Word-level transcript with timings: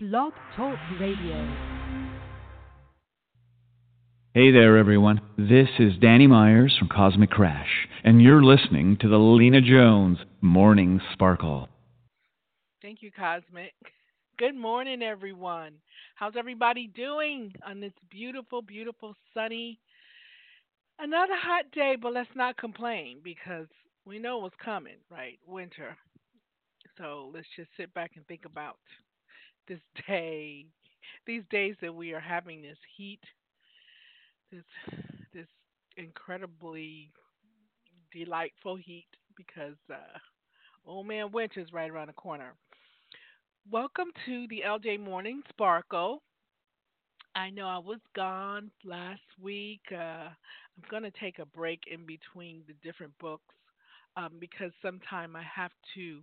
Blog 0.00 0.32
Talk 0.54 0.78
Radio. 1.00 1.56
Hey 4.32 4.52
there, 4.52 4.78
everyone. 4.78 5.20
This 5.36 5.66
is 5.80 5.94
Danny 6.00 6.28
Myers 6.28 6.76
from 6.78 6.86
Cosmic 6.86 7.30
Crash, 7.30 7.88
and 8.04 8.22
you're 8.22 8.44
listening 8.44 8.96
to 9.00 9.08
the 9.08 9.18
Lena 9.18 9.60
Jones 9.60 10.18
Morning 10.40 11.00
Sparkle. 11.14 11.68
Thank 12.80 13.02
you, 13.02 13.10
Cosmic. 13.10 13.74
Good 14.38 14.54
morning, 14.54 15.02
everyone. 15.02 15.72
How's 16.14 16.34
everybody 16.38 16.86
doing 16.94 17.52
on 17.66 17.80
this 17.80 17.90
beautiful, 18.08 18.62
beautiful, 18.62 19.16
sunny, 19.34 19.80
another 21.00 21.34
hot 21.34 21.64
day? 21.72 21.96
But 22.00 22.12
let's 22.12 22.30
not 22.36 22.56
complain 22.56 23.18
because 23.24 23.66
we 24.06 24.20
know 24.20 24.38
what's 24.38 24.54
coming, 24.64 24.98
right? 25.10 25.40
Winter. 25.44 25.96
So 26.98 27.32
let's 27.34 27.48
just 27.56 27.70
sit 27.76 27.92
back 27.94 28.12
and 28.14 28.24
think 28.28 28.44
about 28.44 28.76
this 29.68 29.80
day, 30.06 30.66
these 31.26 31.42
days 31.50 31.76
that 31.82 31.94
we 31.94 32.12
are 32.12 32.20
having 32.20 32.62
this 32.62 32.78
heat, 32.96 33.20
this 34.50 34.64
this 35.34 35.46
incredibly 35.96 37.10
delightful 38.12 38.76
heat 38.76 39.06
because 39.36 39.76
uh, 39.92 40.18
old 40.86 41.06
man 41.06 41.30
winter's 41.32 41.72
right 41.72 41.90
around 41.90 42.08
the 42.08 42.14
corner. 42.14 42.54
Welcome 43.70 44.08
to 44.24 44.46
the 44.48 44.62
LJ 44.66 45.00
Morning 45.00 45.42
Sparkle. 45.50 46.22
I 47.34 47.50
know 47.50 47.66
I 47.66 47.78
was 47.78 48.00
gone 48.16 48.70
last 48.84 49.20
week. 49.40 49.82
Uh, 49.92 50.30
I'm 50.30 50.84
going 50.90 51.02
to 51.02 51.12
take 51.20 51.38
a 51.38 51.46
break 51.46 51.80
in 51.90 52.06
between 52.06 52.62
the 52.66 52.74
different 52.82 53.12
books 53.20 53.54
um, 54.16 54.32
because 54.40 54.72
sometime 54.82 55.36
I 55.36 55.42
have 55.54 55.72
to 55.94 56.22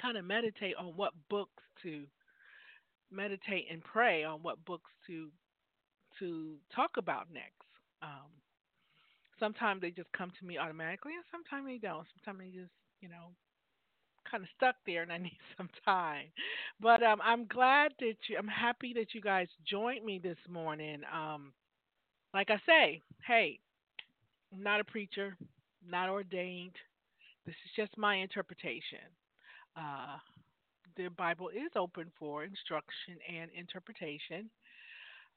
kind 0.00 0.16
of 0.16 0.24
meditate 0.24 0.76
on 0.76 0.86
what 0.96 1.12
books 1.28 1.62
to 1.82 2.04
meditate 3.10 3.66
and 3.70 3.82
pray 3.82 4.24
on 4.24 4.40
what 4.42 4.64
books 4.64 4.90
to 5.06 5.28
to 6.18 6.56
talk 6.74 6.92
about 6.96 7.26
next. 7.32 7.66
Um, 8.02 8.30
sometimes 9.38 9.80
they 9.80 9.90
just 9.90 10.10
come 10.12 10.32
to 10.38 10.46
me 10.46 10.58
automatically, 10.58 11.12
and 11.14 11.24
sometimes 11.30 11.66
they 11.66 11.78
don't. 11.78 12.06
Sometimes 12.16 12.40
they 12.40 12.58
just, 12.58 12.72
you 13.00 13.08
know, 13.08 13.32
kind 14.30 14.42
of 14.42 14.48
stuck 14.56 14.76
there, 14.86 15.02
and 15.02 15.12
I 15.12 15.18
need 15.28 15.38
some 15.56 15.68
time. 15.84 16.26
But 16.80 17.02
um, 17.02 17.20
I'm 17.22 17.46
glad 17.46 17.92
that 18.00 18.16
you. 18.28 18.36
I'm 18.38 18.48
happy 18.48 18.92
that 18.94 19.14
you 19.14 19.20
guys 19.20 19.48
joined 19.68 20.04
me 20.04 20.18
this 20.18 20.38
morning. 20.48 21.02
Um, 21.12 21.52
like 22.34 22.50
I 22.50 22.60
say, 22.66 23.02
hey, 23.26 23.58
I'm 24.52 24.62
not 24.62 24.80
a 24.80 24.84
preacher, 24.84 25.36
not 25.88 26.08
ordained. 26.08 26.76
This 27.46 27.54
is 27.64 27.70
just 27.76 27.96
my 27.96 28.16
interpretation. 28.16 28.98
Uh, 29.76 30.16
the 30.96 31.08
Bible 31.08 31.50
is 31.50 31.70
open 31.76 32.10
for 32.18 32.44
instruction 32.44 33.18
and 33.28 33.50
interpretation. 33.56 34.48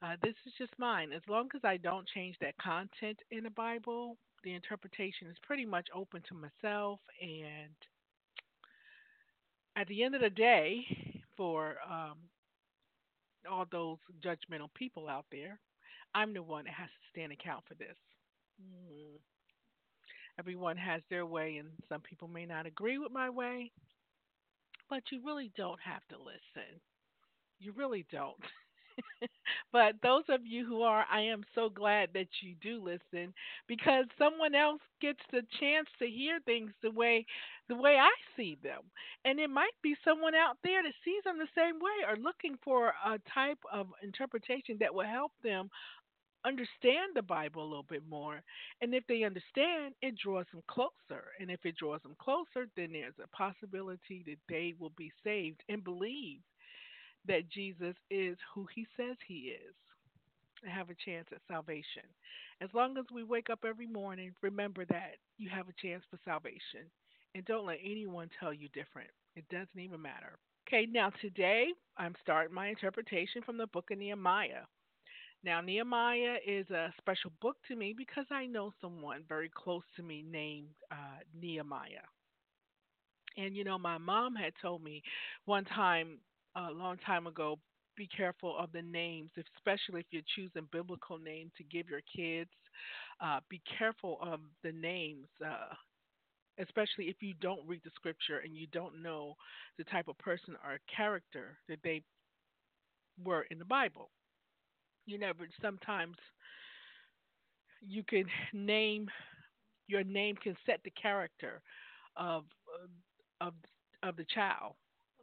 Uh, 0.02 0.16
this 0.22 0.34
is 0.46 0.52
just 0.56 0.72
mine. 0.78 1.12
As 1.12 1.20
long 1.28 1.48
as 1.54 1.60
I 1.62 1.76
don't 1.76 2.08
change 2.08 2.36
that 2.40 2.56
content 2.56 3.18
in 3.30 3.44
the 3.44 3.50
Bible, 3.50 4.16
the 4.42 4.54
interpretation 4.54 5.28
is 5.28 5.36
pretty 5.42 5.66
much 5.66 5.88
open 5.94 6.22
to 6.28 6.34
myself. 6.34 7.00
And 7.20 7.74
at 9.76 9.86
the 9.88 10.02
end 10.02 10.14
of 10.14 10.22
the 10.22 10.30
day, 10.30 10.86
for 11.36 11.76
um, 11.86 12.16
all 13.50 13.66
those 13.70 13.98
judgmental 14.24 14.72
people 14.74 15.08
out 15.08 15.26
there, 15.30 15.58
I'm 16.14 16.32
the 16.32 16.42
one 16.42 16.64
that 16.64 16.74
has 16.74 16.88
to 16.88 17.10
stand 17.10 17.32
account 17.32 17.64
for 17.68 17.74
this. 17.74 17.96
Mm. 18.62 19.18
Everyone 20.38 20.78
has 20.78 21.02
their 21.10 21.26
way, 21.26 21.58
and 21.58 21.68
some 21.90 22.00
people 22.00 22.26
may 22.26 22.46
not 22.46 22.64
agree 22.64 22.96
with 22.96 23.12
my 23.12 23.28
way 23.28 23.70
but 24.90 25.02
you 25.12 25.20
really 25.24 25.52
don't 25.56 25.80
have 25.80 26.06
to 26.10 26.18
listen. 26.18 26.80
You 27.60 27.72
really 27.72 28.06
don't. 28.10 28.36
but 29.72 29.94
those 30.02 30.24
of 30.28 30.40
you 30.44 30.66
who 30.66 30.82
are, 30.82 31.04
I 31.10 31.20
am 31.22 31.42
so 31.54 31.68
glad 31.70 32.10
that 32.14 32.28
you 32.42 32.54
do 32.62 32.82
listen 32.82 33.32
because 33.68 34.04
someone 34.18 34.54
else 34.54 34.80
gets 35.00 35.20
the 35.32 35.42
chance 35.60 35.88
to 35.98 36.06
hear 36.06 36.40
things 36.44 36.72
the 36.82 36.90
way 36.90 37.24
the 37.68 37.76
way 37.76 37.96
I 38.00 38.10
see 38.36 38.58
them. 38.62 38.82
And 39.24 39.38
it 39.38 39.48
might 39.50 39.76
be 39.82 39.94
someone 40.04 40.34
out 40.34 40.56
there 40.64 40.82
that 40.82 40.92
sees 41.04 41.22
them 41.24 41.38
the 41.38 41.48
same 41.56 41.76
way 41.78 42.04
or 42.08 42.16
looking 42.16 42.56
for 42.64 42.92
a 43.06 43.18
type 43.32 43.58
of 43.72 43.88
interpretation 44.02 44.76
that 44.80 44.94
will 44.94 45.06
help 45.06 45.32
them 45.44 45.70
understand 46.44 47.12
the 47.14 47.22
Bible 47.22 47.62
a 47.62 47.68
little 47.68 47.86
bit 47.88 48.02
more. 48.08 48.40
And 48.80 48.94
if 48.94 49.04
they 49.06 49.24
understand, 49.24 49.94
it 50.02 50.14
draws 50.16 50.46
them 50.52 50.62
closer. 50.68 51.32
And 51.38 51.50
if 51.50 51.64
it 51.64 51.76
draws 51.76 52.02
them 52.02 52.16
closer, 52.20 52.66
then 52.76 52.92
there's 52.92 53.14
a 53.22 53.28
possibility 53.28 54.22
that 54.26 54.38
they 54.48 54.74
will 54.78 54.92
be 54.96 55.12
saved 55.24 55.62
and 55.68 55.84
believe 55.84 56.40
that 57.26 57.50
Jesus 57.50 57.94
is 58.10 58.36
who 58.54 58.66
he 58.74 58.86
says 58.96 59.16
he 59.26 59.54
is 59.54 59.74
and 60.62 60.72
have 60.72 60.90
a 60.90 60.94
chance 61.04 61.26
at 61.32 61.40
salvation. 61.48 62.04
As 62.60 62.68
long 62.74 62.98
as 62.98 63.04
we 63.12 63.22
wake 63.22 63.50
up 63.50 63.60
every 63.66 63.86
morning, 63.86 64.32
remember 64.42 64.84
that 64.86 65.16
you 65.38 65.48
have 65.48 65.68
a 65.68 65.86
chance 65.86 66.04
for 66.10 66.18
salvation. 66.24 66.88
And 67.34 67.44
don't 67.44 67.66
let 67.66 67.78
anyone 67.84 68.28
tell 68.40 68.52
you 68.52 68.68
different. 68.74 69.10
It 69.36 69.48
doesn't 69.50 69.78
even 69.78 70.02
matter. 70.02 70.38
Okay, 70.68 70.86
now 70.90 71.10
today 71.20 71.68
I'm 71.96 72.14
starting 72.22 72.54
my 72.54 72.68
interpretation 72.68 73.42
from 73.42 73.56
the 73.56 73.66
book 73.68 73.90
of 73.90 73.98
Nehemiah. 73.98 74.64
Now, 75.42 75.60
Nehemiah 75.60 76.38
is 76.46 76.68
a 76.70 76.92
special 76.98 77.32
book 77.40 77.56
to 77.68 77.76
me 77.76 77.94
because 77.96 78.26
I 78.30 78.46
know 78.46 78.72
someone 78.80 79.24
very 79.28 79.50
close 79.54 79.84
to 79.96 80.02
me 80.02 80.22
named 80.22 80.74
uh, 80.90 81.20
Nehemiah. 81.34 82.04
And, 83.36 83.56
you 83.56 83.64
know, 83.64 83.78
my 83.78 83.98
mom 83.98 84.34
had 84.34 84.52
told 84.60 84.82
me 84.82 85.02
one 85.44 85.64
time, 85.64 86.18
a 86.56 86.70
long 86.70 86.98
time 87.06 87.26
ago, 87.26 87.58
be 87.96 88.08
careful 88.08 88.56
of 88.58 88.72
the 88.72 88.82
names, 88.82 89.30
especially 89.56 90.00
if 90.00 90.06
you're 90.10 90.22
choosing 90.34 90.68
biblical 90.72 91.18
names 91.18 91.52
to 91.58 91.64
give 91.64 91.88
your 91.88 92.00
kids. 92.14 92.50
Uh, 93.20 93.40
be 93.48 93.60
careful 93.78 94.18
of 94.22 94.40
the 94.62 94.72
names, 94.72 95.26
uh, 95.44 95.74
especially 96.58 97.06
if 97.06 97.16
you 97.20 97.34
don't 97.40 97.66
read 97.66 97.80
the 97.84 97.90
scripture 97.94 98.40
and 98.44 98.56
you 98.56 98.66
don't 98.72 99.02
know 99.02 99.34
the 99.78 99.84
type 99.84 100.08
of 100.08 100.18
person 100.18 100.54
or 100.64 100.78
character 100.94 101.58
that 101.68 101.78
they 101.84 102.02
were 103.22 103.42
in 103.50 103.58
the 103.58 103.64
Bible 103.64 104.10
you 105.10 105.18
never 105.18 105.48
sometimes 105.62 106.16
you 107.80 108.02
can 108.02 108.24
name 108.52 109.08
your 109.88 110.04
name 110.04 110.36
can 110.36 110.56
set 110.66 110.80
the 110.84 110.90
character 110.90 111.62
of 112.16 112.44
of 113.40 113.54
of 114.02 114.16
the 114.16 114.24
child. 114.34 114.74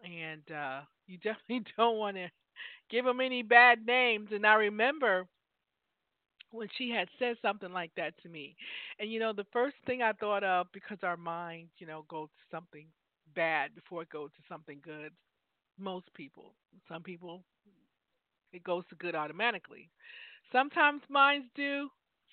And 0.04 0.44
uh 0.56 0.82
you 1.08 1.18
definitely 1.18 1.66
don't 1.78 1.98
want 1.98 2.18
to 2.18 2.30
give 2.90 3.06
them 3.06 3.22
any 3.22 3.44
bad 3.44 3.86
names. 3.86 4.30
And 4.32 4.46
i 4.46 4.56
remember 4.56 5.28
when 6.52 6.68
she 6.78 6.90
had 6.90 7.08
said 7.20 7.36
something 7.42 7.72
like 7.72 7.92
that 7.98 8.14
to 8.24 8.30
me. 8.30 8.56
And 9.00 9.12
you 9.12 9.20
know 9.20 9.34
the 9.34 9.46
first 9.52 9.76
thing 9.86 10.02
i 10.02 10.14
thought 10.14 10.44
of 10.44 10.68
because 10.74 10.98
our 11.04 11.18
mind 11.18 11.70
you 11.78 11.88
know 11.88 12.06
goes 12.10 12.30
to 12.30 12.56
something 12.56 12.88
bad 13.36 13.76
before 13.76 14.02
it 14.04 14.10
goes 14.10 14.30
to 14.38 14.44
something 14.50 14.80
good. 14.84 15.12
Most 15.80 16.14
people 16.16 16.54
some 16.90 17.04
people 17.04 17.44
it 18.54 18.64
goes 18.64 18.84
to 18.90 18.96
good 18.96 19.16
automatically. 19.16 19.90
Sometimes 20.52 21.02
minds 21.10 21.48
do, 21.56 21.90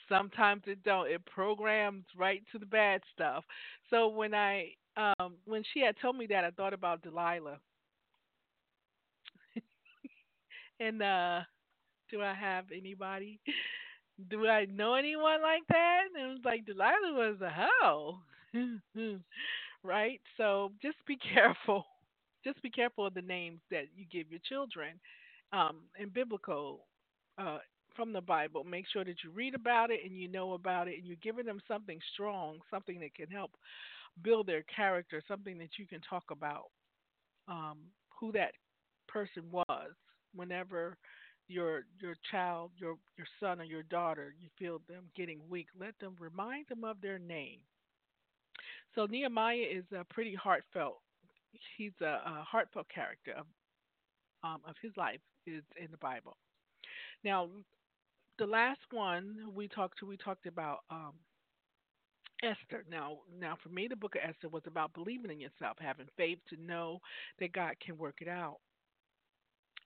sometimes 0.09 0.63
it 0.67 0.83
don't. 0.85 1.09
It 1.11 1.25
programs 1.27 2.05
right 2.17 2.43
to 2.53 2.59
the 2.59 2.67
bad 2.67 3.03
stuff. 3.15 3.45
So 3.91 4.09
when 4.09 4.35
I 4.35 4.73
um 4.97 5.37
when 5.47 5.65
she 5.73 5.81
had 5.81 5.97
told 6.01 6.17
me 6.17 6.27
that 6.29 6.45
I 6.45 6.51
thought 6.51 6.75
about 6.75 7.03
Delilah. 7.03 7.59
and 10.81 11.03
uh 11.03 11.41
do 12.11 12.23
I 12.23 12.35
have 12.35 12.67
anybody? 12.77 13.41
Do 14.31 14.47
I 14.49 14.67
know 14.67 14.95
anyone 14.95 15.43
like 15.43 15.63
that? 15.71 16.03
And 16.15 16.25
it 16.25 16.29
was 16.31 16.41
like 16.45 16.67
Delilah 16.67 17.13
was 17.15 17.37
a 17.41 17.51
hoe. 17.51 18.19
right? 19.85 20.21
So 20.37 20.73
just 20.83 20.97
be 21.07 21.17
careful. 21.35 21.85
Just 22.45 22.63
be 22.63 22.71
careful 22.71 23.07
of 23.07 23.15
the 23.15 23.23
names 23.23 23.61
that 23.71 23.85
you 23.97 24.07
give 24.11 24.31
your 24.31 24.41
children 24.49 25.01
um, 25.55 25.79
and 25.99 26.13
biblical 26.13 26.87
uh, 27.39 27.59
from 27.97 28.13
the 28.13 28.21
Bible. 28.21 28.65
Make 28.65 28.87
sure 28.93 29.05
that 29.05 29.17
you 29.25 29.31
read 29.31 29.55
about 29.55 29.91
it 29.91 30.01
and 30.05 30.19
you 30.19 30.29
know 30.29 30.55
about 30.55 30.89
it, 30.89 30.97
and 30.99 31.07
you're 31.07 31.17
giving 31.23 31.47
them 31.47 31.61
something 31.69 32.01
strong, 32.13 32.59
something 32.71 33.01
that 33.01 33.15
can 33.15 33.29
help 33.29 33.53
build 34.23 34.47
their 34.47 34.65
character, 34.65 35.23
something 35.29 35.59
that 35.59 35.79
you 35.79 35.87
can 35.87 36.01
talk 36.09 36.25
about 36.31 36.67
um, 37.49 37.79
who 38.21 38.33
that 38.33 38.53
person 39.09 39.45
was. 39.53 39.93
Whenever 40.35 40.99
your 41.49 41.85
your 42.01 42.17
child, 42.31 42.73
your 42.79 42.97
your 43.17 43.27
son 43.41 43.61
or 43.61 43.65
your 43.65 43.85
daughter, 43.85 44.35
you 44.41 44.49
feel 44.59 44.81
them 44.89 45.05
getting 45.17 45.41
weak, 45.49 45.69
let 45.79 45.99
them 46.01 46.17
remind 46.21 46.67
them 46.69 46.85
of 46.85 47.01
their 47.01 47.19
name. 47.19 47.61
So 48.95 49.07
Nehemiah 49.07 49.67
is 49.71 49.85
a 49.93 50.05
pretty 50.05 50.35
heartfelt. 50.35 51.01
He's 51.77 51.93
a, 52.01 52.21
a 52.27 52.45
heartfelt 52.49 52.89
character 52.89 53.35
um, 54.45 54.61
of 54.69 54.77
his 54.83 54.93
life 54.99 55.21
is 55.47 55.65
in 55.83 55.91
the 55.93 55.99
Bible. 55.99 56.37
Now, 57.25 57.49
the 58.39 58.47
last 58.47 58.81
one 58.93 59.53
we 59.55 59.69
talked 59.69 59.99
to, 60.01 60.07
we 60.07 60.17
talked 60.17 60.47
about 60.47 60.81
um, 60.91 61.15
Esther. 62.43 62.85
Now, 62.91 63.21
now 63.41 63.57
for 63.63 63.71
me, 63.71 63.89
the 63.89 63.97
book 63.97 64.15
of 64.17 64.23
Esther 64.29 64.49
was 64.49 64.63
about 64.67 64.93
believing 64.95 65.31
in 65.33 65.41
yourself, 65.41 65.79
having 65.81 66.09
faith 66.17 66.39
to 66.51 66.57
know 66.63 67.01
that 67.41 67.53
God 67.53 67.75
can 67.81 67.99
work 67.99 68.23
it 68.23 68.29
out. 68.29 68.59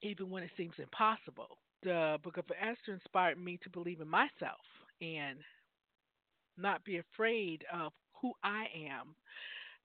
even 0.02 0.30
when 0.30 0.42
it 0.42 0.50
seems 0.56 0.74
impossible. 0.78 1.58
The 1.82 2.18
book 2.22 2.36
of 2.38 2.44
Esther 2.60 2.92
inspired 2.94 3.38
me 3.38 3.58
to 3.62 3.70
believe 3.70 4.00
in 4.00 4.08
myself 4.08 4.60
and 5.00 5.38
not 6.56 6.84
be 6.84 6.98
afraid 6.98 7.64
of 7.72 7.92
who 8.20 8.32
I 8.42 8.66
am, 8.90 9.14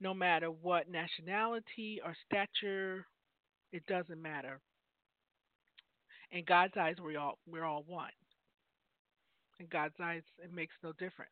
no 0.01 0.13
matter 0.13 0.51
what 0.51 0.89
nationality 0.89 2.01
or 2.03 2.15
stature, 2.25 3.05
it 3.73 3.85
doesn't 3.87 4.21
matter. 4.21 4.59
In 6.31 6.45
God's 6.45 6.73
eyes, 6.79 6.95
we 7.03 7.15
all 7.15 7.39
we're 7.47 7.65
all 7.65 7.83
one. 7.87 8.09
In 9.59 9.67
God's 9.71 9.95
eyes, 10.01 10.21
it 10.41 10.53
makes 10.53 10.73
no 10.83 10.93
difference. 10.93 11.31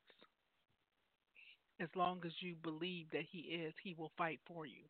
As 1.79 1.87
long 1.95 2.19
as 2.25 2.31
you 2.39 2.55
believe 2.61 3.07
that 3.11 3.23
He 3.31 3.39
is, 3.39 3.73
He 3.83 3.95
will 3.97 4.11
fight 4.17 4.39
for 4.45 4.65
you. 4.65 4.83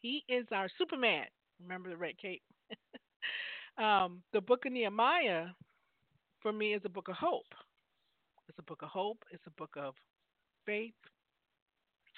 He 0.00 0.24
is 0.28 0.46
our 0.52 0.68
Superman. 0.78 1.26
Remember 1.60 1.90
the 1.90 1.96
red 1.96 2.18
cape. 2.18 2.42
um, 3.78 4.22
the 4.32 4.40
book 4.40 4.64
of 4.66 4.72
Nehemiah, 4.72 5.46
for 6.40 6.52
me, 6.52 6.74
is 6.74 6.82
a 6.84 6.88
book 6.88 7.08
of 7.08 7.14
hope. 7.14 7.54
It's 8.48 8.58
a 8.58 8.62
book 8.62 8.82
of 8.82 8.88
hope. 8.88 9.18
It's 9.30 9.46
a 9.46 9.50
book 9.50 9.74
of 9.76 9.94
faith. 10.66 10.94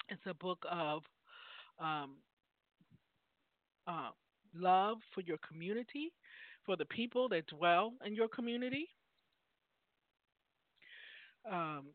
It's 0.09 0.25
a 0.27 0.33
book 0.33 0.65
of 0.69 1.03
um, 1.79 2.15
uh, 3.87 4.09
love 4.55 4.97
for 5.13 5.21
your 5.21 5.37
community, 5.47 6.13
for 6.65 6.75
the 6.75 6.85
people 6.85 7.29
that 7.29 7.47
dwell 7.47 7.93
in 8.05 8.15
your 8.15 8.27
community. 8.27 8.87
Um, 11.51 11.85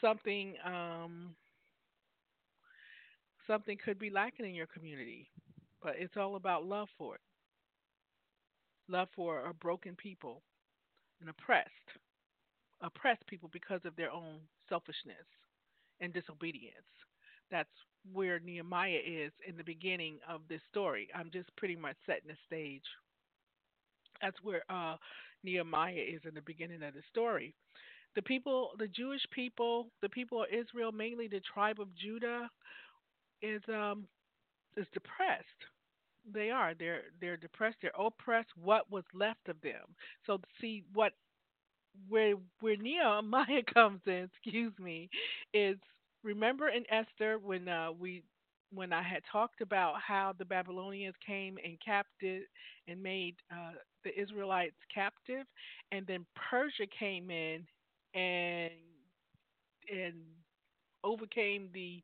something 0.00 0.54
um, 0.64 1.34
something 3.46 3.78
could 3.84 3.98
be 3.98 4.10
lacking 4.10 4.46
in 4.46 4.54
your 4.54 4.66
community, 4.66 5.30
but 5.82 5.94
it's 5.98 6.16
all 6.16 6.36
about 6.36 6.64
love 6.64 6.88
for 6.96 7.16
it. 7.16 7.20
Love 8.88 9.08
for 9.14 9.46
a 9.46 9.54
broken 9.54 9.94
people 9.96 10.42
and 11.20 11.28
oppressed, 11.30 11.68
oppressed 12.82 13.26
people 13.26 13.48
because 13.52 13.80
of 13.84 13.96
their 13.96 14.10
own 14.10 14.40
selfishness 14.68 15.26
and 16.00 16.12
disobedience. 16.12 16.76
That's 17.50 17.68
where 18.12 18.38
Nehemiah 18.40 19.00
is 19.06 19.32
in 19.46 19.56
the 19.56 19.64
beginning 19.64 20.18
of 20.28 20.42
this 20.48 20.60
story. 20.70 21.08
I'm 21.14 21.30
just 21.32 21.54
pretty 21.56 21.76
much 21.76 21.96
setting 22.06 22.28
the 22.28 22.36
stage. 22.46 22.84
That's 24.20 24.36
where 24.42 24.62
uh, 24.70 24.96
Nehemiah 25.42 25.92
is 25.94 26.20
in 26.26 26.34
the 26.34 26.42
beginning 26.42 26.82
of 26.82 26.94
the 26.94 27.02
story. 27.10 27.54
The 28.14 28.22
people, 28.22 28.70
the 28.78 28.88
Jewish 28.88 29.22
people, 29.32 29.88
the 30.02 30.08
people 30.08 30.42
of 30.42 30.48
Israel, 30.52 30.92
mainly 30.92 31.28
the 31.28 31.40
tribe 31.54 31.80
of 31.80 31.94
Judah, 31.96 32.50
is 33.42 33.62
um 33.68 34.06
is 34.76 34.86
depressed. 34.94 35.44
They 36.32 36.50
are. 36.50 36.74
They're 36.74 37.02
they're 37.20 37.36
depressed. 37.36 37.78
They're 37.82 37.92
oppressed. 37.98 38.50
What 38.56 38.90
was 38.90 39.04
left 39.14 39.48
of 39.48 39.60
them? 39.62 39.96
So 40.26 40.40
see 40.60 40.84
what 40.94 41.12
where 42.08 42.34
where 42.60 42.76
Nehemiah 42.76 43.62
comes 43.74 44.00
in. 44.06 44.28
Excuse 44.32 44.72
me, 44.78 45.08
is 45.52 45.76
remember 46.24 46.68
in 46.68 46.84
Esther 46.90 47.38
when 47.38 47.68
uh, 47.68 47.92
we 47.92 48.24
when 48.72 48.92
I 48.92 49.02
had 49.02 49.22
talked 49.30 49.60
about 49.60 49.94
how 50.04 50.34
the 50.36 50.44
Babylonians 50.44 51.14
came 51.24 51.58
and 51.64 51.78
captive 51.84 52.42
and 52.88 53.00
made 53.00 53.36
uh, 53.52 53.72
the 54.02 54.20
Israelites 54.20 54.74
captive, 54.92 55.46
and 55.92 56.04
then 56.06 56.26
Persia 56.50 56.86
came 56.98 57.30
in 57.30 57.64
and 58.14 58.72
and 59.92 60.14
overcame 61.04 61.68
the 61.72 62.02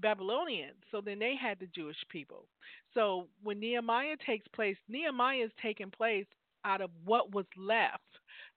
Babylonians. 0.00 0.76
So 0.90 1.00
then 1.00 1.18
they 1.18 1.34
had 1.40 1.58
the 1.58 1.66
Jewish 1.74 1.96
people. 2.10 2.46
So 2.92 3.28
when 3.42 3.58
Nehemiah 3.58 4.16
takes 4.24 4.46
place, 4.48 4.76
Nehemiah 4.88 5.44
is 5.46 5.50
taking 5.62 5.90
place 5.90 6.26
out 6.64 6.80
of 6.80 6.90
what 7.04 7.34
was 7.34 7.46
left, 7.56 8.02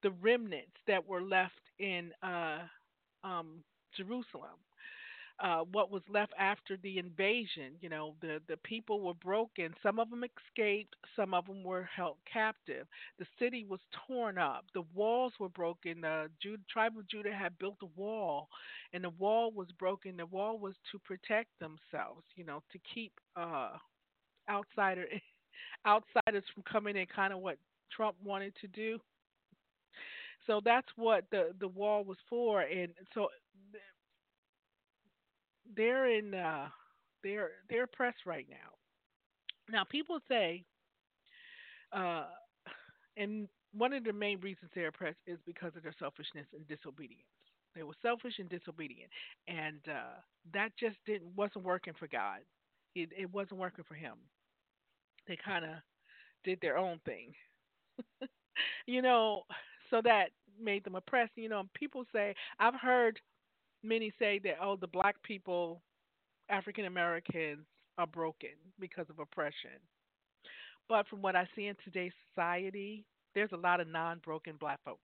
the 0.04 0.12
remnants 0.21 0.75
that 0.88 1.07
were 1.07 1.21
left 1.21 1.54
in 1.80 2.12
uh, 2.21 2.59
um, 3.24 3.63
Jerusalem 3.95 4.57
uh, 5.39 5.61
what 5.71 5.91
was 5.91 6.01
left 6.09 6.33
after 6.39 6.77
the 6.77 6.97
invasion. 6.97 7.73
You 7.81 7.89
know, 7.89 8.15
the, 8.21 8.39
the 8.47 8.57
people 8.57 9.01
were 9.01 9.13
broken. 9.13 9.73
Some 9.83 9.99
of 9.99 10.09
them 10.09 10.23
escaped, 10.23 10.95
some 11.15 11.33
of 11.33 11.45
them 11.47 11.63
were 11.63 11.87
held 11.95 12.17
captive. 12.31 12.87
The 13.19 13.25
city 13.39 13.65
was 13.69 13.79
torn 14.07 14.37
up. 14.37 14.65
The 14.73 14.83
walls 14.93 15.33
were 15.39 15.49
broken. 15.49 16.01
The 16.01 16.29
Judah, 16.41 16.63
tribe 16.71 16.97
of 16.97 17.07
Judah 17.07 17.33
had 17.33 17.57
built 17.59 17.77
a 17.83 17.99
wall, 17.99 18.49
and 18.93 19.03
the 19.03 19.09
wall 19.11 19.51
was 19.51 19.67
broken. 19.79 20.17
The 20.17 20.25
wall 20.25 20.57
was 20.59 20.75
to 20.91 20.99
protect 20.99 21.49
themselves, 21.59 22.23
you 22.35 22.43
know, 22.45 22.63
to 22.71 22.79
keep 22.93 23.13
uh, 23.35 23.71
outsider 24.49 25.05
outsiders 25.87 26.43
from 26.53 26.63
coming 26.63 26.95
in, 26.97 27.05
kind 27.07 27.33
of 27.33 27.39
what 27.39 27.57
Trump 27.91 28.15
wanted 28.23 28.53
to 28.61 28.67
do. 28.67 28.99
So 30.45 30.61
that's 30.63 30.87
what 30.95 31.25
the 31.31 31.53
the 31.59 31.67
wall 31.67 32.03
was 32.03 32.17
for, 32.29 32.61
and 32.61 32.93
so 33.13 33.29
they're 35.75 36.09
in 36.09 36.33
uh 36.33 36.67
they're 37.23 37.51
they're 37.69 37.83
oppressed 37.83 38.25
right 38.25 38.47
now. 38.49 38.73
Now 39.69 39.83
people 39.83 40.19
say 40.27 40.65
uh 41.91 42.25
and 43.17 43.47
one 43.73 43.93
of 43.93 44.03
the 44.03 44.13
main 44.13 44.39
reasons 44.41 44.71
they're 44.75 44.89
oppressed 44.89 45.19
is 45.27 45.39
because 45.45 45.73
of 45.75 45.83
their 45.83 45.95
selfishness 45.99 46.47
and 46.53 46.67
disobedience. 46.67 47.23
They 47.75 47.83
were 47.83 47.93
selfish 48.01 48.39
and 48.39 48.49
disobedient, 48.49 49.11
and 49.47 49.79
uh, 49.89 50.17
that 50.53 50.71
just 50.79 50.97
didn't 51.05 51.35
wasn't 51.35 51.65
working 51.65 51.93
for 51.99 52.07
God. 52.07 52.39
It, 52.95 53.09
it 53.17 53.31
wasn't 53.33 53.59
working 53.59 53.85
for 53.87 53.95
Him. 53.95 54.15
They 55.27 55.35
kind 55.37 55.63
of 55.65 55.71
did 56.43 56.59
their 56.61 56.77
own 56.77 56.99
thing, 57.05 57.33
you 58.87 59.01
know. 59.01 59.43
So 59.89 60.01
that 60.03 60.29
made 60.61 60.83
them 60.83 60.95
oppressed. 60.95 61.31
You 61.35 61.49
know, 61.49 61.63
people 61.73 62.05
say 62.13 62.35
I've 62.59 62.75
heard 62.75 63.19
many 63.83 64.12
say 64.19 64.39
that 64.44 64.56
oh 64.62 64.75
the 64.75 64.88
black 64.88 65.21
people 65.24 65.81
african 66.50 66.85
americans 66.85 67.65
are 67.97 68.07
broken 68.07 68.50
because 68.79 69.07
of 69.09 69.19
oppression. 69.19 69.79
But 70.89 71.07
from 71.07 71.21
what 71.21 71.35
i 71.35 71.47
see 71.56 71.68
in 71.68 71.75
today's 71.83 72.13
society 72.29 73.06
there's 73.35 73.51
a 73.51 73.57
lot 73.57 73.79
of 73.79 73.88
non-broken 73.88 74.56
black 74.59 74.79
folks. 74.83 75.01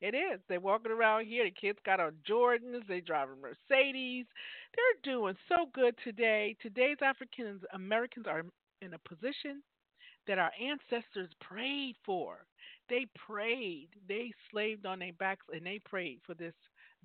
It 0.00 0.14
is. 0.14 0.40
They're 0.48 0.60
walking 0.60 0.92
around 0.92 1.26
here 1.26 1.44
the 1.44 1.50
kids 1.50 1.78
got 1.84 2.00
on 2.00 2.12
jordans 2.28 2.86
they 2.88 3.00
driving 3.00 3.40
mercedes. 3.40 4.26
They're 4.74 5.14
doing 5.14 5.36
so 5.48 5.66
good 5.72 5.94
today. 6.04 6.56
Today's 6.60 6.98
african 7.02 7.60
americans 7.72 8.26
are 8.28 8.42
in 8.80 8.94
a 8.94 8.98
position 9.08 9.62
that 10.26 10.38
our 10.38 10.52
ancestors 10.60 11.30
prayed 11.40 11.96
for 12.04 12.44
they 12.92 13.06
prayed. 13.26 13.88
They 14.06 14.32
slaved 14.50 14.84
on 14.84 14.98
their 14.98 15.14
backs 15.14 15.46
and 15.50 15.64
they 15.64 15.80
prayed 15.82 16.20
for 16.26 16.34
this 16.34 16.52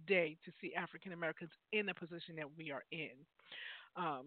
day 0.06 0.36
to 0.44 0.52
see 0.62 0.76
African 0.76 1.14
Americans 1.14 1.52
in 1.72 1.86
the 1.86 1.94
position 1.94 2.36
that 2.36 2.58
we 2.58 2.72
are 2.72 2.84
in. 2.92 3.16
Um, 3.96 4.26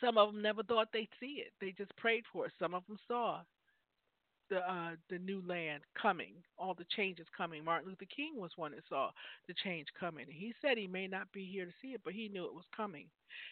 some 0.00 0.16
of 0.16 0.32
them 0.32 0.40
never 0.40 0.62
thought 0.62 0.88
they'd 0.94 1.10
see 1.20 1.44
it. 1.44 1.52
They 1.60 1.74
just 1.76 1.94
prayed 1.96 2.24
for 2.32 2.46
it. 2.46 2.52
Some 2.58 2.72
of 2.72 2.86
them 2.86 2.96
saw 3.06 3.40
the 4.50 4.58
uh, 4.58 4.92
the 5.10 5.18
new 5.18 5.42
land 5.46 5.82
coming, 6.00 6.34
all 6.58 6.74
the 6.74 6.86
changes 6.96 7.26
coming. 7.36 7.64
Martin 7.64 7.88
Luther 7.90 8.06
King 8.14 8.34
was 8.36 8.50
one 8.56 8.72
that 8.72 8.82
saw 8.88 9.10
the 9.48 9.54
change 9.64 9.88
coming. 9.98 10.26
He 10.28 10.54
said 10.60 10.78
he 10.78 10.86
may 10.86 11.06
not 11.06 11.30
be 11.32 11.44
here 11.44 11.66
to 11.66 11.72
see 11.82 11.88
it, 11.88 12.00
but 12.04 12.14
he 12.14 12.28
knew 12.28 12.44
it 12.46 12.54
was 12.54 12.64
coming. 12.76 13.06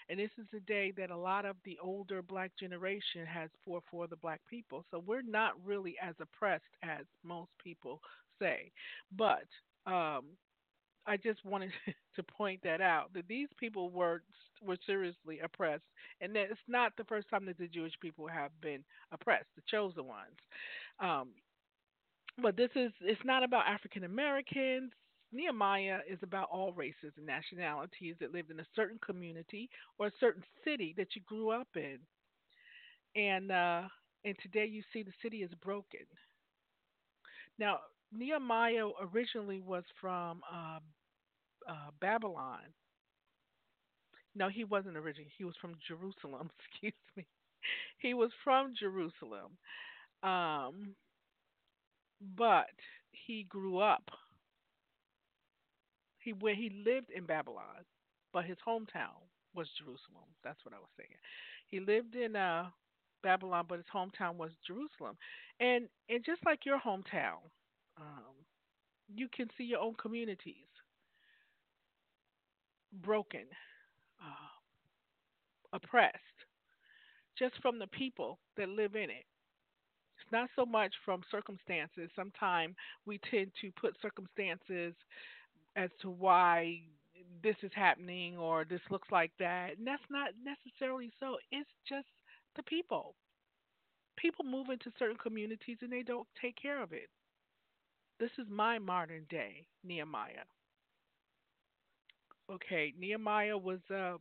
And 0.09 0.19
this 0.19 0.31
is 0.39 0.47
the 0.53 0.61
day 0.61 0.93
that 0.97 1.11
a 1.11 1.17
lot 1.17 1.45
of 1.45 1.57
the 1.65 1.79
older 1.83 2.23
black 2.23 2.53
generation 2.59 3.27
has 3.27 3.51
fought 3.65 3.85
for 3.91 4.07
the 4.07 4.17
black 4.17 4.41
people. 4.49 4.85
So 4.91 5.03
we're 5.05 5.23
not 5.23 5.53
really 5.65 5.97
as 6.03 6.15
oppressed 6.21 6.65
as 6.83 7.05
most 7.23 7.51
people 7.63 8.01
say. 8.41 8.71
But 9.17 9.47
um, 9.87 10.25
I 11.07 11.17
just 11.17 11.45
wanted 11.45 11.71
to 12.17 12.23
point 12.23 12.61
that 12.63 12.81
out 12.81 13.13
that 13.15 13.29
these 13.29 13.49
people 13.59 13.91
were 13.91 14.23
were 14.63 14.79
seriously 14.87 15.41
oppressed, 15.41 15.85
and 16.23 16.35
that 16.35 16.51
it's 16.51 16.61
not 16.69 16.93
the 16.97 17.05
first 17.05 17.29
time 17.29 17.45
that 17.47 17.59
the 17.59 17.69
Jewish 17.69 17.93
people 18.01 18.27
have 18.27 18.51
been 18.63 18.83
oppressed, 19.13 19.49
the 19.57 19.63
chosen 19.71 20.07
ones. 20.07 20.37
Um, 21.01 21.31
but 22.43 22.57
this 22.57 22.71
is 22.75 22.93
it's 23.01 23.25
not 23.25 23.43
about 23.43 23.67
African 23.67 24.05
Americans. 24.05 24.93
Nehemiah 25.33 25.99
is 26.09 26.19
about 26.23 26.49
all 26.51 26.73
races 26.73 27.13
and 27.17 27.27
nationalities 27.27 28.17
that 28.21 28.33
lived 28.33 28.51
in 28.51 28.61
a 28.61 28.67
certain 28.77 28.99
community 29.05 29.69
or 29.99 30.07
a 30.07 30.13
certain 30.21 30.45
city 30.65 30.95
that 30.97 31.15
you 31.17 31.23
grew 31.27 31.51
up 31.51 31.69
in. 31.77 31.99
And 33.17 33.51
uh, 33.51 33.83
and 34.25 34.37
today 34.43 34.67
you 34.67 34.83
see 34.93 35.03
the 35.03 35.13
city 35.23 35.43
is 35.43 35.51
broken. 35.63 36.01
Now 37.59 37.81
Nehemiah 38.13 38.89
originally 39.01 39.61
was 39.61 39.85
from 40.01 40.43
uh, 40.53 40.79
uh, 41.69 41.91
Babylon. 42.01 42.73
No, 44.35 44.49
he 44.49 44.65
wasn't 44.65 44.97
originally. 44.97 45.31
He 45.39 45.45
was 45.45 45.57
from 45.61 45.75
Jerusalem. 45.87 46.51
Excuse 46.71 46.93
me. 47.17 47.27
He 47.99 48.15
was 48.15 48.31
from 48.45 48.75
Jerusalem. 48.79 49.59
Um, 50.25 50.97
but 52.37 52.71
he 53.13 53.45
grew 53.45 53.79
up. 53.79 54.11
He 56.19 56.33
where 56.33 56.55
he 56.57 56.71
lived 56.71 57.11
in 57.11 57.25
Babylon, 57.27 57.85
but 58.33 58.45
his 58.45 58.59
hometown 58.67 59.21
was 59.55 59.69
Jerusalem. 59.79 60.29
That's 60.43 60.65
what 60.65 60.75
I 60.75 60.79
was 60.79 60.91
saying. 60.97 61.17
He 61.69 61.81
lived 61.81 62.17
in 62.17 62.35
uh, 62.37 62.71
Babylon, 63.23 63.67
but 63.69 63.79
his 63.79 63.87
hometown 63.95 64.37
was 64.37 64.51
Jerusalem. 64.67 65.17
And 65.61 65.89
and 66.09 66.25
just 66.25 66.45
like 66.45 66.65
your 66.67 66.81
hometown, 66.81 67.41
um, 67.99 68.35
you 69.15 69.29
can 69.29 69.49
see 69.59 69.65
your 69.65 69.81
own 69.81 69.95
communities 69.97 70.69
broken, 72.93 73.47
uh, 74.23 74.51
oppressed, 75.73 76.47
just 77.39 77.55
from 77.61 77.79
the 77.79 77.87
people 77.89 78.39
that 78.57 78.69
live 78.69 78.95
in 78.97 79.11
it. 79.11 79.25
Not 80.35 80.51
so 80.57 80.67
much 80.67 80.95
from 81.05 81.23
circumstances. 81.31 82.11
Sometimes 82.17 82.77
we 83.07 83.19
tend 83.31 83.53
to 83.63 83.71
put 83.81 83.97
circumstances 84.03 84.95
as 85.77 85.91
to 86.03 86.11
why 86.11 86.81
this 87.43 87.57
is 87.63 87.73
happening 87.75 88.37
or 88.39 88.65
this 88.65 88.81
looks 88.91 89.09
like 89.13 89.33
that. 89.39 89.79
And 89.79 89.87
that's 89.87 90.03
not 90.11 90.31
necessarily 90.45 91.11
so. 91.21 91.37
It's 91.53 91.71
just 91.89 92.09
the 92.57 92.63
people. 92.65 93.15
People 94.17 94.45
move 94.45 94.71
into 94.71 94.93
certain 94.99 95.17
communities 95.19 95.79
and 95.83 95.93
they 95.93 96.03
don't 96.03 96.29
take 96.41 96.57
care 96.57 96.83
of 96.83 96.93
it. 96.93 97.11
This 98.19 98.33
is 98.39 98.49
my 98.51 98.81
modern 98.81 99.25
day 99.31 99.67
Nehemiah. 99.85 100.47
Okay, 102.51 102.93
Nehemiah 102.99 103.57
was 103.59 103.81
uh 103.91 104.17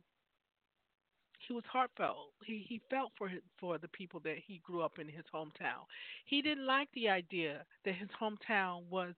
he 1.46 1.54
was 1.54 1.64
heartfelt. 1.70 2.16
He 2.44 2.64
he 2.68 2.80
felt 2.90 3.12
for 3.16 3.28
his, 3.28 3.40
for 3.58 3.78
the 3.78 3.88
people 3.88 4.20
that 4.20 4.36
he 4.46 4.60
grew 4.64 4.82
up 4.82 4.98
in 4.98 5.08
his 5.08 5.24
hometown. 5.34 5.84
He 6.26 6.42
didn't 6.42 6.66
like 6.66 6.88
the 6.94 7.08
idea 7.08 7.64
that 7.84 7.94
his 7.94 8.08
hometown 8.20 8.82
was 8.90 9.14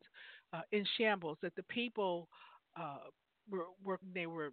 uh, 0.53 0.63
in 0.73 0.85
shambles. 0.99 1.39
That 1.43 1.57
the 1.57 1.63
people 1.65 2.29
uh, 2.79 3.09
were, 3.51 3.67
were 3.85 3.99
they 4.15 4.27
were 4.27 4.53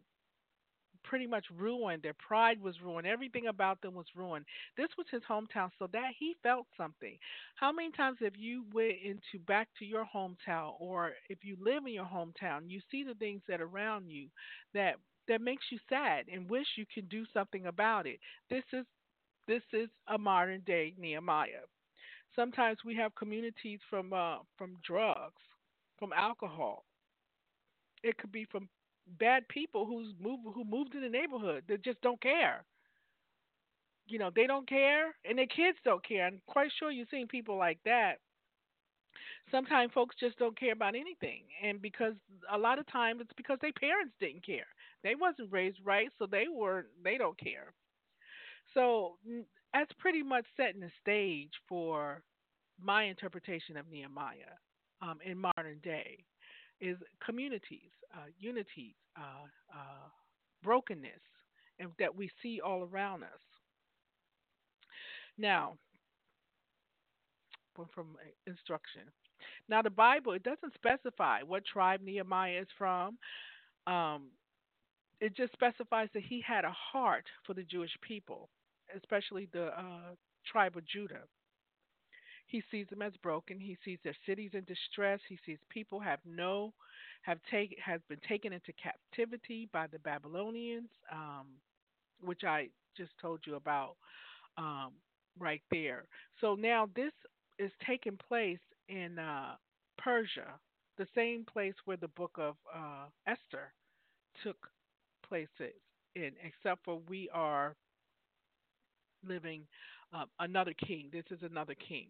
pretty 1.04 1.28
much 1.28 1.46
ruined. 1.56 2.04
Their 2.04 2.16
pride 2.16 2.62
was 2.62 2.82
ruined. 2.82 3.08
Everything 3.08 3.48
about 3.48 3.82
them 3.82 3.94
was 3.94 4.06
ruined. 4.16 4.46
This 4.78 4.90
was 4.98 5.08
his 5.12 5.22
hometown, 5.30 5.70
so 5.80 5.88
that 5.94 6.12
he 6.18 6.36
felt 6.44 6.68
something. 6.78 7.18
How 7.56 7.72
many 7.72 7.92
times 7.92 8.18
have 8.22 8.36
you 8.36 8.66
went 8.74 8.96
into 9.04 9.44
back 9.46 9.68
to 9.80 9.86
your 9.86 10.06
hometown, 10.14 10.74
or 10.80 11.14
if 11.30 11.44
you 11.44 11.58
live 11.62 11.86
in 11.86 11.94
your 11.94 12.06
hometown, 12.06 12.70
you 12.70 12.82
see 12.92 13.04
the 13.04 13.16
things 13.16 13.42
that 13.48 13.62
around 13.62 14.10
you 14.10 14.28
that 14.74 14.96
that 15.28 15.42
makes 15.42 15.66
you 15.72 15.80
sad 15.90 16.26
and 16.32 16.50
wish 16.50 16.68
you 16.78 16.86
could 16.94 17.08
do 17.10 17.26
something 17.34 17.66
about 17.68 18.06
it. 18.08 18.20
This 18.50 18.64
is 18.74 18.86
this 19.48 19.64
is 19.74 19.90
a 20.08 20.18
modern 20.18 20.62
day 20.62 20.94
Nehemiah. 20.98 21.66
Sometimes 22.36 22.80
we 22.86 22.96
have 22.96 23.16
communities 23.16 23.80
from 23.90 24.14
uh, 24.14 24.40
from 24.58 24.78
drugs, 24.84 25.42
from 25.98 26.14
alcohol. 26.14 26.86
It 28.04 28.18
could 28.18 28.32
be 28.32 28.46
from 28.46 28.70
bad 29.20 29.48
people 29.48 29.86
who's 29.86 30.14
moved 30.20 30.44
who 30.54 30.64
moved 30.64 30.96
in 30.96 31.02
the 31.02 31.10
neighborhood 31.10 31.64
that 31.68 31.84
just 31.84 32.02
don't 32.02 32.22
care. 32.22 32.64
You 34.08 34.20
know, 34.20 34.32
they 34.36 34.48
don't 34.48 34.68
care 34.68 35.16
and 35.26 35.38
their 35.38 35.48
kids 35.48 35.78
don't 35.84 36.06
care. 36.06 36.26
I'm 36.26 36.42
quite 36.48 36.72
sure 36.78 36.92
you've 36.92 37.10
seen 37.10 37.28
people 37.28 37.58
like 37.58 37.80
that. 37.86 38.16
Sometimes 39.52 39.92
folks 39.94 40.16
just 40.20 40.38
don't 40.40 40.58
care 40.58 40.74
about 40.74 40.96
anything. 40.96 41.44
And 41.64 41.82
because 41.82 42.14
a 42.52 42.58
lot 42.58 42.80
of 42.80 42.88
times 42.88 43.22
it's 43.22 43.34
because 43.36 43.60
their 43.62 43.74
parents 43.74 44.14
didn't 44.20 44.46
care. 44.46 44.68
They 45.04 45.16
wasn't 45.16 45.52
raised 45.52 45.80
right, 45.84 46.10
so 46.18 46.26
they 46.26 46.46
were 46.54 46.88
they 47.04 47.18
don't 47.18 47.38
care. 47.40 47.74
So 48.74 49.18
that's 49.74 49.92
pretty 50.00 50.24
much 50.24 50.46
setting 50.58 50.82
the 50.82 50.92
stage 51.02 51.52
for 51.68 52.24
my 52.82 53.04
interpretation 53.04 53.78
of 53.78 53.90
Nehemiah 53.90 54.58
um, 55.02 55.20
in 55.24 55.38
modern 55.38 55.80
day 55.84 56.24
is 56.82 56.98
communities, 57.24 57.92
uh, 58.14 58.28
unity, 58.38 58.96
uh, 59.18 59.46
uh, 59.74 60.08
brokenness, 60.64 61.22
and 61.80 61.90
that 62.00 62.16
we 62.16 62.30
see 62.42 62.62
all 62.62 62.84
around 62.84 63.24
us. 63.24 63.42
Now, 65.38 65.78
from 67.94 68.16
instruction. 68.46 69.02
Now, 69.68 69.82
the 69.82 69.90
Bible 69.90 70.34
it 70.34 70.44
doesn't 70.44 70.74
specify 70.76 71.42
what 71.42 71.66
tribe 71.66 72.02
Nehemiah 72.02 72.62
is 72.62 72.68
from. 72.78 73.18
Um, 73.88 74.30
it 75.20 75.36
just 75.36 75.54
specifies 75.54 76.10
that 76.14 76.24
he 76.24 76.44
had 76.46 76.66
a 76.66 76.72
heart 76.72 77.26
for 77.46 77.54
the 77.54 77.64
Jewish 77.64 77.92
people, 78.02 78.50
especially 78.96 79.48
the 79.54 79.68
uh, 79.68 80.16
tribe 80.46 80.78
of 80.78 80.86
Judah. 80.86 81.24
He 82.54 82.64
sees 82.72 82.88
them 82.90 83.04
as 83.04 83.14
broken. 83.18 83.60
He 83.60 83.78
sees 83.86 84.00
their 84.04 84.16
cities 84.28 84.52
in 84.54 84.64
distress. 84.66 85.20
He 85.30 85.40
sees 85.46 85.60
people 85.70 86.00
have 86.00 86.22
no 86.26 86.74
have 87.24 87.40
take 87.52 87.78
has 87.84 88.02
been 88.10 88.22
taken 88.30 88.54
into 88.54 88.74
captivity 88.74 89.70
by 89.74 89.88
the 89.88 90.00
Babylonians, 90.00 90.90
um, 91.12 91.48
which 92.24 92.44
I 92.46 92.70
just 92.98 93.12
told 93.22 93.42
you 93.48 93.56
about 93.56 93.98
um, 94.58 94.94
right 95.40 95.64
there. 95.72 96.06
So 96.42 96.56
now 96.56 96.90
this 96.96 97.14
is 97.60 97.72
taking 97.88 98.18
place 98.18 98.60
in 98.90 99.20
uh, 99.20 99.56
Persia, 99.98 100.60
the 100.98 101.08
same 101.16 101.46
place 101.46 101.76
where 101.86 101.98
the 101.98 102.10
book 102.10 102.34
of 102.38 102.56
uh, 102.76 103.06
Esther 103.28 103.74
took 104.44 104.58
places 105.28 105.76
in, 106.16 106.34
except 106.44 106.86
for 106.86 107.02
we 107.10 107.30
are 107.34 107.76
living 109.28 109.66
uh, 110.14 110.26
another 110.40 110.74
king. 110.86 111.10
This 111.12 111.26
is 111.32 111.40
another 111.44 111.76
king. 111.76 112.08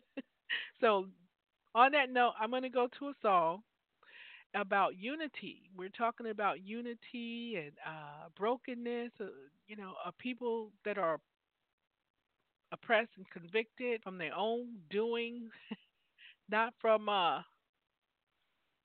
so, 0.80 1.06
on 1.74 1.92
that 1.92 2.10
note, 2.10 2.32
I'm 2.40 2.50
going 2.50 2.62
to 2.62 2.68
go 2.70 2.88
to 2.98 3.08
a 3.08 3.14
song 3.22 3.62
about 4.54 4.96
unity. 4.98 5.62
We're 5.76 5.88
talking 5.90 6.28
about 6.30 6.62
unity 6.64 7.56
and 7.56 7.72
uh, 7.86 8.28
brokenness, 8.38 9.12
uh, 9.20 9.26
you 9.68 9.76
know, 9.76 9.94
of 10.06 10.16
people 10.18 10.70
that 10.84 10.98
are 10.98 11.20
oppressed 12.72 13.10
and 13.16 13.28
convicted 13.30 14.02
from 14.02 14.18
their 14.18 14.34
own 14.34 14.76
doing, 14.90 15.50
not 16.50 16.74
from 16.80 17.08
uh, 17.08 17.42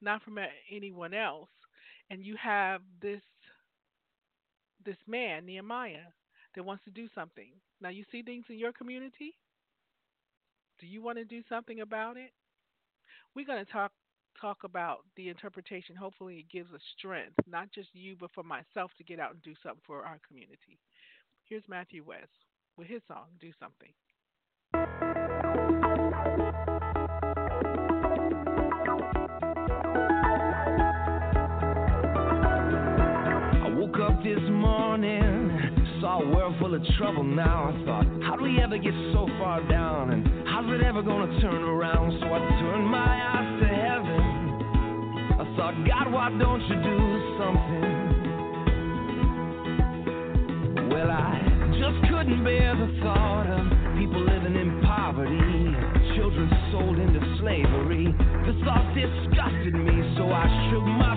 not 0.01 0.21
from 0.23 0.37
anyone 0.69 1.13
else. 1.13 1.49
And 2.09 2.25
you 2.25 2.35
have 2.37 2.81
this 3.01 3.21
this 4.83 4.97
man 5.07 5.45
Nehemiah 5.45 6.07
that 6.55 6.63
wants 6.63 6.83
to 6.85 6.91
do 6.91 7.07
something. 7.15 7.51
Now 7.79 7.89
you 7.89 8.03
see 8.11 8.21
things 8.23 8.45
in 8.49 8.57
your 8.57 8.73
community. 8.73 9.35
Do 10.81 10.87
you 10.87 11.01
want 11.03 11.19
to 11.19 11.25
do 11.25 11.43
something 11.47 11.81
about 11.81 12.17
it? 12.17 12.31
We're 13.35 13.45
going 13.45 13.63
to 13.63 13.71
talk 13.71 13.91
talk 14.39 14.57
about 14.63 15.01
the 15.15 15.29
interpretation. 15.29 15.95
Hopefully, 15.95 16.37
it 16.37 16.49
gives 16.51 16.73
us 16.73 16.81
strength, 16.97 17.35
not 17.47 17.71
just 17.71 17.89
you, 17.93 18.15
but 18.19 18.31
for 18.33 18.43
myself 18.43 18.89
to 18.97 19.03
get 19.03 19.19
out 19.19 19.33
and 19.33 19.41
do 19.43 19.53
something 19.61 19.81
for 19.85 20.03
our 20.03 20.17
community. 20.27 20.79
Here's 21.47 21.61
Matthew 21.69 22.03
West 22.03 22.31
with 22.77 22.87
his 22.87 23.03
song, 23.07 23.25
Do 23.39 23.51
Something. 23.59 23.91
I 33.53 33.69
woke 33.77 33.99
up 33.99 34.23
this 34.23 34.39
morning, 34.49 35.99
saw 36.01 36.23
a 36.23 36.29
world 36.35 36.55
full 36.59 36.73
of 36.73 36.83
trouble 36.97 37.23
now. 37.23 37.69
I 37.69 37.85
thought, 37.85 38.07
how 38.23 38.35
do 38.35 38.43
we 38.45 38.59
ever 38.59 38.79
get 38.79 38.93
so 39.13 39.27
far 39.37 39.61
down? 39.69 40.09
And 40.11 40.30
how's 40.61 40.73
it 40.73 40.81
ever 40.85 41.01
gonna 41.01 41.41
turn 41.41 41.63
around? 41.63 42.11
So 42.19 42.25
I 42.27 42.39
turned 42.61 42.85
my 42.85 43.13
eyes 43.33 43.61
to 43.61 43.67
heaven. 43.67 44.21
I 45.41 45.45
thought, 45.57 45.73
God, 45.87 46.11
why 46.13 46.29
don't 46.37 46.61
you 46.61 46.75
do 46.75 46.99
something? 47.41 47.89
Well, 50.89 51.09
I 51.09 51.41
just 51.81 51.97
couldn't 52.09 52.43
bear 52.43 52.75
the 52.75 52.93
thought 53.01 53.47
of 53.49 53.65
people 53.97 54.21
living 54.21 54.55
in 54.55 54.81
poverty, 54.85 55.73
children 56.15 56.49
sold 56.71 56.99
into 56.99 57.19
slavery. 57.39 58.13
The 58.45 58.53
thought 58.65 58.85
disgusted 58.93 59.73
me, 59.73 59.97
so 60.17 60.29
I 60.29 60.45
shook 60.69 60.85
my 60.85 61.10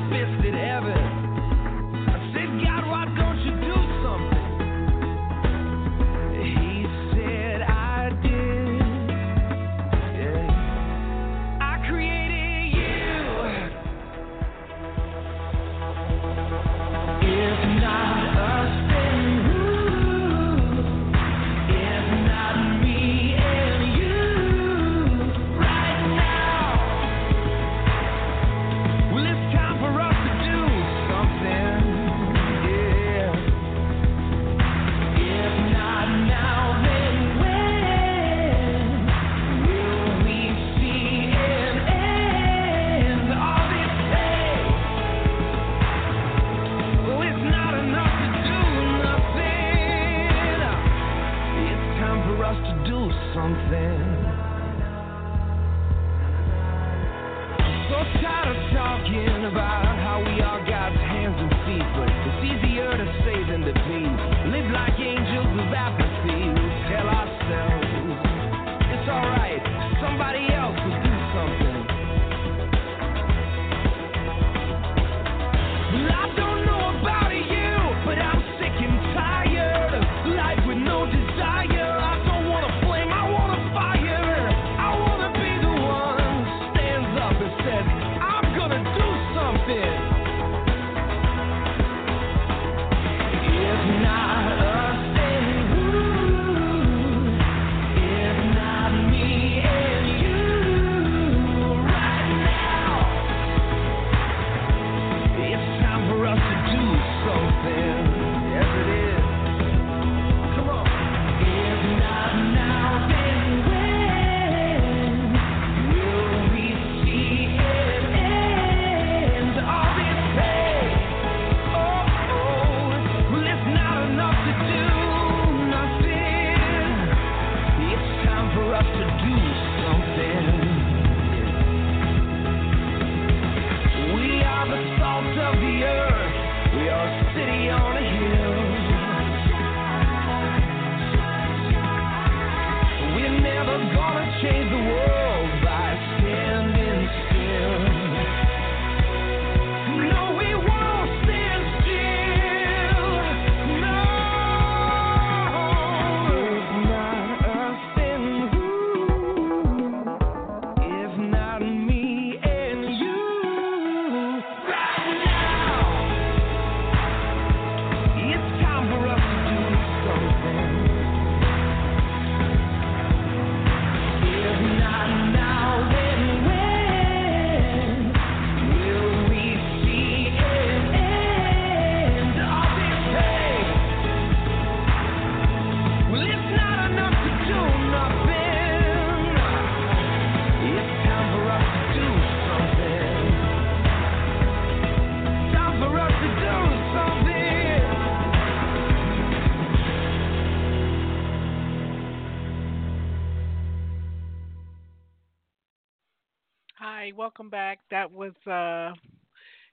That 208.04 208.12
was 208.12 208.34
uh 208.46 208.94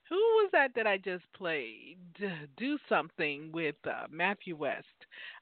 who 0.08 0.16
was 0.16 0.50
that 0.54 0.72
that 0.76 0.88
I 0.88 0.98
just 0.98 1.26
played? 1.36 1.98
Do 2.56 2.78
something 2.88 3.52
with 3.52 3.76
uh, 3.86 4.08
Matthew 4.10 4.56
West. 4.56 4.86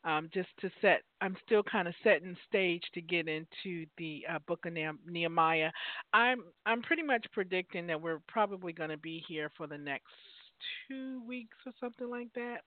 Um, 0.04 0.30
just 0.34 0.50
to 0.62 0.72
set, 0.82 1.02
I'm 1.22 1.36
still 1.46 1.62
kind 1.64 1.88
of 1.88 1.94
setting 2.04 2.36
stage 2.48 2.82
to 2.96 3.02
get 3.02 3.28
into 3.28 3.86
the 3.98 4.24
uh, 4.28 4.40
book 4.48 4.66
of 4.66 4.74
Nehemiah. 5.08 5.70
I'm 6.14 6.44
I'm 6.66 6.82
pretty 6.82 7.04
much 7.04 7.26
predicting 7.32 7.86
that 7.88 8.02
we're 8.02 8.22
probably 8.28 8.74
going 8.74 8.90
to 8.90 8.98
be 8.98 9.24
here 9.28 9.52
for 9.56 9.68
the 9.68 9.78
next 9.78 10.14
two 10.88 11.22
weeks 11.28 11.58
or 11.68 11.74
something 11.80 12.10
like 12.10 12.34
that. 12.34 12.62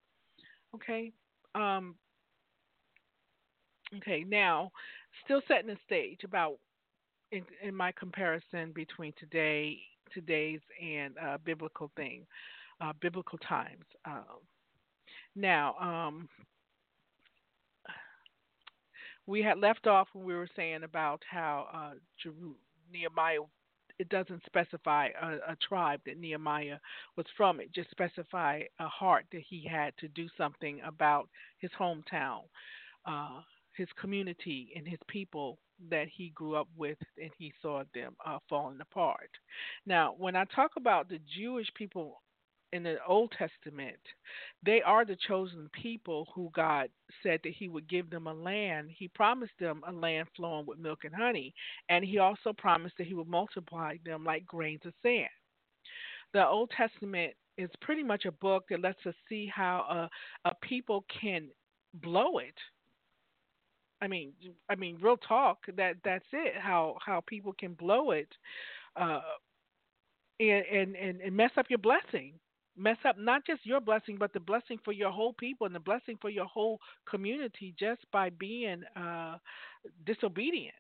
Okay. 0.77 1.11
Um, 1.57 1.97
okay. 3.97 4.25
Now, 4.25 4.71
still 5.25 5.43
setting 5.49 5.67
the 5.67 5.77
stage 5.85 6.21
about 6.23 6.59
in, 7.33 7.43
in 7.63 7.75
my 7.75 7.93
comparison 7.93 8.73
between 8.73 9.13
today, 9.19 9.79
today's 10.15 10.61
and 10.83 11.15
uh, 11.19 11.39
biblical 11.45 11.91
thing, 11.97 12.27
uh, 12.81 12.93
biblical 13.01 13.39
times. 13.39 13.85
Um, 14.05 14.41
now, 15.35 15.75
um, 15.81 16.29
we 19.27 19.43
had 19.43 19.59
left 19.59 19.87
off 19.87 20.09
when 20.13 20.25
we 20.25 20.35
were 20.35 20.49
saying 20.57 20.83
about 20.83 21.23
how 21.31 21.69
uh, 21.73 21.95
Jeru- 22.23 22.57
Nehemiah. 22.93 23.41
It 23.99 24.09
doesn't 24.09 24.43
specify 24.47 25.09
a, 25.21 25.53
a 25.53 25.57
tribe 25.69 26.01
that 26.07 26.19
Nehemiah 26.19 26.79
was 27.17 27.27
from. 27.37 27.61
It 27.61 27.73
just 27.73 27.91
specify 27.91 28.63
a 28.81 28.89
heart 28.89 29.27
that 29.33 29.43
he 29.49 29.65
had 29.67 29.97
to 29.99 30.09
do 30.09 30.27
something 30.37 30.81
about 30.85 31.29
his 31.59 31.71
hometown, 31.79 32.41
uh, 33.07 33.41
his 33.77 33.89
community, 34.01 34.73
and 34.77 34.89
his 34.89 34.99
people 35.09 35.59
that 35.91 36.09
he 36.09 36.31
grew 36.31 36.55
up 36.55 36.69
with 36.77 36.99
and 37.21 37.31
he 37.39 37.53
saw 37.61 37.83
them 37.95 38.15
uh, 38.25 38.39
falling 38.49 38.81
apart. 38.81 39.31
Now, 39.87 40.15
when 40.19 40.37
I 40.37 40.45
talk 40.47 40.73
about 40.77 41.09
the 41.09 41.21
Jewish 41.37 41.69
people 41.75 42.23
in 42.73 42.83
the 42.83 42.97
Old 43.07 43.33
Testament, 43.39 43.99
they 44.65 44.81
are 44.83 45.05
the 45.05 45.17
chosen 45.29 45.69
people 45.73 46.29
who 46.35 46.51
God 46.55 46.89
said 47.23 47.41
that 47.45 47.53
he 47.53 47.69
would 47.69 47.89
give 47.89 48.09
them 48.11 48.27
a 48.27 48.33
land. 48.33 48.91
He 48.97 49.09
promised 49.09 49.53
them 49.61 49.83
a 49.87 49.93
land 49.93 50.29
flowing 50.37 50.67
with 50.67 50.79
milk 50.79 51.01
and 51.05 51.15
honey, 51.15 51.55
and 51.89 52.05
he 52.05 52.19
also 52.19 52.53
promised 52.57 52.97
that 52.99 53.07
he 53.07 53.15
would 53.15 53.29
multiply 53.29 53.97
them 54.05 54.25
like 54.25 54.47
grains 54.47 54.81
of 54.87 54.95
sand. 55.03 55.29
The 56.33 56.47
Old 56.47 56.71
Testament 56.71 57.35
is 57.59 57.71
pretty 57.83 58.03
much 58.03 58.25
a 58.25 58.33
book 58.33 58.65
that 58.71 58.81
lets 58.81 59.05
us 59.07 59.15
see 59.29 59.51
how 59.55 60.09
a, 60.45 60.49
a 60.49 60.55
people 60.63 61.05
can 61.21 61.49
blow 61.95 62.39
it 62.39 62.55
I 64.03 64.09
mean, 64.09 64.33
I 64.69 64.75
mean, 64.75 64.99
real 65.01 65.17
talk. 65.17 65.61
That 65.77 65.97
that's 66.05 66.27
it. 66.33 66.55
How 66.61 66.99
how 67.05 67.23
people 67.27 67.55
can 67.59 67.75
blow 67.75 68.11
it, 68.11 68.29
uh, 68.97 69.21
and 70.41 70.97
and 70.97 71.21
and, 71.21 71.37
mess 71.37 71.53
up 71.57 71.67
your 71.71 71.79
blessing. 71.79 72.35
Mess 72.77 72.97
up 73.07 73.19
not 73.19 73.47
just 73.47 73.65
your 73.67 73.81
blessing, 73.81 74.17
but 74.19 74.33
the 74.33 74.41
blessing 74.41 74.79
for 74.85 74.93
your 74.93 75.11
whole 75.11 75.35
people 75.35 75.67
and 75.67 75.75
the 75.75 75.81
blessing 75.81 76.19
for 76.21 76.31
your 76.31 76.47
whole 76.47 76.81
community 77.09 77.75
just 77.79 78.01
by 78.13 78.31
being 78.31 78.83
uh, 78.97 79.37
disobedient. 80.07 80.75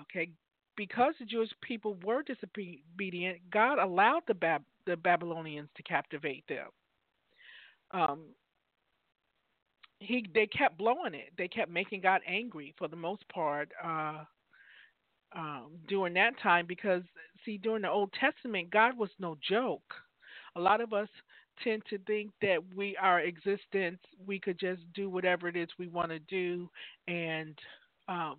Okay, 0.00 0.30
because 0.76 1.14
the 1.20 1.26
Jewish 1.26 1.50
people 1.62 1.96
were 2.04 2.22
disobedient, 2.22 3.38
God 3.50 3.78
allowed 3.78 4.22
the 4.26 4.34
Bab- 4.34 4.64
the 4.86 4.96
Babylonians 4.96 5.68
to 5.76 5.82
captivate 5.84 6.44
them. 6.48 6.68
Um, 7.92 8.20
he 10.04 10.26
they 10.34 10.46
kept 10.46 10.78
blowing 10.78 11.14
it. 11.14 11.32
They 11.36 11.48
kept 11.48 11.70
making 11.70 12.02
God 12.02 12.20
angry 12.26 12.74
for 12.78 12.88
the 12.88 12.96
most 12.96 13.26
part 13.28 13.70
uh, 13.82 14.24
um, 15.34 15.72
during 15.88 16.14
that 16.14 16.38
time 16.42 16.66
because 16.66 17.02
see 17.44 17.58
during 17.58 17.82
the 17.82 17.90
Old 17.90 18.12
Testament 18.12 18.70
God 18.70 18.96
was 18.96 19.10
no 19.18 19.36
joke. 19.48 19.94
A 20.56 20.60
lot 20.60 20.80
of 20.80 20.92
us 20.92 21.08
tend 21.62 21.82
to 21.88 21.98
think 21.98 22.30
that 22.42 22.58
we 22.74 22.96
our 23.00 23.20
existence 23.20 23.98
we 24.26 24.38
could 24.38 24.58
just 24.58 24.82
do 24.94 25.08
whatever 25.08 25.48
it 25.48 25.56
is 25.56 25.68
we 25.78 25.88
want 25.88 26.10
to 26.10 26.18
do 26.20 26.68
and 27.08 27.58
um, 28.08 28.36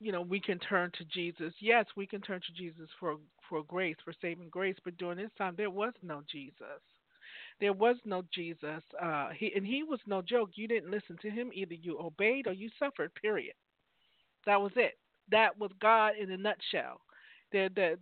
you 0.00 0.12
know 0.12 0.22
we 0.22 0.40
can 0.40 0.58
turn 0.58 0.90
to 0.98 1.04
Jesus. 1.04 1.52
Yes, 1.60 1.86
we 1.96 2.06
can 2.06 2.20
turn 2.20 2.40
to 2.40 2.52
Jesus 2.62 2.88
for 2.98 3.16
for 3.48 3.62
grace, 3.64 3.96
for 4.04 4.14
saving 4.20 4.48
grace, 4.48 4.76
but 4.84 4.96
during 4.96 5.18
this 5.18 5.30
time 5.36 5.54
there 5.56 5.70
was 5.70 5.92
no 6.02 6.22
Jesus. 6.30 6.80
There 7.60 7.72
was 7.72 7.96
no 8.04 8.22
Jesus. 8.32 8.82
Uh, 9.00 9.30
he 9.30 9.52
and 9.54 9.66
he 9.66 9.82
was 9.82 10.00
no 10.06 10.22
joke. 10.22 10.50
You 10.54 10.68
didn't 10.68 10.90
listen 10.90 11.16
to 11.22 11.30
him. 11.30 11.50
Either 11.54 11.74
you 11.74 11.98
obeyed 12.00 12.46
or 12.46 12.52
you 12.52 12.70
suffered. 12.78 13.14
Period. 13.14 13.54
That 14.46 14.60
was 14.60 14.72
it. 14.76 14.94
That 15.30 15.58
was 15.58 15.70
God 15.80 16.14
in 16.20 16.30
a 16.30 16.36
nutshell. 16.36 17.00
The 17.52 17.70
the 17.74 17.98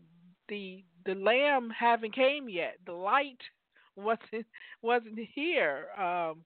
the 0.49 0.85
the 1.05 1.15
lamb 1.15 1.71
haven't 1.71 2.15
came 2.15 2.49
yet. 2.49 2.79
The 2.87 2.93
light 2.93 3.41
wasn't 3.97 4.47
wasn't 4.83 5.19
here. 5.35 5.89
Um, 5.99 6.45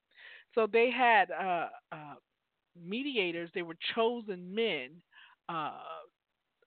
so 0.54 0.66
they 0.66 0.90
had 0.90 1.30
uh, 1.30 1.68
uh, 1.92 2.14
mediators. 2.76 3.50
They 3.54 3.62
were 3.62 3.76
chosen 3.94 4.54
men. 4.54 4.90
Uh, 5.48 5.72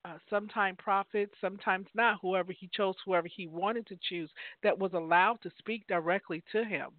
uh, 0.10 0.18
sometimes 0.30 0.78
prophets, 0.82 1.34
sometimes 1.42 1.88
not. 1.94 2.20
Whoever 2.22 2.52
he 2.52 2.70
chose, 2.74 2.96
whoever 3.06 3.28
he 3.28 3.48
wanted 3.48 3.88
to 3.88 3.98
choose, 4.02 4.30
that 4.64 4.78
was 4.78 4.94
allowed 4.94 5.42
to 5.44 5.52
speak 5.58 5.86
directly 5.88 6.44
to 6.52 6.64
him. 6.64 6.90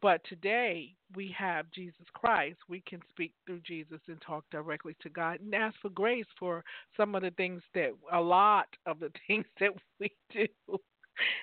But 0.00 0.20
today 0.28 0.94
we 1.16 1.34
have 1.36 1.70
Jesus 1.72 2.06
Christ. 2.14 2.58
We 2.68 2.82
can 2.86 3.00
speak 3.08 3.32
through 3.46 3.60
Jesus 3.66 4.00
and 4.06 4.20
talk 4.20 4.44
directly 4.50 4.96
to 5.00 5.08
God 5.08 5.40
and 5.40 5.54
ask 5.54 5.74
for 5.82 5.90
grace 5.90 6.26
for 6.38 6.62
some 6.96 7.14
of 7.14 7.22
the 7.22 7.32
things 7.32 7.62
that, 7.74 7.90
a 8.12 8.20
lot 8.20 8.68
of 8.86 9.00
the 9.00 9.10
things 9.26 9.46
that 9.60 9.70
we 9.98 10.12
do. 10.32 10.46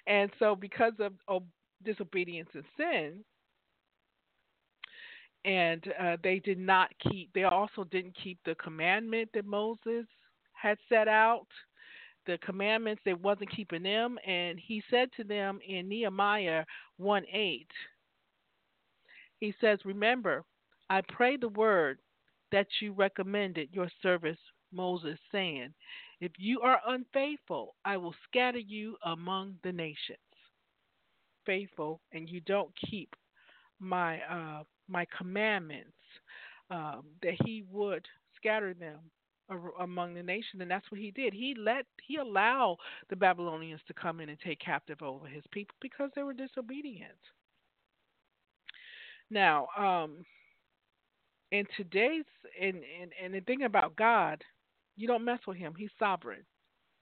And 0.08 0.32
so, 0.40 0.56
because 0.56 0.94
of, 1.00 1.14
of 1.28 1.44
disobedience 1.84 2.50
and 2.54 2.64
sin, 2.78 3.26
and 5.46 5.84
uh, 6.02 6.18
they 6.24 6.40
did 6.40 6.58
not 6.58 6.90
keep, 7.00 7.32
they 7.34 7.44
also 7.44 7.84
didn't 7.86 8.16
keep 8.22 8.40
the 8.46 8.56
commandment 8.56 9.30
that 9.34 9.46
Moses 9.46 10.06
had 10.54 10.78
set 10.90 11.08
out. 11.08 11.48
The 12.26 12.40
commandments, 12.40 13.02
they 13.06 13.14
wasn't 13.14 13.56
keeping 13.56 13.84
them. 13.84 14.18
And 14.26 14.60
he 14.60 14.82
said 14.90 15.10
to 15.18 15.24
them 15.24 15.60
in 15.68 15.88
Nehemiah 15.88 16.66
1 16.98 17.24
8, 17.32 17.68
he 19.40 19.54
says, 19.62 19.78
Remember, 19.86 20.44
I 20.90 21.02
pray 21.08 21.38
the 21.38 21.50
word 21.50 22.00
that 22.52 22.68
you 22.82 22.94
recommended 22.94 23.70
your 23.72 23.90
service 24.02 24.40
Moses, 24.72 25.18
saying, 25.32 25.74
If 26.20 26.32
you 26.38 26.62
are 26.62 26.82
unfaithful, 26.88 27.76
I 27.86 27.98
will 27.98 28.16
scatter 28.28 28.60
you 28.60 28.98
among 29.06 29.56
the 29.64 29.72
nations. 29.72 30.18
Faithful, 31.46 32.02
and 32.12 32.30
you 32.30 32.42
don't 32.42 32.72
keep 32.90 33.16
my 33.80 34.20
uh, 34.22 34.64
my 34.88 35.06
commandments, 35.18 35.92
um, 36.70 37.04
that 37.22 37.36
he 37.46 37.64
would 37.72 38.06
scatter 38.36 38.74
them 38.74 39.00
among 39.80 40.14
the 40.16 40.24
nations, 40.24 40.62
and 40.62 40.72
that's 40.72 40.90
what 40.92 41.00
he 41.00 41.12
did. 41.12 41.34
He 41.34 41.56
let 41.58 41.86
he 42.02 42.18
allowed 42.18 42.78
the 43.10 43.16
Babylonians 43.16 43.82
to 43.88 43.94
come 43.94 44.20
in 44.20 44.30
and 44.30 44.40
take 44.40 44.60
captive 44.60 45.02
over 45.02 45.28
his 45.28 45.44
people 45.52 45.76
because 45.82 46.10
they 46.16 46.24
were 46.24 46.34
disobedient. 46.34 47.12
Now, 49.30 49.68
um, 49.78 50.26
in 51.52 51.66
today's 51.78 52.26
and 52.60 52.78
and 53.02 53.12
and 53.24 53.34
the 53.34 53.42
thing 53.42 53.64
about 53.64 53.96
God, 53.96 54.44
you 54.96 55.08
don't 55.08 55.26
mess 55.26 55.40
with 55.48 55.58
him. 55.58 55.74
He's 55.78 55.92
sovereign. 56.00 56.44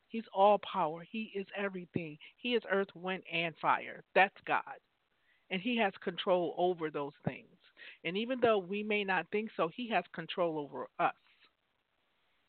He's 0.10 0.24
all 0.34 0.60
power. 0.60 1.04
He 1.10 1.32
is 1.36 1.48
everything. 1.58 2.18
He 2.38 2.54
is 2.54 2.62
earth, 2.72 2.90
wind, 2.94 3.24
and 3.32 3.56
fire. 3.62 4.04
That's 4.14 4.36
God. 4.46 4.62
And 5.50 5.62
he 5.62 5.78
has 5.78 5.94
control 6.04 6.54
over 6.58 6.92
those 6.92 7.14
things. 7.26 7.53
And 8.06 8.18
even 8.18 8.40
though 8.42 8.58
we 8.58 8.84
may 8.84 9.04
not 9.04 9.28
think 9.32 9.50
so, 9.56 9.70
he 9.74 9.90
has 9.90 10.04
control 10.14 10.60
over 10.60 10.88
us. 11.00 11.14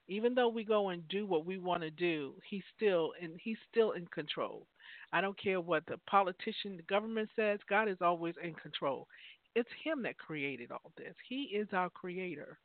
Even 0.09 0.35
though 0.35 0.49
we 0.49 0.64
go 0.64 0.90
and 0.90 1.07
do 1.09 1.25
what 1.27 1.47
we 1.47 1.59
want 1.59 1.83
to 1.83 1.90
do, 1.90 2.35
he's 2.49 2.64
still 2.77 3.12
and 3.23 3.38
he's 3.43 3.57
still 3.71 3.93
in 3.93 4.07
control. 4.09 4.67
I 5.12 5.21
don't 5.21 5.40
care 5.40 5.61
what 5.61 5.87
the 5.87 5.99
politician, 6.09 6.77
the 6.77 6.83
government 6.83 7.31
says, 7.37 7.61
God 7.69 7.88
is 7.88 7.99
always 8.03 8.35
in 8.43 8.53
control. 8.55 9.07
It's 9.55 9.69
Him 9.83 10.03
that 10.03 10.19
created 10.19 10.73
all 10.73 10.93
this. 10.97 11.14
He 11.29 11.45
is 11.55 11.69
our 11.73 11.88
creator. 11.88 12.59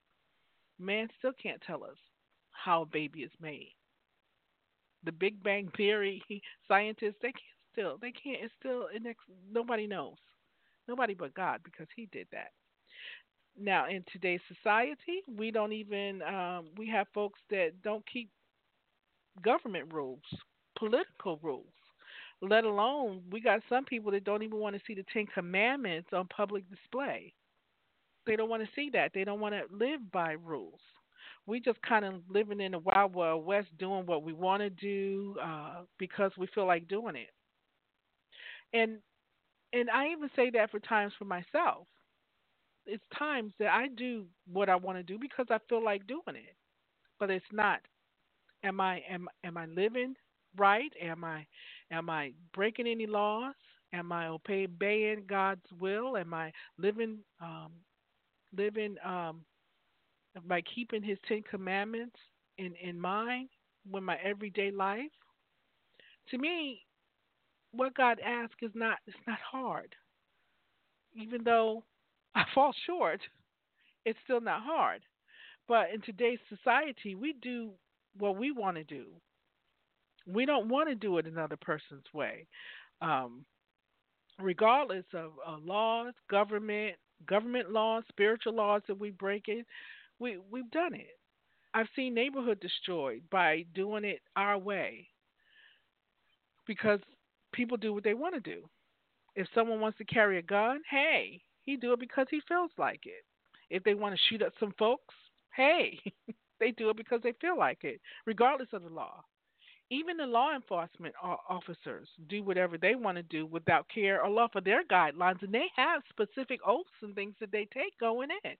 Man 0.79 1.07
still 1.19 1.33
can't 1.41 1.61
tell 1.65 1.83
us 1.83 1.97
how 2.51 2.81
a 2.81 2.85
baby 2.87 3.19
is 3.21 3.31
made. 3.39 3.75
The 5.03 5.11
Big 5.11 5.41
Bang 5.43 5.71
Theory 5.77 6.21
scientists 6.67 7.17
they 7.21 7.31
can't 7.31 7.43
still 7.71 7.97
they 8.01 8.11
can't 8.11 8.43
it's 8.43 8.53
still 8.59 8.87
next 9.01 9.21
nobody 9.51 9.87
knows. 9.87 10.17
Nobody 10.87 11.13
but 11.13 11.33
God 11.35 11.61
because 11.63 11.87
He 11.95 12.09
did 12.11 12.27
that. 12.31 12.51
Now 13.59 13.87
in 13.89 14.03
today's 14.11 14.41
society, 14.47 15.23
we 15.37 15.51
don't 15.51 15.73
even 15.73 16.21
um, 16.23 16.67
we 16.77 16.87
have 16.89 17.07
folks 17.13 17.39
that 17.49 17.81
don't 17.83 18.05
keep 18.11 18.29
government 19.43 19.93
rules, 19.93 20.23
political 20.77 21.39
rules 21.41 21.65
let 22.41 22.63
alone 22.63 23.21
we 23.31 23.41
got 23.41 23.61
some 23.67 23.83
people 23.83 24.11
that 24.11 24.23
don't 24.23 24.43
even 24.43 24.59
want 24.59 24.75
to 24.75 24.81
see 24.87 24.93
the 24.93 25.03
Ten 25.11 25.25
Commandments 25.27 26.09
on 26.13 26.25
public 26.27 26.63
display. 26.69 27.33
They 28.25 28.35
don't 28.35 28.49
want 28.49 28.63
to 28.63 28.69
see 28.75 28.89
that. 28.91 29.11
They 29.13 29.23
don't 29.23 29.39
want 29.39 29.55
to 29.55 29.63
live 29.75 30.11
by 30.11 30.33
rules. 30.33 30.79
We 31.47 31.59
just 31.59 31.81
kind 31.81 32.05
of 32.05 32.15
living 32.29 32.61
in 32.61 32.73
the 32.73 32.79
wild 32.79 33.13
wild 33.15 33.45
west, 33.45 33.69
doing 33.79 34.05
what 34.05 34.23
we 34.23 34.33
want 34.33 34.61
to 34.61 34.69
do 34.69 35.35
uh, 35.43 35.81
because 35.97 36.31
we 36.37 36.47
feel 36.47 36.67
like 36.67 36.87
doing 36.87 37.15
it. 37.15 37.29
And 38.73 38.99
and 39.73 39.89
I 39.89 40.09
even 40.09 40.29
say 40.35 40.49
that 40.51 40.71
for 40.71 40.79
times 40.79 41.13
for 41.17 41.25
myself. 41.25 41.87
It's 42.89 43.03
times 43.17 43.53
that 43.59 43.69
I 43.69 43.87
do 43.89 44.25
what 44.51 44.69
I 44.69 44.75
want 44.77 44.97
to 44.99 45.03
do 45.03 45.19
because 45.19 45.47
I 45.51 45.59
feel 45.69 45.83
like 45.83 46.07
doing 46.07 46.35
it, 46.35 46.55
but 47.19 47.29
it's 47.31 47.45
not. 47.51 47.79
Am 48.63 48.81
I 48.81 49.01
am 49.09 49.27
am 49.43 49.57
I 49.57 49.65
living 49.67 50.15
right? 50.57 50.91
Am 51.01 51.23
I 51.23 51.45
am 51.91 52.09
I 52.09 52.33
breaking 52.53 52.87
any 52.87 53.07
laws? 53.07 53.55
Am 53.93 54.11
I 54.11 54.27
obeying 54.27 55.25
God's 55.27 55.65
will? 55.79 56.17
Am 56.17 56.33
I 56.33 56.51
living 56.77 57.19
um, 57.41 57.71
living 58.55 58.97
um, 59.05 59.45
by 60.47 60.61
keeping 60.61 61.03
His 61.03 61.19
Ten 61.27 61.43
Commandments 61.43 62.17
in 62.57 62.75
in 62.75 62.99
mind 62.99 63.49
with 63.89 64.03
my 64.03 64.17
everyday 64.17 64.71
life? 64.71 65.11
To 66.29 66.37
me, 66.37 66.85
what 67.71 67.93
God 67.95 68.19
asks 68.19 68.63
is 68.63 68.75
not 68.75 68.99
it's 69.07 69.17
not 69.27 69.39
hard. 69.39 69.95
Even 71.13 71.43
though 71.43 71.83
I 72.39 72.45
fall 72.55 72.73
short, 72.85 73.19
it's 74.05 74.17
still 74.23 74.39
not 74.39 74.61
hard. 74.63 75.01
But 75.67 75.87
in 75.93 76.01
today's 76.01 76.39
society, 76.47 77.13
we 77.13 77.33
do 77.41 77.71
what 78.17 78.37
we 78.37 78.51
want 78.51 78.77
to 78.77 78.85
do. 78.85 79.07
We 80.25 80.45
don't 80.45 80.69
want 80.69 80.87
to 80.87 80.95
do 80.95 81.17
it 81.17 81.27
another 81.27 81.57
person's 81.57 82.05
way. 82.13 82.47
Um, 83.01 83.45
regardless 84.39 85.03
of 85.13 85.31
uh, 85.45 85.57
laws, 85.61 86.13
government, 86.29 86.95
government 87.27 87.71
laws, 87.71 88.03
spiritual 88.07 88.53
laws 88.53 88.83
that 88.87 88.97
we 88.97 89.11
break 89.11 89.49
it, 89.49 89.65
we 90.17 90.37
we've 90.49 90.71
done 90.71 90.93
it. 90.93 91.19
I've 91.73 91.87
seen 91.93 92.13
neighborhood 92.13 92.61
destroyed 92.61 93.23
by 93.29 93.65
doing 93.75 94.05
it 94.05 94.21
our 94.37 94.57
way 94.57 95.07
because 96.65 96.99
people 97.51 97.75
do 97.75 97.93
what 97.93 98.05
they 98.05 98.13
want 98.13 98.33
to 98.35 98.41
do. 98.41 98.61
If 99.35 99.47
someone 99.53 99.81
wants 99.81 99.97
to 99.97 100.05
carry 100.05 100.39
a 100.39 100.41
gun, 100.41 100.81
hey, 100.89 101.41
he 101.69 101.77
do 101.77 101.93
it 101.93 101.99
because 101.99 102.27
he 102.29 102.41
feels 102.47 102.71
like 102.77 103.01
it. 103.05 103.23
If 103.69 103.83
they 103.83 103.93
want 103.93 104.15
to 104.15 104.21
shoot 104.29 104.41
at 104.41 104.53
some 104.59 104.73
folks, 104.79 105.15
hey, 105.55 105.99
they 106.59 106.71
do 106.71 106.89
it 106.89 106.97
because 106.97 107.21
they 107.23 107.33
feel 107.39 107.57
like 107.57 107.83
it, 107.83 108.01
regardless 108.25 108.69
of 108.73 108.83
the 108.83 108.89
law 108.89 109.23
even 109.91 110.17
the 110.17 110.25
law 110.25 110.53
enforcement 110.53 111.15
officers 111.49 112.07
do 112.27 112.43
whatever 112.43 112.77
they 112.77 112.95
want 112.95 113.17
to 113.17 113.23
do 113.23 113.45
without 113.45 113.87
care 113.93 114.23
or 114.23 114.29
love 114.29 114.51
for 114.53 114.61
their 114.61 114.83
guidelines, 114.85 115.41
and 115.41 115.53
they 115.53 115.65
have 115.75 116.01
specific 116.09 116.59
oaths 116.65 116.89
and 117.01 117.15
things 117.15 117.33
that 117.39 117.51
they 117.51 117.67
take 117.73 117.97
going 117.99 118.29
in. 118.43 118.53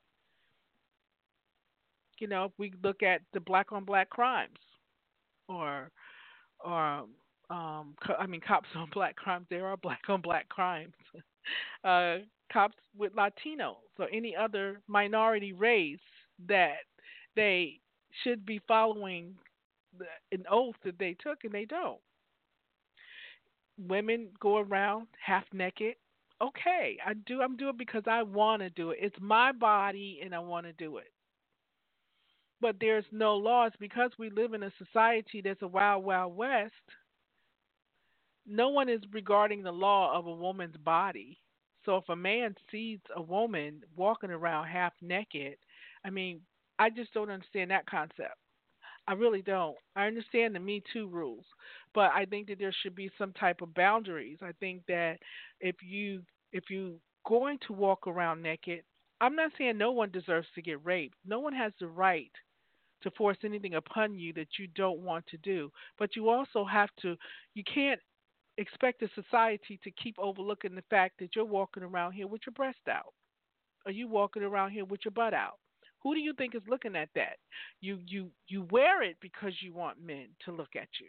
You 2.20 2.28
know, 2.28 2.46
if 2.46 2.52
we 2.58 2.74
look 2.84 3.04
at 3.04 3.22
the 3.34 3.40
black 3.40 3.72
on 3.72 3.86
black 3.86 4.10
crimes, 4.10 4.58
or, 5.48 5.92
or 6.60 7.06
um, 7.50 7.96
I 8.20 8.26
mean, 8.28 8.42
cops 8.42 8.68
on 8.76 8.90
black 8.92 9.16
crimes, 9.16 9.46
there 9.50 9.68
are 9.68 9.78
black 9.78 10.02
on 10.10 10.22
black 10.22 10.50
crimes. 10.50 10.94
uh, 11.84 12.18
cops 12.52 12.78
with 12.98 13.16
Latinos 13.16 13.76
or 13.98 14.08
any 14.12 14.36
other 14.36 14.82
minority 14.88 15.54
race 15.54 16.00
that 16.48 16.78
they 17.36 17.80
should 18.24 18.46
be 18.46 18.60
following 18.68 19.36
an 20.32 20.44
oath 20.50 20.76
that 20.84 21.00
they 21.00 21.16
took 21.22 21.44
and 21.44 21.54
they 21.54 21.66
don't. 21.66 22.00
Women 23.78 24.30
go 24.40 24.58
around 24.58 25.08
half 25.24 25.46
naked. 25.54 25.96
Okay, 26.42 26.98
I 27.06 27.14
do. 27.14 27.42
I'm 27.42 27.58
doing 27.58 27.72
it 27.72 27.78
because 27.78 28.04
I 28.08 28.24
want 28.24 28.62
to 28.62 28.70
do 28.70 28.92
it. 28.92 29.00
It's 29.02 29.16
my 29.20 29.52
body 29.52 30.22
and 30.24 30.34
I 30.34 30.40
want 30.40 30.66
to 30.66 30.74
do 30.74 30.98
it. 30.98 31.12
But 32.62 32.76
there's 32.80 33.06
no 33.12 33.36
laws 33.36 33.72
because 33.80 34.12
we 34.18 34.30
live 34.30 34.54
in 34.54 34.64
a 34.64 34.72
society 34.78 35.42
that's 35.42 35.62
a 35.62 35.68
wild, 35.68 36.04
wild 36.04 36.36
west. 36.36 36.74
No 38.46 38.70
one 38.70 38.90
is 38.90 39.02
regarding 39.12 39.64
the 39.64 39.72
law 39.72 40.18
of 40.18 40.28
a 40.28 40.34
woman's 40.34 40.78
body. 40.78 41.40
So 41.90 41.96
if 41.98 42.08
a 42.10 42.16
man 42.16 42.54
sees 42.72 43.00
a 43.16 43.22
woman 43.22 43.82
walking 43.96 44.30
around 44.30 44.68
half 44.68 44.94
naked, 45.02 45.56
I 46.06 46.12
mean, 46.12 46.40
I 46.78 46.92
just 46.92 47.12
don't 47.16 47.32
understand 47.32 47.72
that 47.72 47.88
concept. 47.88 48.36
I 49.08 49.14
really 49.14 49.42
don't. 49.42 49.76
I 49.96 50.06
understand 50.06 50.54
the 50.54 50.60
Me 50.60 50.84
Too 50.94 51.08
rules, 51.08 51.46
but 51.96 52.12
I 52.14 52.26
think 52.26 52.48
that 52.50 52.60
there 52.60 52.76
should 52.84 52.94
be 52.94 53.10
some 53.18 53.34
type 53.34 53.62
of 53.64 53.74
boundaries. 53.74 54.38
I 54.44 54.52
think 54.60 54.84
that 54.88 55.18
if 55.62 55.78
you 55.82 56.22
if 56.54 56.66
you're 56.70 56.94
going 57.26 57.58
to 57.66 57.74
walk 57.74 58.06
around 58.06 58.44
naked, 58.44 58.84
I'm 59.20 59.36
not 59.36 59.52
saying 59.58 59.80
no 59.80 59.92
one 59.92 60.12
deserves 60.12 60.48
to 60.54 60.62
get 60.62 60.86
raped. 60.86 61.18
No 61.26 61.40
one 61.40 61.54
has 61.54 61.74
the 61.80 61.88
right 61.88 62.32
to 63.02 63.10
force 63.12 63.38
anything 63.44 63.74
upon 63.74 64.14
you 64.14 64.32
that 64.34 64.60
you 64.60 64.68
don't 64.76 65.00
want 65.00 65.26
to 65.28 65.38
do. 65.38 65.72
But 65.98 66.16
you 66.16 66.30
also 66.30 66.66
have 66.66 66.90
to, 67.02 67.16
you 67.56 67.64
can't 67.64 68.00
expect 68.60 69.02
a 69.02 69.10
society 69.16 69.80
to 69.84 69.92
keep 69.92 70.16
overlooking 70.20 70.76
the 70.76 70.84
fact 70.90 71.20
that 71.20 71.36
you're 71.36 71.46
walking 71.46 71.84
around 71.84 72.12
here 72.14 72.28
with 72.28 72.42
your 72.46 72.54
breast 72.54 72.88
out. 72.90 73.14
Are 73.86 73.92
you 73.92 74.08
walking 74.08 74.44
around 74.44 74.72
here 74.72 74.86
with 74.86 75.00
your 75.06 75.12
butt 75.14 75.34
out? 75.34 75.58
Who 76.04 76.14
do 76.14 76.20
you 76.20 76.34
think 76.34 76.56
is 76.56 76.62
looking 76.68 76.96
at 76.96 77.10
that? 77.16 77.38
You 77.82 78.00
you 78.06 78.30
you 78.48 78.68
wear 78.72 79.04
it 79.04 79.18
because 79.22 79.54
you 79.62 79.74
want 79.74 80.02
men 80.02 80.28
to 80.46 80.52
look 80.52 80.76
at 80.76 80.88
you. 81.00 81.08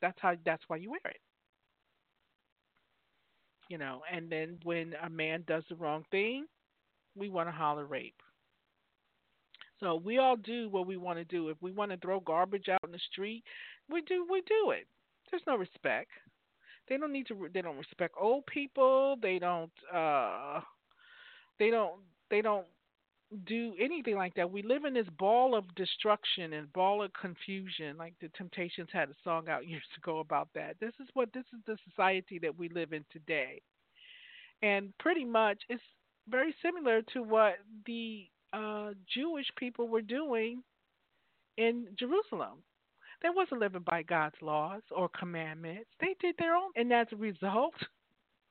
That's 0.00 0.18
how 0.20 0.34
that's 0.44 0.62
why 0.68 0.76
you 0.76 0.90
wear 0.90 1.00
it. 1.04 1.20
You 3.68 3.78
know, 3.78 4.02
and 4.12 4.30
then 4.30 4.58
when 4.64 4.94
a 5.02 5.08
man 5.08 5.44
does 5.46 5.62
the 5.68 5.76
wrong 5.76 6.04
thing, 6.10 6.46
we 7.14 7.28
want 7.28 7.48
to 7.48 7.52
holler 7.52 7.86
rape. 7.86 8.20
So 9.78 9.96
we 9.96 10.18
all 10.18 10.36
do 10.36 10.68
what 10.68 10.86
we 10.86 10.96
want 10.96 11.18
to 11.18 11.24
do. 11.24 11.48
If 11.48 11.56
we 11.60 11.72
want 11.72 11.90
to 11.90 11.96
throw 11.98 12.20
garbage 12.20 12.68
out 12.68 12.80
in 12.84 12.92
the 12.92 13.00
street, 13.10 13.44
we 13.88 14.02
do 14.02 14.26
we 14.30 14.42
do 14.42 14.70
it. 14.72 14.86
There's 15.30 15.42
no 15.46 15.56
respect. 15.56 16.10
They 16.90 16.98
don't 16.98 17.12
need 17.12 17.28
to. 17.28 17.48
They 17.54 17.62
don't 17.62 17.78
respect 17.78 18.16
old 18.20 18.46
people. 18.46 19.16
They 19.22 19.40
don't. 19.40 19.72
uh 19.94 20.60
They 21.58 21.70
don't. 21.70 22.00
They 22.30 22.42
don't 22.42 22.66
do 23.46 23.74
anything 23.80 24.16
like 24.16 24.34
that. 24.34 24.50
We 24.50 24.62
live 24.62 24.84
in 24.84 24.94
this 24.94 25.08
ball 25.18 25.54
of 25.54 25.72
destruction 25.76 26.52
and 26.54 26.72
ball 26.72 27.02
of 27.02 27.12
confusion. 27.14 27.96
Like 27.96 28.14
the 28.20 28.28
Temptations 28.30 28.88
had 28.92 29.08
a 29.10 29.14
song 29.24 29.48
out 29.48 29.66
years 29.68 29.84
ago 29.98 30.18
about 30.20 30.48
that. 30.54 30.76
This 30.80 30.94
is 31.00 31.08
what 31.14 31.32
this 31.32 31.44
is 31.54 31.60
the 31.66 31.76
society 31.88 32.38
that 32.40 32.58
we 32.58 32.68
live 32.70 32.92
in 32.92 33.04
today. 33.12 33.62
And 34.62 34.92
pretty 34.98 35.24
much 35.24 35.62
it's 35.68 35.82
very 36.28 36.54
similar 36.62 37.02
to 37.14 37.22
what 37.22 37.54
the 37.86 38.26
uh, 38.52 38.92
Jewish 39.14 39.46
people 39.56 39.88
were 39.88 40.02
doing 40.02 40.62
in 41.56 41.86
Jerusalem. 41.98 42.62
They 43.22 43.28
wasn't 43.30 43.60
living 43.60 43.84
by 43.84 44.02
God's 44.02 44.36
laws 44.40 44.82
or 44.94 45.08
commandments. 45.08 45.90
They 46.00 46.16
did 46.20 46.34
their 46.38 46.54
own, 46.56 46.70
and 46.76 46.92
as 46.92 47.06
a 47.12 47.16
result, 47.16 47.74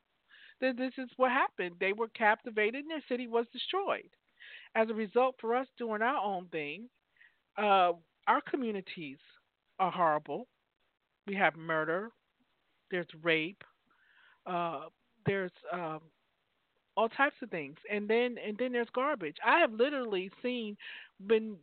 this 0.62 0.94
is 0.98 1.10
what 1.18 1.32
happened. 1.32 1.76
They 1.80 1.94
were 1.94 2.10
captivated, 2.10 2.82
and 2.82 2.92
their 2.92 3.04
city 3.10 3.28
was 3.28 3.46
destroyed. 3.52 4.10
As 4.76 4.90
a 4.90 4.94
result, 4.94 5.36
for 5.42 5.56
us 5.56 5.68
doing 5.78 6.02
our 6.02 6.24
own 6.24 6.48
thing, 6.48 6.90
uh, 7.58 7.94
our 8.28 8.42
communities 8.50 9.18
are 9.80 9.92
horrible. 9.92 10.48
We 11.26 11.36
have 11.36 11.56
murder, 11.56 12.10
there's 12.92 13.08
rape, 13.24 13.64
uh, 14.46 14.86
there's 15.26 15.52
um, 15.72 16.02
all 16.96 17.10
types 17.10 17.36
of 17.42 17.50
things, 17.50 17.78
and 17.92 18.08
then 18.08 18.36
and 18.46 18.58
then 18.58 18.72
there's 18.72 18.88
garbage. 18.94 19.38
I 19.46 19.60
have 19.60 19.74
literally 19.74 20.32
seen 20.42 20.76
been 21.28 21.56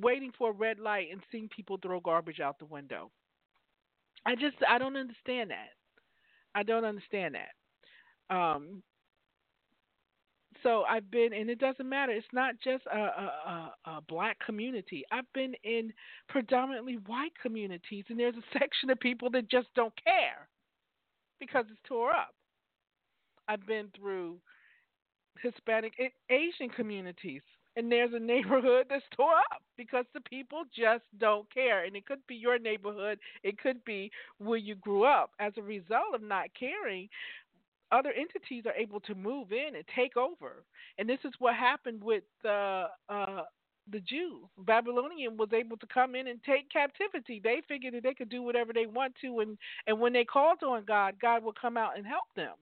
waiting 0.00 0.32
for 0.36 0.50
a 0.50 0.54
red 0.54 0.78
light 0.78 1.08
and 1.12 1.22
seeing 1.30 1.48
people 1.48 1.78
throw 1.80 2.00
garbage 2.00 2.40
out 2.40 2.58
the 2.58 2.64
window. 2.66 3.10
I 4.24 4.34
just 4.34 4.56
I 4.68 4.78
don't 4.78 4.96
understand 4.96 5.50
that. 5.50 5.70
I 6.54 6.62
don't 6.62 6.84
understand 6.84 7.36
that. 7.36 8.34
Um, 8.34 8.82
so 10.62 10.82
I've 10.82 11.10
been, 11.10 11.32
and 11.32 11.50
it 11.50 11.58
doesn't 11.58 11.88
matter. 11.88 12.12
It's 12.12 12.26
not 12.32 12.54
just 12.62 12.84
a, 12.86 12.98
a, 12.98 13.32
a, 13.86 13.90
a 13.90 14.00
black 14.08 14.38
community. 14.44 15.04
I've 15.12 15.30
been 15.34 15.54
in 15.64 15.92
predominantly 16.28 16.98
white 17.06 17.32
communities, 17.40 18.04
and 18.08 18.18
there's 18.18 18.34
a 18.36 18.58
section 18.58 18.90
of 18.90 18.98
people 18.98 19.30
that 19.30 19.50
just 19.50 19.68
don't 19.74 19.92
care 20.02 20.48
because 21.38 21.66
it's 21.70 21.80
tore 21.86 22.10
up. 22.10 22.34
I've 23.48 23.66
been 23.66 23.88
through 23.96 24.38
Hispanic, 25.42 25.92
Asian 26.30 26.70
communities, 26.74 27.42
and 27.76 27.92
there's 27.92 28.12
a 28.14 28.18
neighborhood 28.18 28.86
that's 28.88 29.04
tore 29.14 29.36
up 29.36 29.62
because 29.76 30.06
the 30.14 30.20
people 30.22 30.62
just 30.76 31.04
don't 31.18 31.52
care. 31.52 31.84
And 31.84 31.94
it 31.94 32.06
could 32.06 32.26
be 32.26 32.34
your 32.34 32.58
neighborhood, 32.58 33.18
it 33.42 33.58
could 33.58 33.84
be 33.84 34.10
where 34.38 34.58
you 34.58 34.74
grew 34.74 35.04
up. 35.04 35.30
As 35.38 35.52
a 35.56 35.62
result 35.62 36.14
of 36.14 36.22
not 36.22 36.46
caring, 36.58 37.08
other 37.92 38.12
entities 38.12 38.64
are 38.66 38.74
able 38.74 39.00
to 39.00 39.14
move 39.14 39.52
in 39.52 39.76
and 39.76 39.84
take 39.94 40.16
over. 40.16 40.64
And 40.98 41.08
this 41.08 41.20
is 41.24 41.32
what 41.38 41.54
happened 41.54 42.02
with 42.02 42.24
the 42.42 42.86
uh, 43.08 43.42
the 43.92 44.00
Jews. 44.00 44.48
Babylonian 44.58 45.36
was 45.36 45.50
able 45.52 45.76
to 45.76 45.86
come 45.86 46.16
in 46.16 46.26
and 46.26 46.42
take 46.42 46.68
captivity. 46.70 47.40
They 47.42 47.62
figured 47.68 47.94
that 47.94 48.02
they 48.02 48.14
could 48.14 48.28
do 48.28 48.42
whatever 48.42 48.72
they 48.72 48.86
want 48.86 49.14
to, 49.20 49.40
and 49.40 49.56
and 49.86 50.00
when 50.00 50.12
they 50.12 50.24
called 50.24 50.58
on 50.64 50.84
God, 50.84 51.14
God 51.22 51.44
would 51.44 51.60
come 51.60 51.76
out 51.76 51.96
and 51.96 52.04
help 52.04 52.24
them 52.34 52.54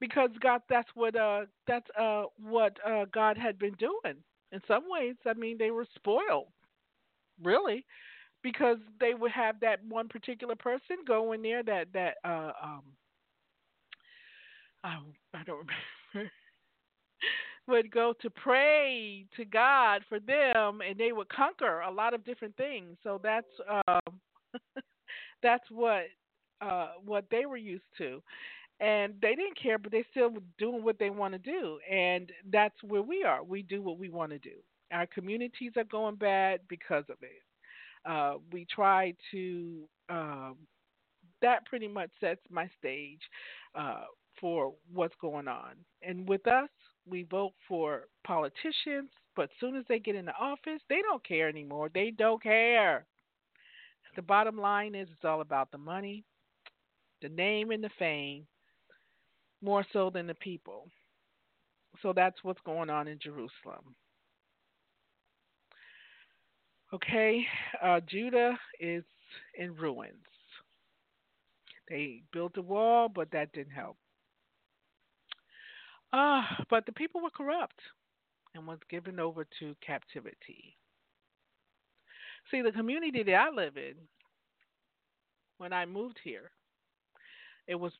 because 0.00 0.30
God 0.40 0.62
that's 0.68 0.88
what 0.94 1.16
uh 1.16 1.42
that's 1.66 1.88
uh 1.98 2.24
what 2.40 2.76
uh 2.86 3.06
God 3.12 3.36
had 3.36 3.58
been 3.58 3.74
doing. 3.74 4.16
In 4.52 4.60
some 4.66 4.84
ways, 4.88 5.16
I 5.26 5.34
mean 5.34 5.56
they 5.58 5.70
were 5.70 5.86
spoiled. 5.94 6.48
Really. 7.42 7.84
Because 8.42 8.78
they 9.00 9.14
would 9.14 9.32
have 9.32 9.60
that 9.60 9.84
one 9.84 10.08
particular 10.08 10.54
person 10.54 10.98
go 11.06 11.32
in 11.32 11.42
there 11.42 11.62
that 11.64 11.88
that 11.92 12.16
uh 12.24 12.52
um 12.62 12.82
I, 14.84 14.98
I 15.34 15.42
don't 15.44 15.66
remember 16.14 16.30
would 17.66 17.90
go 17.90 18.14
to 18.22 18.30
pray 18.30 19.26
to 19.36 19.44
God 19.44 20.02
for 20.08 20.18
them 20.18 20.80
and 20.80 20.98
they 20.98 21.12
would 21.12 21.28
conquer 21.28 21.80
a 21.80 21.90
lot 21.90 22.14
of 22.14 22.24
different 22.24 22.56
things. 22.56 22.96
So 23.02 23.20
that's 23.22 23.46
um 23.86 24.20
that's 25.42 25.70
what 25.70 26.04
uh 26.60 26.92
what 27.04 27.26
they 27.30 27.46
were 27.46 27.58
used 27.58 27.84
to 27.98 28.22
and 28.80 29.14
they 29.20 29.34
didn't 29.34 29.60
care, 29.60 29.78
but 29.78 29.90
they 29.92 30.04
still 30.10 30.30
doing 30.58 30.84
what 30.84 30.98
they 30.98 31.10
want 31.10 31.32
to 31.32 31.38
do, 31.38 31.78
and 31.90 32.30
that's 32.50 32.76
where 32.82 33.02
we 33.02 33.24
are. 33.24 33.42
We 33.42 33.62
do 33.62 33.82
what 33.82 33.98
we 33.98 34.08
want 34.08 34.30
to 34.32 34.38
do. 34.38 34.56
Our 34.92 35.06
communities 35.06 35.72
are 35.76 35.84
going 35.84 36.16
bad 36.16 36.60
because 36.68 37.04
of 37.10 37.16
it. 37.22 37.42
Uh, 38.08 38.34
we 38.52 38.66
try 38.66 39.14
to. 39.32 39.88
Um, 40.08 40.56
that 41.40 41.64
pretty 41.66 41.88
much 41.88 42.10
sets 42.20 42.40
my 42.50 42.68
stage 42.78 43.20
uh, 43.74 44.04
for 44.40 44.74
what's 44.92 45.14
going 45.20 45.48
on. 45.48 45.72
And 46.02 46.28
with 46.28 46.46
us, 46.48 46.68
we 47.08 47.24
vote 47.24 47.52
for 47.68 48.08
politicians, 48.26 49.10
but 49.36 49.48
soon 49.60 49.76
as 49.76 49.84
they 49.88 49.98
get 49.98 50.16
into 50.16 50.32
office, 50.32 50.80
they 50.88 51.00
don't 51.02 51.24
care 51.26 51.48
anymore. 51.48 51.90
They 51.92 52.10
don't 52.16 52.42
care. 52.42 53.06
The 54.16 54.22
bottom 54.22 54.58
line 54.58 54.94
is 54.94 55.08
it's 55.12 55.24
all 55.24 55.40
about 55.40 55.70
the 55.70 55.78
money, 55.78 56.24
the 57.22 57.28
name, 57.28 57.70
and 57.70 57.84
the 57.84 57.90
fame, 57.98 58.46
more 59.62 59.84
so 59.92 60.10
than 60.10 60.26
the 60.26 60.34
people. 60.34 60.88
So 62.02 62.12
that's 62.12 62.42
what's 62.44 62.60
going 62.62 62.90
on 62.90 63.08
in 63.08 63.18
Jerusalem. 63.18 63.94
Okay, 66.92 67.46
uh, 67.82 68.00
Judah 68.00 68.58
is 68.80 69.04
in 69.54 69.74
ruins. 69.76 70.24
They 71.88 72.22
built 72.32 72.56
a 72.56 72.62
wall, 72.62 73.08
but 73.08 73.30
that 73.32 73.52
didn't 73.52 73.72
help. 73.72 73.96
Uh, 76.12 76.42
but 76.70 76.86
the 76.86 76.92
people 76.92 77.20
were 77.22 77.30
corrupt 77.30 77.80
and 78.54 78.66
was 78.66 78.78
given 78.90 79.20
over 79.20 79.44
to 79.60 79.76
captivity. 79.80 80.76
See, 82.50 82.62
the 82.62 82.72
community 82.72 83.22
that 83.22 83.34
I 83.34 83.50
live 83.50 83.76
in, 83.76 83.94
when 85.58 85.72
I 85.72 85.84
moved 85.86 86.18
here, 86.24 86.50
it 87.66 87.74
was 87.76 87.92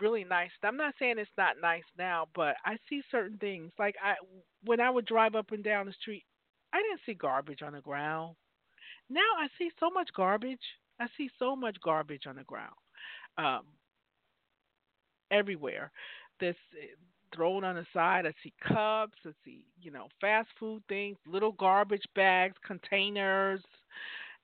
really 0.00 0.24
nice. 0.24 0.50
I'm 0.62 0.76
not 0.76 0.94
saying 0.98 1.16
it's 1.18 1.30
not 1.36 1.56
nice 1.60 1.84
now, 1.98 2.26
but 2.34 2.56
I 2.64 2.76
see 2.88 3.02
certain 3.10 3.38
things. 3.38 3.72
Like 3.78 3.96
I 4.02 4.14
when 4.64 4.80
I 4.80 4.90
would 4.90 5.06
drive 5.06 5.34
up 5.34 5.52
and 5.52 5.64
down 5.64 5.86
the 5.86 5.92
street, 6.00 6.24
I 6.72 6.82
didn't 6.82 7.00
see 7.06 7.14
garbage 7.14 7.62
on 7.62 7.72
the 7.72 7.80
ground. 7.80 8.36
Now 9.10 9.30
I 9.38 9.48
see 9.58 9.70
so 9.80 9.90
much 9.90 10.10
garbage. 10.14 10.60
I 11.00 11.06
see 11.16 11.30
so 11.38 11.56
much 11.56 11.76
garbage 11.82 12.26
on 12.26 12.36
the 12.36 12.44
ground. 12.44 12.74
Um 13.38 13.64
everywhere. 15.30 15.90
This 16.40 16.56
thrown 17.34 17.64
on 17.64 17.76
the 17.76 17.86
side. 17.92 18.26
I 18.26 18.32
see 18.42 18.52
cups. 18.66 19.18
I 19.26 19.30
see, 19.44 19.64
you 19.80 19.90
know, 19.90 20.08
fast 20.20 20.48
food 20.58 20.82
things, 20.88 21.18
little 21.26 21.52
garbage 21.52 22.06
bags, 22.14 22.56
containers, 22.66 23.60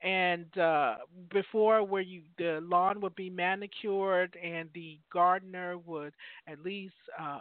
and 0.05 0.59
uh, 0.59 0.97
before 1.33 1.83
where 1.83 2.03
you 2.03 2.23
the 2.39 2.61
lawn 2.63 3.01
would 3.01 3.15
be 3.15 3.31
manicured 3.31 4.37
and 4.43 4.69
the 4.75 4.99
gardener 5.13 5.79
would 5.79 6.13
at 6.47 6.61
least 6.61 6.95
uh, 7.19 7.41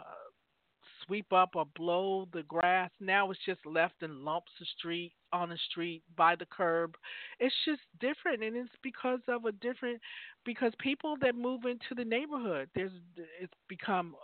sweep 1.06 1.30
up 1.30 1.50
or 1.54 1.66
blow 1.76 2.26
the 2.32 2.42
grass. 2.44 2.90
Now 3.00 3.30
it's 3.30 3.40
just 3.44 3.64
left 3.66 4.02
in 4.02 4.24
lumps 4.24 4.50
the 4.58 4.66
street 4.78 5.12
on 5.32 5.50
the 5.50 5.58
street 5.70 6.02
by 6.16 6.36
the 6.36 6.46
curb. 6.46 6.94
It's 7.38 7.54
just 7.66 7.82
different, 8.00 8.42
and 8.42 8.56
it's 8.56 8.70
because 8.82 9.20
of 9.28 9.44
a 9.44 9.52
different 9.52 10.00
because 10.46 10.72
people 10.78 11.16
that 11.20 11.34
move 11.34 11.64
into 11.64 11.94
the 11.94 12.04
neighborhood. 12.04 12.70
There's 12.74 12.92
it's 13.40 13.52
become 13.68 14.14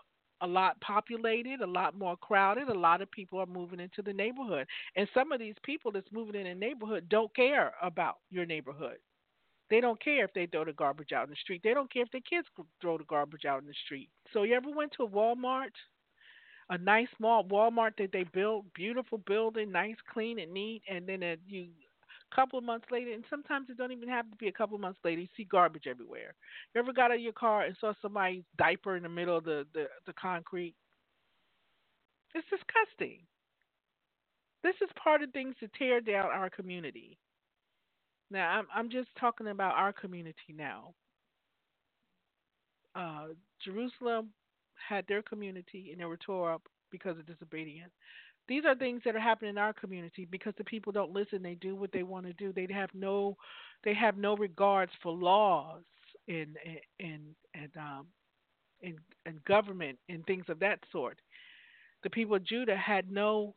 a 0.41 0.47
lot 0.47 0.81
populated, 0.81 1.61
a 1.61 1.67
lot 1.67 1.97
more 1.97 2.17
crowded. 2.17 2.69
A 2.69 2.79
lot 2.79 3.03
of 3.03 3.11
people 3.11 3.39
are 3.39 3.47
moving 3.47 3.81
into 3.81 4.03
the 4.03 4.13
neighborhood. 4.13 4.67
And 4.97 5.09
some 5.15 5.33
of 5.33 5.41
these 5.41 5.57
people 5.63 5.93
that's 5.93 6.11
moving 6.13 6.41
in 6.41 6.47
a 6.47 6.55
neighborhood 6.55 7.09
don't 7.09 7.35
care 7.35 7.73
about 7.83 8.17
your 8.31 8.47
neighborhood. 8.47 8.97
They 9.71 9.81
don't 9.81 10.03
care 10.03 10.25
if 10.25 10.33
they 10.35 10.47
throw 10.47 10.65
the 10.65 10.73
garbage 10.73 11.13
out 11.13 11.25
in 11.25 11.31
the 11.31 11.37
street. 11.37 11.61
They 11.63 11.75
don't 11.75 11.93
care 11.93 12.03
if 12.03 12.11
their 12.11 12.21
kids 12.29 12.49
throw 12.81 12.99
the 12.99 13.05
garbage 13.05 13.45
out 13.45 13.61
in 13.61 13.69
the 13.69 13.75
street. 13.85 14.11
So 14.33 14.43
you 14.43 14.55
ever 14.55 14.71
went 14.71 14.93
to 14.97 15.05
a 15.05 15.09
Walmart? 15.09 15.71
a 16.71 16.79
nice 16.79 17.09
small 17.17 17.45
Walmart 17.45 17.97
that 17.99 18.13
they 18.13 18.23
built, 18.23 18.65
beautiful 18.75 19.19
building, 19.19 19.73
nice, 19.73 19.97
clean 20.13 20.39
and 20.39 20.53
neat, 20.53 20.83
and 20.89 21.07
then 21.07 21.23
a, 21.23 21.37
you 21.49 21.67
couple 22.35 22.59
of 22.59 22.65
months 22.65 22.87
later, 22.91 23.13
and 23.13 23.25
sometimes 23.31 23.69
it 23.71 23.77
don't 23.79 23.93
even 23.93 24.09
have 24.09 24.31
to 24.31 24.37
be 24.37 24.49
a 24.49 24.53
couple 24.53 24.75
of 24.77 24.81
months 24.81 25.01
later. 25.05 25.21
You 25.23 25.29
see 25.37 25.45
garbage 25.45 25.87
everywhere. 25.89 26.35
You 26.75 26.81
ever 26.81 26.93
got 26.93 27.11
out 27.11 27.17
of 27.17 27.23
your 27.23 27.33
car 27.33 27.65
and 27.65 27.77
saw 27.81 27.93
somebody's 28.03 28.45
diaper 28.59 28.97
in 28.97 29.03
the 29.05 29.09
middle 29.09 29.37
of 29.37 29.45
the 29.45 29.67
the, 29.75 29.87
the 30.07 30.13
concrete? 30.15 30.75
It's 32.35 32.47
disgusting. 32.49 33.21
This 34.63 34.75
is 34.83 34.91
part 35.03 35.23
of 35.23 35.33
things 35.33 35.55
to 35.61 35.69
tear 35.79 36.01
down 36.01 36.27
our 36.27 36.51
community. 36.51 37.19
Now, 38.31 38.49
I'm 38.51 38.67
I'm 38.75 38.91
just 38.91 39.09
talking 39.19 39.49
about 39.49 39.75
our 39.77 39.93
community 39.93 40.55
now. 40.55 40.95
Uh, 42.95 43.29
Jerusalem 43.65 44.31
had 44.89 45.05
their 45.09 45.23
community 45.23 45.91
and 45.93 46.01
they 46.01 46.05
were 46.05 46.17
tore 46.17 46.53
up 46.53 46.63
because 46.91 47.19
of 47.19 47.27
disobedience. 47.27 47.93
These 48.51 48.65
are 48.67 48.75
things 48.75 49.03
that 49.05 49.15
are 49.15 49.21
happening 49.21 49.51
in 49.51 49.59
our 49.59 49.73
community 49.73 50.27
because 50.29 50.55
the 50.59 50.65
people 50.65 50.91
don't 50.91 51.13
listen. 51.13 51.41
They 51.41 51.55
do 51.55 51.77
what 51.77 51.93
they 51.93 52.03
want 52.03 52.27
to 52.27 52.33
do. 52.33 52.53
They 52.53 52.67
have 52.75 52.91
no, 52.95 53.37
they 53.85 53.95
have 53.95 54.19
no 54.19 54.37
regards 54.37 54.91
for 55.05 55.13
laws 55.13 55.85
and 56.27 56.57
and 56.99 57.23
and 57.55 57.71
um, 57.77 58.07
and, 58.83 58.99
and 59.25 59.45
government 59.45 60.01
and 60.09 60.27
things 60.27 60.47
of 60.49 60.59
that 60.59 60.81
sort. 60.91 61.21
The 62.03 62.11
people 62.11 62.35
of 62.35 62.45
Judah 62.45 62.77
had 62.77 63.13
no 63.13 63.55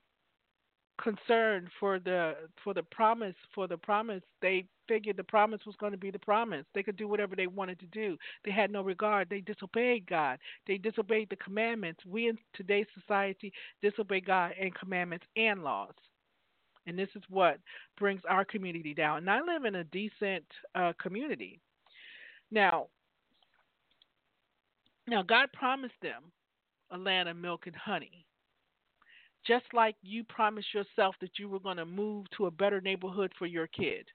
concern 1.02 1.70
for 1.80 2.00
the 2.00 2.36
for 2.64 2.74
the 2.74 2.84
promise 2.84 3.36
for 3.54 3.68
the 3.68 3.78
promise. 3.78 4.22
They 4.42 4.66
figured 4.88 5.18
the 5.18 5.24
promise 5.24 5.62
was 5.66 5.76
going 5.80 5.92
to 5.92 5.98
be 5.98 6.12
the 6.12 6.20
promise. 6.20 6.66
They 6.74 6.84
could 6.84 6.98
do 6.98 7.08
whatever 7.08 7.36
they 7.36 7.48
wanted 7.48 7.80
to 7.80 7.86
do. 7.88 8.18
They 8.46 8.52
had 8.52 8.72
no 8.72 8.82
regard. 8.82 9.30
They 9.30 9.42
disobeyed 9.42 10.08
god. 10.08 10.40
They 10.68 10.78
disobeyed 10.78 11.30
the 11.30 11.36
commandments. 11.38 12.02
We 12.06 12.28
in 12.28 12.38
today's 12.54 12.86
society 13.00 13.52
disobey 13.82 14.22
god 14.22 14.54
and 14.60 14.74
commandments 14.76 15.26
and 15.36 15.64
laws. 15.64 15.94
And 16.86 17.00
this 17.00 17.10
is 17.16 17.24
what 17.30 17.60
brings 17.98 18.22
our 18.30 18.44
community 18.44 18.94
down. 18.94 19.20
And 19.20 19.30
i 19.30 19.40
live 19.40 19.66
in 19.66 19.76
a 19.76 19.86
decent 19.86 20.46
uh, 20.76 20.94
community. 21.02 21.60
Now 22.52 22.88
now 25.08 25.22
god 25.22 25.50
promised 25.54 26.00
them 26.02 26.24
a 26.92 26.98
land 26.98 27.28
of 27.28 27.36
milk 27.36 27.68
and 27.68 27.76
honey 27.76 28.26
just 29.46 29.66
like 29.74 29.96
you 30.02 30.24
promised 30.24 30.74
yourself 30.74 31.16
that 31.22 31.38
you 31.38 31.50
were 31.50 31.60
going 31.60 31.78
to 31.78 31.86
move 31.86 32.26
to 32.38 32.46
a 32.46 32.52
better 32.52 32.82
neighborhood 32.82 33.32
for 33.38 33.46
your 33.46 33.68
kid. 33.68 34.08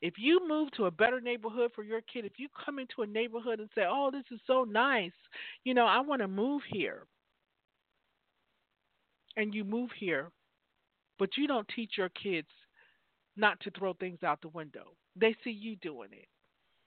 If 0.00 0.14
you 0.18 0.46
move 0.46 0.70
to 0.72 0.86
a 0.86 0.90
better 0.90 1.20
neighborhood 1.20 1.72
for 1.74 1.82
your 1.82 2.00
kid, 2.02 2.24
if 2.24 2.32
you 2.38 2.48
come 2.64 2.78
into 2.78 3.02
a 3.02 3.06
neighborhood 3.06 3.60
and 3.60 3.70
say, 3.74 3.84
"Oh, 3.86 4.10
this 4.10 4.24
is 4.30 4.40
so 4.46 4.64
nice. 4.64 5.12
You 5.64 5.74
know, 5.74 5.86
I 5.86 6.00
want 6.00 6.20
to 6.22 6.28
move 6.28 6.62
here." 6.64 7.06
And 9.36 9.54
you 9.54 9.64
move 9.64 9.90
here, 9.92 10.30
but 11.18 11.36
you 11.38 11.46
don't 11.46 11.68
teach 11.68 11.96
your 11.96 12.10
kids 12.10 12.48
not 13.36 13.58
to 13.60 13.70
throw 13.70 13.94
things 13.94 14.22
out 14.22 14.42
the 14.42 14.48
window. 14.48 14.94
They 15.16 15.34
see 15.42 15.50
you 15.50 15.76
doing 15.76 16.12
it. 16.12 16.28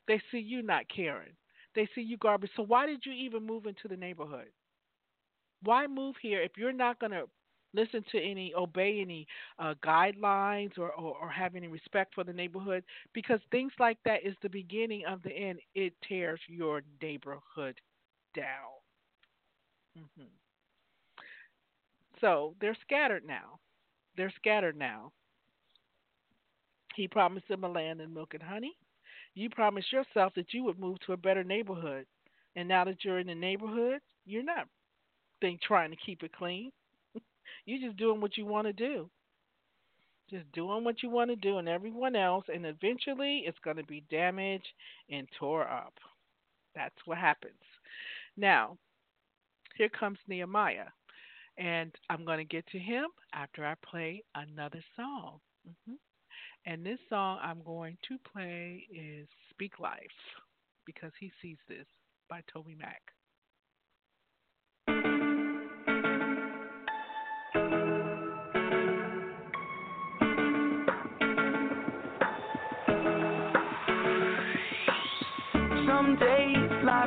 They 0.08 0.22
see 0.32 0.40
you 0.40 0.62
not 0.62 0.88
caring. 0.90 1.36
They 1.74 1.88
see 1.96 2.02
you 2.02 2.18
garbage. 2.18 2.52
So 2.56 2.64
why 2.64 2.86
did 2.86 3.06
you 3.06 3.14
even 3.14 3.46
move 3.46 3.66
into 3.66 3.88
the 3.88 3.98
neighborhood? 3.98 4.52
Why 5.64 5.88
move 5.88 6.16
here 6.22 6.42
if 6.42 6.52
you're 6.58 6.72
not 6.72 7.00
going 7.00 7.12
to 7.12 7.28
listen 7.76 8.04
to 8.12 8.20
any, 8.20 8.54
obey 8.56 9.02
any 9.02 9.28
uh, 9.60 9.74
guidelines, 9.84 10.78
or, 10.78 10.92
or, 10.94 11.18
or 11.22 11.30
have 11.30 11.56
any 11.56 11.68
respect 11.68 12.16
for 12.16 12.24
the 12.24 12.34
neighborhood, 12.34 12.84
because 13.14 13.40
things 13.52 13.72
like 13.80 13.98
that 14.06 14.26
is 14.26 14.36
the 14.42 14.50
beginning 14.50 15.04
of 15.08 15.22
the 15.24 15.32
end. 15.32 15.60
It 15.76 15.94
tears 16.08 16.40
your 16.48 16.82
neighborhood 17.02 17.80
down. 18.36 18.76
Mm-hmm. 19.98 20.24
So 22.22 22.56
they're 22.62 22.78
scattered 22.82 23.26
now. 23.26 23.60
They're 24.18 24.34
scattered 24.38 24.78
now. 24.78 25.12
He 26.96 27.08
promised 27.08 27.48
them 27.50 27.66
a 27.66 27.70
land 27.70 28.00
and 28.00 28.14
milk 28.14 28.34
and 28.34 28.44
honey. 28.44 28.74
You 29.34 29.50
promised 29.50 29.92
yourself 29.92 30.34
that 30.36 30.54
you 30.54 30.64
would 30.64 30.80
move 30.80 30.98
to 31.06 31.14
a 31.14 31.18
better 31.18 31.44
neighborhood. 31.44 32.06
And 32.56 32.70
now 32.70 32.86
that 32.86 33.04
you're 33.04 33.20
in 33.20 33.28
the 33.28 33.36
neighborhood, 33.36 34.00
you're 34.26 34.44
not 34.44 34.68
think 35.42 35.62
trying 35.62 35.92
to 35.92 35.98
keep 35.98 36.24
it 36.24 36.32
clean. 36.32 36.72
You're 37.66 37.88
just 37.88 37.98
doing 37.98 38.22
what 38.22 38.38
you 38.38 38.46
want 38.46 38.68
to 38.68 38.74
do. 38.74 39.10
Just 40.30 40.52
doing 40.54 40.84
what 40.84 41.04
you 41.04 41.10
want 41.10 41.30
to 41.30 41.36
do, 41.36 41.60
and 41.60 41.70
everyone 41.70 42.16
else, 42.16 42.46
and 42.52 42.66
eventually 42.66 43.44
it's 43.46 43.60
going 43.64 43.78
to 43.78 43.84
be 43.84 44.04
damaged 44.10 44.68
and 45.10 45.28
tore 45.40 45.70
up. 45.70 45.94
That's 46.74 46.96
what 47.06 47.20
happens. 47.20 47.54
Now, 48.36 48.78
here 49.76 49.90
comes 49.90 50.18
Nehemiah, 50.28 50.88
and 51.58 51.94
I'm 52.10 52.26
going 52.26 52.40
to 52.40 52.44
get 52.56 52.66
to 52.68 52.80
him 52.80 53.06
after 53.34 53.66
I 53.66 53.76
play 53.88 54.24
another 54.34 54.84
song. 54.96 55.40
Mm-hmm. 55.68 55.96
And 56.66 56.84
this 56.84 57.00
song 57.08 57.38
I'm 57.44 57.62
going 57.64 57.98
to 58.08 58.18
play 58.32 58.88
is 58.92 59.28
Speak 59.52 59.80
Life 59.80 60.00
because 60.86 61.12
he 61.20 61.32
sees 61.42 61.58
this 61.68 61.86
by 62.30 62.42
TobyMac. 62.56 62.82
Some 62.82 63.25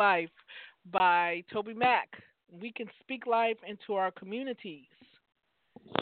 Life 0.00 0.30
by 0.90 1.44
TobyMac. 1.52 2.08
We 2.58 2.72
can 2.72 2.86
speak 3.00 3.26
life 3.26 3.58
into 3.68 3.92
our 3.92 4.10
communities. 4.10 4.86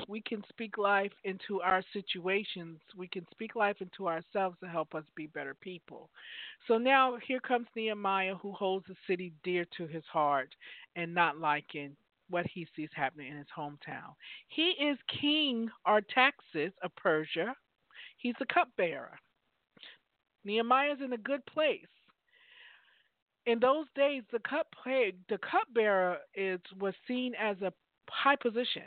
We 0.07 0.21
can 0.21 0.45
speak 0.49 0.79
life 0.79 1.11
into 1.25 1.61
our 1.63 1.83
situations. 1.93 2.79
We 2.97 3.09
can 3.09 3.27
speak 3.33 3.57
life 3.57 3.79
into 3.81 4.07
ourselves 4.07 4.57
to 4.61 4.69
help 4.69 4.95
us 4.95 5.03
be 5.17 5.27
better 5.27 5.57
people. 5.61 6.11
So 6.69 6.79
now 6.79 7.19
here 7.27 7.41
comes 7.41 7.67
Nehemiah, 7.75 8.37
who 8.37 8.53
holds 8.53 8.87
the 8.87 8.95
city 9.09 9.33
dear 9.43 9.67
to 9.77 9.89
his 9.89 10.05
heart 10.13 10.55
and 10.95 11.13
not 11.13 11.39
liking 11.39 11.97
what 12.31 12.47
he 12.47 12.69
sees 12.77 12.91
happening 12.95 13.33
in 13.33 13.37
his 13.37 13.49
hometown. 13.59 14.15
He 14.47 14.77
is 14.81 14.97
King 15.21 15.69
Artaxerxes 15.89 16.73
of 16.85 16.95
Persia. 16.95 17.53
He's 18.19 18.37
the 18.39 18.47
cupbearer. 18.47 19.19
Nehemiah's 20.45 20.99
in 21.05 21.15
a 21.15 21.19
good 21.19 21.45
place 21.47 21.89
in 23.49 23.59
those 23.61 23.87
days, 23.97 24.23
the 24.31 24.41
cup 24.41 24.67
the 24.85 25.39
cupbearer 25.39 26.19
is 26.35 26.61
was 26.79 26.93
seen 27.07 27.33
as 27.35 27.57
a 27.63 27.73
high 28.11 28.37
position. 28.37 28.83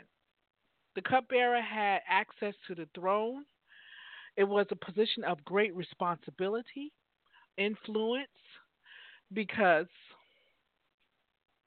The 0.94 1.02
cupbearer 1.02 1.60
had 1.60 2.00
access 2.08 2.54
to 2.68 2.76
the 2.76 2.88
throne. 2.94 3.44
It 4.36 4.44
was 4.44 4.66
a 4.70 4.76
position 4.76 5.24
of 5.24 5.44
great 5.44 5.74
responsibility, 5.74 6.92
influence, 7.58 8.28
because 9.32 9.88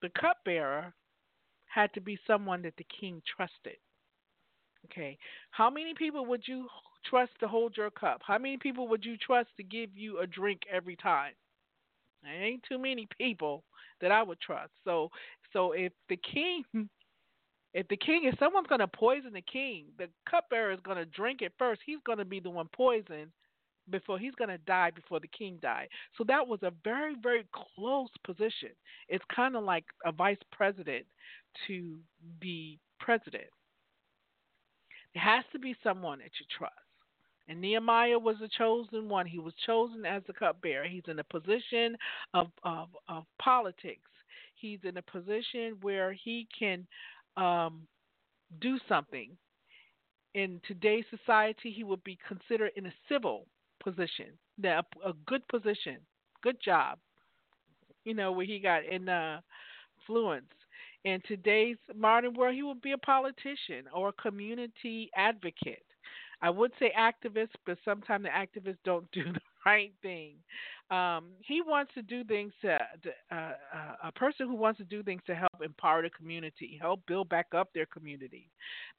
the 0.02 0.10
cupbearer 0.10 0.94
had 1.66 1.94
to 1.96 2.02
be 2.02 2.18
someone 2.26 2.62
that 2.62 2.78
the 2.78 2.86
king 3.00 3.22
trusted. 3.36 3.78
Okay, 4.86 5.18
how 5.52 5.70
many 5.70 5.94
people 5.96 6.26
would 6.28 6.48
you 6.48 6.70
trust 7.10 7.32
to 7.42 7.48
hold 7.50 7.76
your 7.76 7.92
cup? 7.92 8.22
How 8.26 8.38
many 8.38 8.58
people 8.58 8.88
would 8.88 9.04
you 9.04 9.18
trust 9.18 9.50
to 9.58 9.64
give 9.64 9.90
you 9.98 10.20
a 10.20 10.28
drink 10.28 10.62
every 10.72 10.96
time? 10.96 11.34
There 12.26 12.44
ain't 12.44 12.64
too 12.64 12.80
many 12.80 13.08
people 13.18 13.64
that 14.02 14.12
I 14.12 14.24
would 14.24 14.42
trust. 14.42 14.72
So 14.86 15.12
so 15.54 15.74
if 15.74 15.94
the 16.10 16.18
king 16.18 16.64
if 17.74 17.88
the 17.90 17.98
king 17.98 18.24
if 18.26 18.38
someone's 18.40 18.68
gonna 18.68 18.88
poison 18.88 19.34
the 19.34 19.42
king, 19.42 19.88
the 19.98 20.10
cupbearer 20.30 20.72
is 20.72 20.80
gonna 20.82 21.06
drink 21.06 21.42
it 21.42 21.54
first. 21.58 21.82
He's 21.86 22.00
gonna 22.06 22.26
be 22.26 22.40
the 22.40 22.50
one 22.50 22.70
poisoned 22.74 23.32
before 23.90 24.20
he's 24.20 24.36
gonna 24.36 24.58
die 24.60 24.92
before 24.92 25.20
the 25.20 25.28
king 25.28 25.60
died. 25.62 25.90
So 26.18 26.24
that 26.26 26.48
was 26.48 26.60
a 26.64 26.74
very, 26.84 27.16
very 27.22 27.46
close 27.76 28.10
position. 28.26 28.72
It's 29.10 29.26
kinda 29.36 29.60
like 29.60 29.86
a 30.06 30.12
vice 30.12 30.42
president 30.52 31.06
to 31.68 32.00
be 32.40 32.80
president. 33.00 33.50
It 35.16 35.20
has 35.20 35.46
to 35.52 35.58
be 35.60 35.76
someone 35.82 36.20
that 36.20 36.40
you 36.40 36.46
trust. 36.48 36.85
And 37.48 37.62
Nehemiah 37.62 38.18
was 38.18 38.38
a 38.44 38.48
chosen 38.48 39.08
one. 39.08 39.26
He 39.26 39.40
was 39.40 39.54
chosen 39.66 40.06
as 40.06 40.24
the 40.26 40.34
cupbearer. 40.34 40.88
He's 40.88 41.04
in 41.08 41.20
a 41.20 41.24
position 41.24 41.96
of, 42.34 42.48
of, 42.64 42.90
of 43.08 43.26
politics. 43.40 44.10
He's 44.56 44.80
in 44.84 44.98
a 44.98 45.02
position 45.02 45.78
where 45.82 46.14
he 46.14 46.48
can 46.58 46.88
um, 47.38 47.82
do 48.60 48.80
something. 48.90 49.32
In 50.34 50.60
today's 50.68 51.06
society, 51.10 51.72
he 51.72 51.84
would 51.84 52.04
be 52.04 52.18
considered 52.28 52.72
in 52.76 52.88
a 52.88 52.94
civil 53.08 53.46
position, 53.82 54.28
a, 54.64 54.84
a 55.06 55.14
good 55.26 55.48
position, 55.48 55.98
good 56.42 56.58
job. 56.64 56.98
You 58.04 58.14
know, 58.14 58.32
where 58.32 58.46
he 58.46 58.60
got 58.60 58.86
in 58.86 59.08
influence. 60.08 60.52
In 61.04 61.22
today's 61.28 61.78
modern 61.96 62.34
world, 62.34 62.56
he 62.56 62.64
would 62.64 62.82
be 62.82 62.94
a 62.94 62.98
politician 62.98 63.86
or 63.94 64.10
a 64.10 64.14
community 64.14 65.10
advocate. 65.16 65.86
I 66.42 66.50
would 66.50 66.72
say 66.80 66.92
activist, 66.98 67.50
but 67.66 67.78
sometimes 67.86 68.26
the 68.26 68.30
activists 68.30 68.78
don't 68.84 69.10
do 69.14 69.24
the 69.24 69.40
right 69.66 69.94
thing. 70.02 70.36
Um, 70.92 71.32
he 71.40 71.62
wants 71.62 71.96
to 71.96 72.04
do 72.04 72.24
things 72.24 72.54
to, 72.62 72.78
to 73.04 73.36
uh, 73.36 73.54
uh, 73.74 73.96
a 74.04 74.12
person 74.12 74.48
who 74.48 74.54
wants 74.54 74.78
to 74.78 74.84
do 74.84 75.02
things 75.02 75.22
to 75.26 75.34
help 75.34 75.52
empower 75.64 76.04
the 76.04 76.12
community, 76.12 76.78
help 76.80 77.02
build 77.08 77.28
back 77.28 77.48
up 77.56 77.70
their 77.74 77.88
community. 77.88 78.52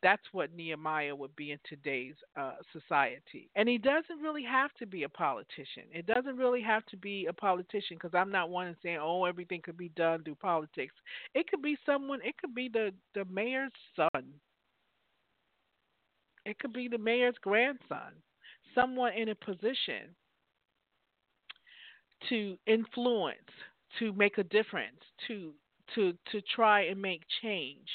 That's 0.03 0.23
what 0.33 0.53
Nehemiah 0.53 1.15
would 1.15 1.37
be 1.37 1.53
in 1.53 1.59
today's 1.69 2.17
uh, 2.37 2.55
society. 2.73 3.49
And 3.55 3.69
he 3.69 3.79
doesn't 3.79 4.21
really 4.21 4.43
have 4.43 4.73
to 4.81 4.87
be 4.87 5.05
a 5.05 5.09
politician. 5.09 5.85
It 5.93 6.07
doesn't 6.07 6.37
really 6.37 6.63
have 6.63 6.85
to 6.87 6.97
be 6.97 7.27
a 7.27 7.33
politician 7.33 7.97
because 7.97 8.15
I'm 8.15 8.33
not 8.33 8.51
one 8.51 8.77
saying, 8.83 8.99
oh, 9.01 9.25
everything 9.25 9.61
could 9.63 9.79
be 9.79 9.91
done 9.91 10.25
through 10.25 10.37
politics. 10.37 10.95
It 11.35 11.49
could 11.49 11.63
be 11.63 11.79
someone. 11.87 12.19
It 12.25 12.37
could 12.39 12.55
be 12.55 12.69
the 12.69 12.93
the 13.15 13.25
mayor's 13.27 13.73
son 13.95 14.25
it 16.47 16.59
could 16.59 16.73
be 16.73 16.89
the 16.89 16.99
mayor's 16.99 17.37
grandson, 17.43 18.13
someone 18.75 19.13
in 19.15 19.29
a 19.31 19.35
position 19.35 20.15
to 22.29 22.57
influence, 22.67 23.51
to 23.99 24.13
make 24.15 24.39
a 24.39 24.45
difference, 24.45 25.01
to 25.29 25.53
to 25.95 26.13
to 26.33 26.41
try 26.55 26.83
and 26.83 27.01
make 27.01 27.23
change. 27.43 27.89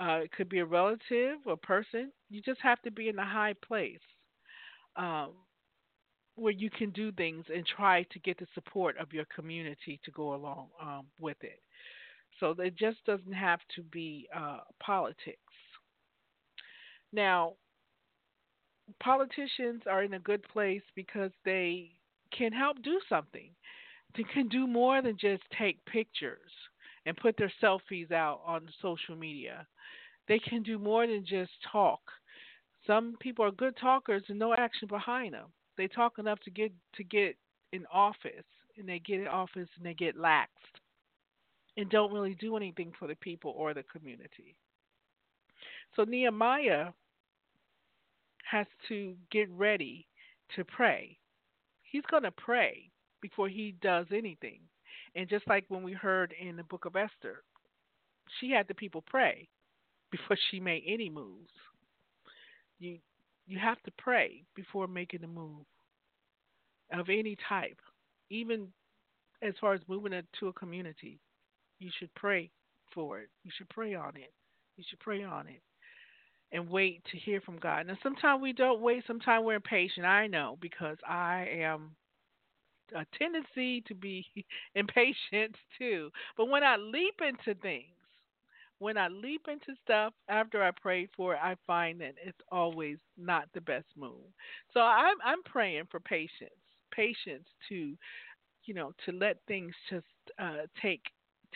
Uh, 0.00 0.20
it 0.24 0.32
could 0.32 0.48
be 0.48 0.58
a 0.58 0.64
relative, 0.64 1.38
a 1.46 1.56
person. 1.56 2.10
You 2.30 2.42
just 2.42 2.60
have 2.62 2.80
to 2.82 2.90
be 2.90 3.08
in 3.08 3.18
a 3.18 3.24
high 3.24 3.54
place 3.64 4.00
um, 4.96 5.32
where 6.34 6.52
you 6.52 6.70
can 6.70 6.90
do 6.90 7.12
things 7.12 7.44
and 7.54 7.64
try 7.66 8.04
to 8.04 8.18
get 8.20 8.38
the 8.38 8.46
support 8.54 8.96
of 8.98 9.12
your 9.12 9.26
community 9.34 10.00
to 10.04 10.10
go 10.10 10.34
along 10.34 10.68
um, 10.80 11.06
with 11.20 11.36
it. 11.42 11.60
So 12.40 12.54
it 12.58 12.76
just 12.76 13.04
doesn't 13.06 13.32
have 13.32 13.60
to 13.76 13.82
be 13.82 14.28
uh, 14.34 14.60
politics. 14.82 15.38
Now, 17.12 17.54
politicians 19.00 19.82
are 19.90 20.02
in 20.02 20.14
a 20.14 20.18
good 20.18 20.42
place 20.48 20.82
because 20.94 21.30
they 21.44 21.90
can 22.36 22.52
help 22.52 22.82
do 22.82 23.00
something. 23.08 23.50
They 24.16 24.24
can 24.24 24.48
do 24.48 24.66
more 24.66 25.02
than 25.02 25.16
just 25.18 25.42
take 25.58 25.84
pictures 25.86 26.50
and 27.06 27.16
put 27.16 27.36
their 27.36 27.52
selfies 27.62 28.12
out 28.12 28.40
on 28.46 28.68
social 28.80 29.16
media. 29.16 29.66
They 30.28 30.38
can 30.38 30.62
do 30.62 30.78
more 30.78 31.06
than 31.06 31.24
just 31.26 31.50
talk. 31.70 32.00
Some 32.86 33.16
people 33.20 33.44
are 33.44 33.52
good 33.52 33.76
talkers 33.76 34.22
and 34.28 34.38
no 34.38 34.54
action 34.54 34.88
behind 34.88 35.34
them. 35.34 35.46
They 35.76 35.88
talk 35.88 36.18
enough 36.18 36.40
to 36.40 36.50
get 36.50 36.72
to 36.96 37.04
get 37.04 37.36
in 37.72 37.86
office, 37.92 38.44
and 38.76 38.88
they 38.88 38.98
get 38.98 39.20
in 39.20 39.26
office 39.26 39.68
and 39.76 39.86
they 39.86 39.94
get 39.94 40.18
laxed, 40.18 40.46
and 41.76 41.88
don't 41.88 42.12
really 42.12 42.34
do 42.34 42.56
anything 42.56 42.92
for 42.98 43.08
the 43.08 43.14
people 43.16 43.54
or 43.56 43.72
the 43.72 43.84
community. 43.84 44.56
So 45.96 46.04
Nehemiah 46.04 46.88
has 48.50 48.66
to 48.88 49.14
get 49.30 49.50
ready 49.50 50.06
to 50.56 50.64
pray. 50.64 51.16
He's 51.82 52.04
going 52.10 52.22
to 52.24 52.30
pray 52.32 52.90
before 53.20 53.48
he 53.48 53.74
does 53.80 54.06
anything. 54.12 54.60
And 55.14 55.28
just 55.28 55.46
like 55.46 55.64
when 55.68 55.82
we 55.82 55.92
heard 55.92 56.34
in 56.40 56.56
the 56.56 56.64
book 56.64 56.84
of 56.84 56.96
Esther, 56.96 57.42
she 58.40 58.50
had 58.50 58.66
the 58.68 58.74
people 58.74 59.02
pray 59.06 59.48
before 60.10 60.36
she 60.50 60.60
made 60.60 60.82
any 60.86 61.08
moves. 61.08 61.50
You 62.78 62.98
you 63.46 63.58
have 63.58 63.82
to 63.82 63.90
pray 63.98 64.44
before 64.54 64.86
making 64.86 65.24
a 65.24 65.28
move 65.28 65.64
of 66.92 67.08
any 67.08 67.36
type, 67.48 67.78
even 68.30 68.68
as 69.42 69.52
far 69.60 69.74
as 69.74 69.80
moving 69.88 70.12
it 70.12 70.26
to 70.38 70.46
a 70.46 70.52
community. 70.52 71.18
You 71.80 71.90
should 71.98 72.14
pray 72.14 72.50
for 72.94 73.18
it. 73.18 73.30
You 73.42 73.50
should 73.56 73.68
pray 73.68 73.94
on 73.94 74.16
it. 74.16 74.32
You 74.76 74.84
should 74.88 75.00
pray 75.00 75.24
on 75.24 75.48
it 75.48 75.60
and 76.52 76.68
wait 76.68 77.04
to 77.10 77.18
hear 77.18 77.40
from 77.40 77.58
God. 77.58 77.86
Now, 77.86 77.98
sometimes 78.02 78.42
we 78.42 78.52
don't 78.52 78.80
wait. 78.80 79.04
Sometimes 79.06 79.44
we're 79.44 79.54
impatient. 79.56 80.06
I 80.06 80.26
know 80.26 80.58
because 80.60 80.98
I 81.08 81.48
am 81.60 81.96
a 82.94 83.04
tendency 83.18 83.82
to 83.82 83.94
be 83.94 84.26
impatient 84.74 85.56
too. 85.78 86.10
But 86.36 86.46
when 86.46 86.62
I 86.62 86.76
leap 86.76 87.20
into 87.26 87.58
things, 87.60 87.86
when 88.78 88.98
I 88.98 89.08
leap 89.08 89.46
into 89.48 89.78
stuff 89.84 90.12
after 90.28 90.62
I 90.62 90.70
pray 90.72 91.08
for 91.16 91.34
it, 91.34 91.40
I 91.42 91.56
find 91.66 92.00
that 92.00 92.14
it's 92.24 92.40
always 92.50 92.98
not 93.16 93.48
the 93.54 93.60
best 93.60 93.86
move. 93.96 94.26
So 94.74 94.80
I'm 94.80 95.16
I'm 95.24 95.42
praying 95.44 95.84
for 95.90 96.00
patience, 96.00 96.50
patience 96.92 97.46
to, 97.68 97.96
you 98.64 98.74
know, 98.74 98.92
to 99.06 99.12
let 99.12 99.38
things 99.48 99.74
just 99.90 100.06
uh, 100.38 100.66
take 100.80 101.02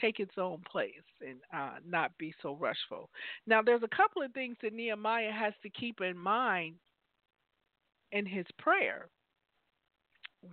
take 0.00 0.20
its 0.20 0.34
own 0.38 0.60
place 0.70 0.90
and 1.20 1.38
uh, 1.54 1.76
not 1.86 2.16
be 2.18 2.34
so 2.42 2.56
rushful. 2.56 3.10
Now, 3.46 3.62
there's 3.62 3.82
a 3.82 3.96
couple 3.96 4.22
of 4.22 4.32
things 4.32 4.56
that 4.62 4.72
Nehemiah 4.72 5.32
has 5.32 5.54
to 5.62 5.70
keep 5.70 6.00
in 6.00 6.16
mind 6.16 6.76
in 8.12 8.26
his 8.26 8.46
prayer 8.58 9.08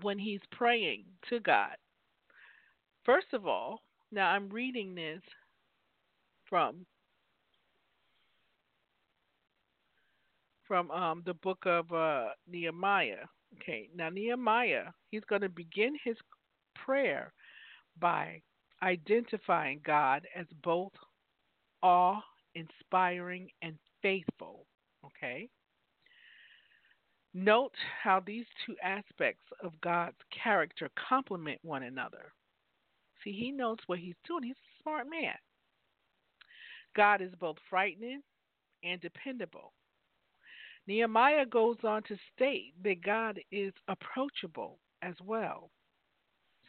when 0.01 0.17
he's 0.17 0.41
praying 0.51 1.05
to 1.29 1.39
God. 1.39 1.75
First 3.05 3.27
of 3.33 3.45
all, 3.45 3.81
now 4.11 4.29
I'm 4.29 4.49
reading 4.49 4.95
this 4.95 5.21
from 6.49 6.85
from 10.67 10.89
um, 10.91 11.21
the 11.25 11.33
book 11.35 11.59
of 11.65 11.91
uh, 11.91 12.29
Nehemiah. 12.49 13.25
Okay, 13.61 13.89
now 13.95 14.09
Nehemiah, 14.09 14.85
he's 15.11 15.23
going 15.29 15.41
to 15.41 15.49
begin 15.49 15.93
his 16.03 16.15
prayer 16.73 17.33
by 17.99 18.41
identifying 18.83 19.81
God 19.85 20.27
as 20.35 20.45
both 20.63 20.91
awe 21.81 22.21
inspiring 22.55 23.49
and 23.61 23.75
faithful. 24.01 24.65
Okay? 25.05 25.49
Note 27.33 27.73
how 28.03 28.19
these 28.19 28.45
two 28.65 28.75
aspects 28.83 29.43
of 29.63 29.71
God's 29.81 30.17
character 30.43 30.89
complement 31.09 31.59
one 31.63 31.83
another. 31.83 32.31
See, 33.23 33.31
he 33.31 33.51
knows 33.51 33.77
what 33.87 33.99
he's 33.99 34.15
doing. 34.27 34.43
He's 34.43 34.55
a 34.55 34.83
smart 34.83 35.07
man. 35.09 35.33
God 36.95 37.21
is 37.21 37.31
both 37.39 37.57
frightening 37.69 38.21
and 38.83 39.01
dependable. 39.01 39.73
Nehemiah 40.85 41.45
goes 41.45 41.77
on 41.83 42.03
to 42.03 42.17
state 42.35 42.73
that 42.83 43.03
God 43.03 43.39
is 43.51 43.73
approachable 43.87 44.79
as 45.01 45.15
well. 45.25 45.71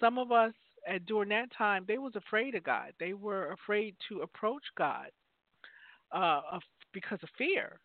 Some 0.00 0.18
of 0.18 0.32
us 0.32 0.52
at, 0.88 1.06
during 1.06 1.28
that 1.30 1.48
time 1.56 1.84
they 1.86 1.98
was 1.98 2.14
afraid 2.16 2.54
of 2.54 2.64
God. 2.64 2.92
They 2.98 3.12
were 3.14 3.52
afraid 3.52 3.96
to 4.08 4.22
approach 4.22 4.64
God 4.76 5.08
uh, 6.12 6.40
of, 6.52 6.62
because 6.92 7.18
of 7.22 7.28
fear. 7.36 7.80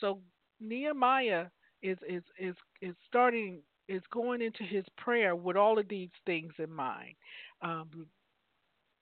So 0.00 0.20
Nehemiah 0.60 1.46
is 1.82 1.98
is 2.08 2.22
is 2.38 2.54
is 2.80 2.94
starting 3.06 3.60
is 3.88 4.02
going 4.12 4.42
into 4.42 4.62
his 4.64 4.84
prayer 4.96 5.34
with 5.34 5.56
all 5.56 5.78
of 5.78 5.88
these 5.88 6.10
things 6.26 6.52
in 6.58 6.70
mind. 6.70 7.14
Um, 7.62 8.06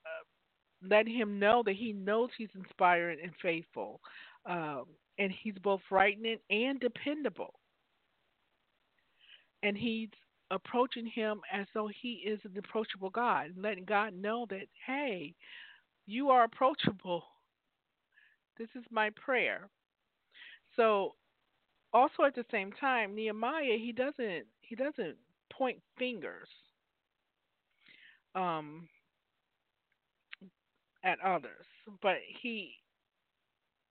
uh, 0.04 0.88
let 0.88 1.08
him 1.08 1.38
know 1.38 1.62
that 1.64 1.74
he 1.74 1.92
knows 1.92 2.30
he's 2.38 2.48
inspired 2.54 3.18
and 3.22 3.32
faithful, 3.42 4.00
um, 4.46 4.84
and 5.18 5.32
he's 5.32 5.58
both 5.62 5.80
frightening 5.88 6.38
and 6.50 6.78
dependable. 6.78 7.54
And 9.62 9.76
he's 9.76 10.10
approaching 10.50 11.06
him 11.06 11.40
as 11.52 11.66
though 11.74 11.88
he 12.00 12.22
is 12.26 12.40
an 12.44 12.56
approachable 12.56 13.10
God, 13.10 13.50
letting 13.56 13.84
God 13.84 14.14
know 14.14 14.46
that, 14.50 14.66
hey, 14.86 15.34
you 16.06 16.30
are 16.30 16.44
approachable. 16.44 17.24
This 18.58 18.68
is 18.76 18.84
my 18.90 19.10
prayer. 19.10 19.68
So 20.76 21.14
also 21.92 22.24
at 22.24 22.34
the 22.34 22.44
same 22.50 22.72
time, 22.72 23.14
Nehemiah 23.14 23.78
he 23.78 23.92
doesn't 23.92 24.46
he 24.62 24.74
doesn't 24.76 25.16
point 25.52 25.78
fingers 25.98 26.48
um, 28.34 28.88
at 31.04 31.18
others, 31.20 31.66
but 32.02 32.16
he 32.42 32.72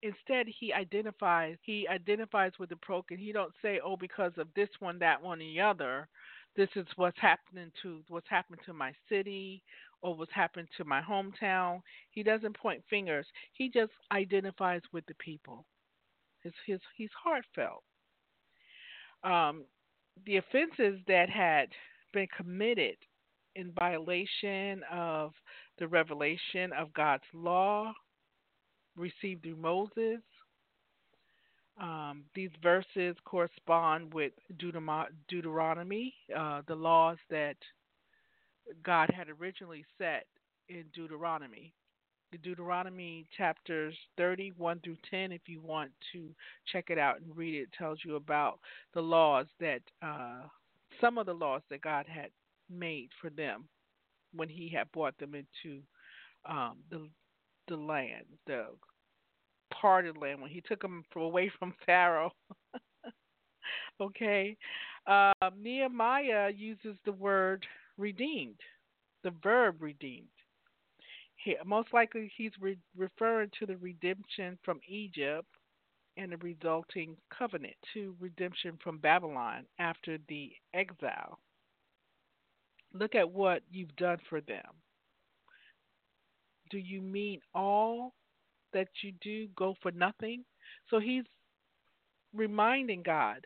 instead 0.03 0.45
he 0.59 0.71
identifies 0.73 1.57
he 1.63 1.87
identifies 1.87 2.51
with 2.59 2.69
the 2.69 2.75
broken. 2.87 3.17
He 3.17 3.31
don't 3.31 3.53
say, 3.61 3.79
"Oh, 3.83 3.97
because 3.97 4.33
of 4.37 4.47
this 4.55 4.69
one, 4.79 4.99
that 4.99 5.21
one, 5.21 5.41
and 5.41 5.49
the 5.55 5.61
other, 5.61 6.07
this 6.55 6.69
is 6.75 6.87
what's 6.95 7.19
happening 7.19 7.71
to 7.83 8.01
what's 8.07 8.29
happened 8.29 8.59
to 8.65 8.73
my 8.73 8.93
city 9.09 9.61
or 10.01 10.15
what's 10.15 10.33
happened 10.33 10.67
to 10.77 10.85
my 10.85 11.01
hometown." 11.01 11.81
He 12.11 12.23
doesn't 12.23 12.57
point 12.57 12.83
fingers. 12.89 13.27
He 13.53 13.69
just 13.69 13.91
identifies 14.11 14.81
with 14.91 15.05
the 15.07 15.15
people. 15.15 15.65
His 16.43 16.53
his 16.65 16.79
he's 16.97 17.11
heartfelt 17.23 17.83
um, 19.25 19.65
the 20.25 20.37
offenses 20.37 20.99
that 21.07 21.29
had 21.29 21.69
been 22.13 22.27
committed 22.37 22.95
in 23.55 23.71
violation 23.71 24.81
of 24.91 25.31
the 25.79 25.87
revelation 25.87 26.71
of 26.77 26.93
God's 26.93 27.23
law 27.33 27.91
received 28.95 29.43
through 29.43 29.57
Moses. 29.57 30.21
Um, 31.79 32.23
these 32.33 32.51
verses 32.63 33.15
correspond 33.25 34.13
with 34.13 34.31
Deuteronomy, 34.57 36.13
uh, 36.35 36.61
the 36.67 36.75
laws 36.75 37.17
that 37.29 37.57
God 38.83 39.09
had 39.09 39.27
originally 39.29 39.85
set 39.97 40.25
in 40.69 40.85
Deuteronomy. 40.93 41.73
Deuteronomy 42.43 43.25
chapters 43.37 43.95
31 44.17 44.79
through 44.83 44.97
10, 45.09 45.31
if 45.31 45.41
you 45.47 45.61
want 45.61 45.89
to 46.11 46.29
check 46.71 46.89
it 46.89 46.97
out 46.97 47.21
and 47.21 47.35
read 47.37 47.55
it, 47.55 47.69
tells 47.77 47.99
you 48.03 48.15
about 48.15 48.59
the 48.93 49.01
laws 49.01 49.45
that, 49.59 49.81
uh, 50.01 50.41
some 50.99 51.17
of 51.17 51.25
the 51.25 51.33
laws 51.33 51.61
that 51.69 51.81
God 51.81 52.05
had 52.07 52.29
made 52.69 53.09
for 53.21 53.29
them 53.29 53.67
when 54.33 54.49
He 54.49 54.69
had 54.69 54.91
brought 54.91 55.17
them 55.17 55.33
into 55.33 55.81
um, 56.45 56.77
the 56.89 57.07
the 57.67 57.75
land, 57.75 58.25
the 58.45 58.67
parted 59.73 60.17
land, 60.17 60.41
when 60.41 60.51
He 60.51 60.61
took 60.61 60.81
them 60.81 61.03
away 61.15 61.51
from 61.59 61.73
Pharaoh. 61.85 62.31
okay, 64.01 64.57
uh, 65.07 65.33
Nehemiah 65.57 66.51
uses 66.55 66.97
the 67.05 67.11
word 67.11 67.65
redeemed, 67.97 68.59
the 69.23 69.31
verb 69.41 69.81
redeemed 69.81 70.27
he, 71.45 71.55
most 71.63 71.93
likely, 71.93 72.31
he's 72.35 72.51
re- 72.59 72.77
referring 72.97 73.51
to 73.59 73.65
the 73.65 73.77
redemption 73.77 74.57
from 74.63 74.79
Egypt 74.87 75.47
and 76.17 76.31
the 76.31 76.37
resulting 76.37 77.15
covenant 77.29 77.75
to 77.93 78.15
redemption 78.19 78.77
from 78.83 78.97
Babylon 78.97 79.65
after 79.77 80.17
the 80.27 80.51
exile. 80.73 81.39
Look 82.93 83.15
at 83.15 83.29
what 83.29 83.61
you've 83.69 83.95
done 83.95 84.17
for 84.29 84.41
them. 84.41 84.65
Do 86.71 86.79
you 86.79 87.01
mean 87.01 87.41
all 87.53 88.13
that 88.75 88.89
you 89.01 89.13
do 89.21 89.47
go 89.55 89.75
for 89.81 89.91
nothing? 89.91 90.43
So 90.89 90.99
he's 90.99 91.23
reminding 92.33 93.01
God 93.03 93.39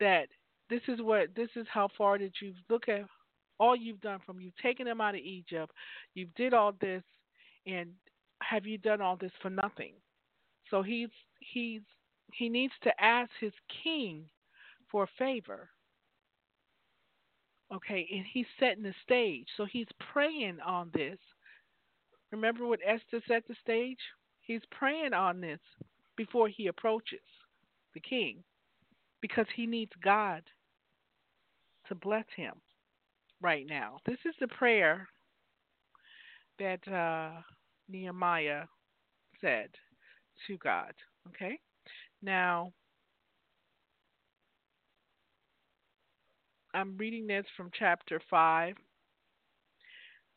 that 0.00 0.26
this 0.70 0.80
is 0.88 1.00
what 1.00 1.28
this 1.36 1.50
is 1.54 1.66
how 1.72 1.88
far 1.96 2.18
that 2.18 2.32
you've 2.42 2.56
look 2.68 2.88
at 2.88 3.04
all 3.60 3.76
you've 3.76 4.00
done 4.00 4.18
from 4.26 4.40
you've 4.40 4.56
taken 4.56 4.86
them 4.86 5.00
out 5.00 5.14
of 5.14 5.20
Egypt, 5.20 5.72
you've 6.14 6.34
did 6.34 6.54
all 6.54 6.72
this 6.80 7.02
and 7.66 7.90
have 8.42 8.66
you 8.66 8.78
done 8.78 9.00
all 9.00 9.16
this 9.16 9.32
for 9.40 9.50
nothing? 9.50 9.94
So 10.70 10.82
he's 10.82 11.10
he's 11.40 11.82
he 12.32 12.48
needs 12.48 12.72
to 12.82 12.90
ask 13.02 13.30
his 13.40 13.52
king 13.84 14.24
for 14.90 15.04
a 15.04 15.08
favor. 15.18 15.68
Okay, 17.74 18.06
and 18.12 18.24
he's 18.32 18.46
setting 18.60 18.82
the 18.82 18.94
stage. 19.02 19.46
So 19.56 19.64
he's 19.64 19.86
praying 20.12 20.58
on 20.64 20.90
this. 20.92 21.18
Remember 22.30 22.66
what 22.66 22.80
Esther 22.86 23.22
set 23.26 23.46
the 23.48 23.54
stage? 23.62 23.98
He's 24.46 24.62
praying 24.70 25.14
on 25.14 25.40
this 25.40 25.60
before 26.16 26.48
he 26.48 26.66
approaches 26.66 27.20
the 27.94 28.00
king 28.00 28.42
because 29.20 29.46
he 29.54 29.66
needs 29.66 29.92
God 30.02 30.42
to 31.88 31.94
bless 31.94 32.26
him 32.36 32.54
right 33.40 33.66
now. 33.66 33.98
This 34.06 34.18
is 34.24 34.34
the 34.40 34.48
prayer 34.48 35.08
that 36.58 36.86
uh, 36.88 37.40
Nehemiah 37.88 38.64
said 39.40 39.68
to 40.46 40.58
God. 40.58 40.92
Okay? 41.28 41.58
Now, 42.22 42.72
I'm 46.74 46.96
reading 46.96 47.26
this 47.26 47.44
from 47.56 47.70
chapter 47.78 48.20
5, 48.30 48.74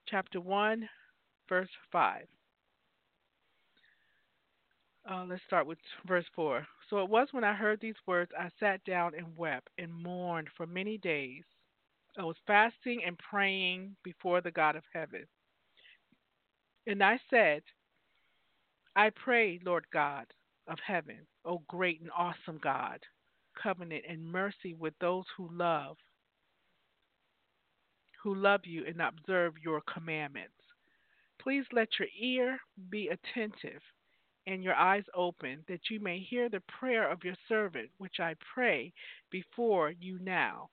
chapter 0.07 0.39
1, 0.39 0.87
verse 1.49 1.69
5. 1.91 2.25
Uh, 5.09 5.25
let's 5.27 5.41
start 5.47 5.65
with 5.65 5.77
verse 6.05 6.25
4. 6.35 6.67
So 6.89 6.99
it 6.99 7.09
was 7.09 7.29
when 7.31 7.43
I 7.43 7.53
heard 7.53 7.79
these 7.79 7.95
words, 8.05 8.31
I 8.37 8.49
sat 8.59 8.83
down 8.83 9.13
and 9.15 9.37
wept 9.37 9.69
and 9.77 9.93
mourned 9.93 10.49
for 10.57 10.67
many 10.67 10.97
days. 10.97 11.43
I 12.17 12.23
was 12.23 12.35
fasting 12.45 13.01
and 13.05 13.17
praying 13.17 13.95
before 14.03 14.41
the 14.41 14.51
God 14.51 14.75
of 14.75 14.83
heaven. 14.93 15.25
And 16.87 17.03
I 17.03 17.19
said, 17.29 17.61
I 18.95 19.11
pray, 19.11 19.59
Lord 19.63 19.85
God 19.93 20.25
of 20.67 20.79
heaven, 20.85 21.19
O 21.45 21.61
great 21.69 22.01
and 22.01 22.11
awesome 22.17 22.59
God, 22.61 22.99
covenant 23.61 24.03
and 24.09 24.25
mercy 24.25 24.73
with 24.73 24.93
those 24.99 25.25
who 25.37 25.49
love, 25.51 25.97
who 28.23 28.35
love 28.35 28.61
you 28.65 28.83
and 28.85 29.01
observe 29.01 29.53
your 29.63 29.81
commandments. 29.81 30.51
Please 31.39 31.65
let 31.71 31.87
your 31.99 32.09
ear 32.19 32.57
be 32.89 33.09
attentive 33.09 33.81
and 34.47 34.63
your 34.63 34.75
eyes 34.75 35.03
open, 35.13 35.63
that 35.67 35.89
you 35.89 35.99
may 35.99 36.19
hear 36.19 36.47
the 36.47 36.61
prayer 36.79 37.11
of 37.11 37.23
your 37.23 37.35
servant, 37.49 37.89
which 37.97 38.21
I 38.21 38.33
pray 38.53 38.93
before 39.29 39.91
you 39.91 40.17
now, 40.21 40.69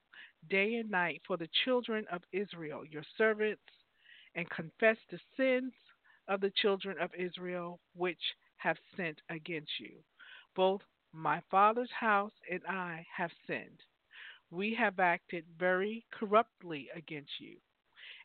day 0.49 0.77
and 0.77 0.89
night, 0.89 1.20
for 1.27 1.37
the 1.37 1.49
children 1.64 2.07
of 2.12 2.22
Israel, 2.33 2.85
your 2.89 3.03
servants, 3.18 3.61
and 4.37 4.49
confess 4.49 4.97
the 5.11 5.18
sins 5.37 5.72
of 6.29 6.41
the 6.41 6.53
children 6.62 6.97
of 7.01 7.11
Israel 7.18 7.81
which 7.97 8.20
have 8.59 8.77
sinned 8.97 9.20
against 9.29 9.72
you. 9.81 9.97
Both 10.55 10.83
my 11.12 11.43
father's 11.51 11.91
house 11.99 12.33
and 12.49 12.61
I 12.68 13.05
have 13.14 13.33
sinned. 13.47 13.81
We 14.53 14.72
have 14.75 15.01
acted 15.01 15.45
very 15.59 16.05
corruptly 16.12 16.89
against 16.95 17.33
you, 17.41 17.57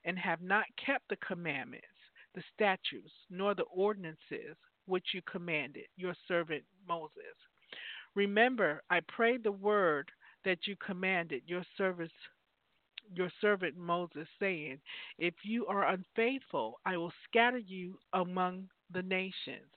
and 0.06 0.20
have 0.20 0.44
not 0.44 0.66
kept 0.86 1.10
the 1.10 1.18
commandments, 1.18 1.88
the 2.36 2.44
statutes, 2.54 3.12
nor 3.32 3.56
the 3.56 3.64
ordinances 3.64 4.56
which 4.90 5.08
you 5.14 5.22
commanded 5.30 5.86
your 5.96 6.16
servant 6.28 6.64
Moses. 6.88 7.36
Remember, 8.16 8.82
I 8.90 9.00
pray 9.08 9.38
the 9.38 9.52
word 9.52 10.12
that 10.44 10.68
you 10.68 10.76
commanded 10.86 11.44
your 11.46 11.64
servant 11.78 12.12
your 13.16 13.32
servant 13.42 13.76
Moses, 13.76 14.28
saying, 14.40 14.80
If 15.18 15.34
you 15.44 15.66
are 15.66 15.88
unfaithful, 15.88 16.80
I 16.86 16.96
will 16.98 17.12
scatter 17.28 17.58
you 17.58 17.98
among 18.14 18.70
the 18.92 19.02
nations. 19.02 19.72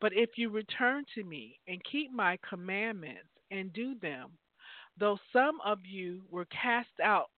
But 0.00 0.12
if 0.12 0.30
you 0.36 0.50
return 0.50 1.04
to 1.14 1.22
me 1.22 1.60
and 1.68 1.80
keep 1.84 2.10
my 2.10 2.36
commandments 2.48 3.28
and 3.50 3.72
do 3.72 3.94
them. 4.00 4.30
Though 4.98 5.18
some 5.32 5.60
of 5.64 5.78
you 5.84 6.22
were 6.30 6.46
cast 6.46 7.00
out 7.02 7.30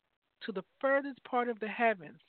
to 0.43 0.53
the 0.53 0.65
furthest 0.81 1.23
part 1.25 1.49
of 1.49 1.59
the 1.61 1.69
heavens, 1.69 2.21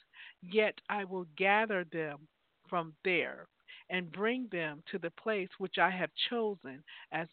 yet 0.42 0.74
I 0.90 1.04
will 1.04 1.26
gather 1.38 1.86
them 1.92 2.28
from 2.68 2.94
there 3.04 3.48
and 3.90 4.12
bring 4.12 4.48
them 4.52 4.84
to 4.92 5.00
the 5.00 5.12
place 5.12 5.50
which 5.58 5.78
I 5.78 5.90
have 5.90 6.10
chosen 6.30 6.84
as, 7.12 7.28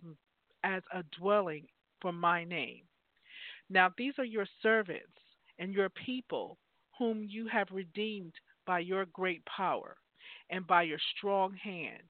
as 0.65 0.83
a 0.93 1.03
dwelling 1.19 1.67
for 2.01 2.13
my 2.13 2.45
name. 2.45 2.83
Now 3.69 3.91
these 3.97 4.15
are 4.19 4.25
your 4.25 4.47
servants 4.63 5.21
and 5.59 5.73
your 5.73 5.89
people, 5.89 6.59
whom 6.99 7.25
you 7.25 7.47
have 7.49 7.69
redeemed 7.71 8.35
by 8.67 8.81
your 8.81 9.07
great 9.07 9.45
power 9.45 9.97
and 10.51 10.67
by 10.67 10.83
your 10.83 10.99
strong 11.17 11.55
hand. 11.55 12.03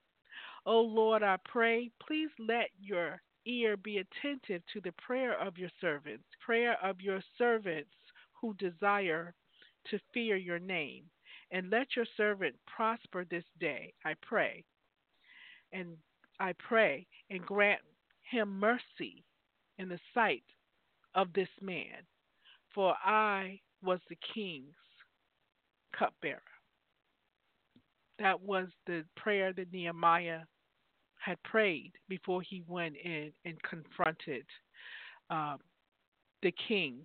O 0.65 0.81
Lord, 0.81 1.23
I 1.23 1.37
pray, 1.45 1.91
please 2.07 2.31
let 2.39 2.71
your 2.81 3.21
ear 3.47 3.77
be 3.77 3.99
attentive 3.99 4.63
to 4.73 4.81
the 4.81 4.93
prayer 4.93 5.41
of 5.41 5.57
your 5.57 5.71
servants, 5.81 6.25
prayer 6.45 6.77
of 6.83 7.01
your 7.01 7.21
servants 7.39 7.95
who 8.41 8.55
desire 8.55 9.35
to 9.91 10.01
fear 10.13 10.37
your 10.37 10.59
name. 10.59 11.05
And 11.51 11.71
let 11.71 11.95
your 11.95 12.07
servant 12.17 12.55
prosper 12.67 13.25
this 13.25 13.45
day, 13.61 13.93
I 14.05 14.15
pray. 14.23 14.65
And 15.73 15.97
I 16.41 16.53
pray 16.59 17.07
and 17.31 17.41
grant 17.41 17.81
him 18.31 18.59
mercy 18.59 19.25
in 19.79 19.89
the 19.89 20.01
sight 20.13 20.43
of 21.15 21.33
this 21.33 21.49
man, 21.61 22.05
for 22.75 22.95
I 23.05 23.61
was 23.83 24.01
the 24.09 24.19
king's 24.35 24.75
cupbearer. 25.97 26.43
That 28.19 28.41
was 28.41 28.69
the 28.87 29.05
prayer 29.17 29.53
that 29.53 29.73
Nehemiah 29.73 30.41
had 31.19 31.43
prayed 31.43 31.93
before 32.09 32.43
he 32.43 32.63
went 32.67 32.97
in 32.97 33.33
and 33.45 33.63
confronted 33.63 34.45
um, 35.31 35.59
the 36.43 36.53
king 36.69 37.01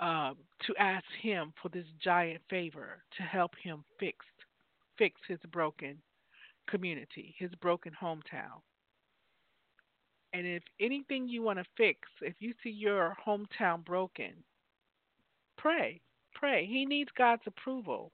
um, 0.00 0.36
to 0.66 0.74
ask 0.78 1.04
him 1.20 1.52
for 1.62 1.68
this 1.68 1.86
giant 2.02 2.40
favor 2.48 3.02
to 3.16 3.22
help 3.22 3.52
him 3.62 3.84
fix 3.98 4.24
fix 4.98 5.18
his 5.26 5.38
broken 5.50 5.96
community, 6.68 7.34
his 7.38 7.50
broken 7.62 7.92
hometown. 8.00 8.60
And 10.32 10.46
if 10.46 10.62
anything 10.78 11.28
you 11.28 11.42
want 11.42 11.58
to 11.58 11.64
fix, 11.76 12.00
if 12.20 12.34
you 12.38 12.52
see 12.62 12.70
your 12.70 13.16
hometown 13.26 13.84
broken, 13.84 14.32
pray. 15.56 16.00
Pray. 16.34 16.66
He 16.66 16.84
needs 16.84 17.10
God's 17.16 17.42
approval. 17.46 18.12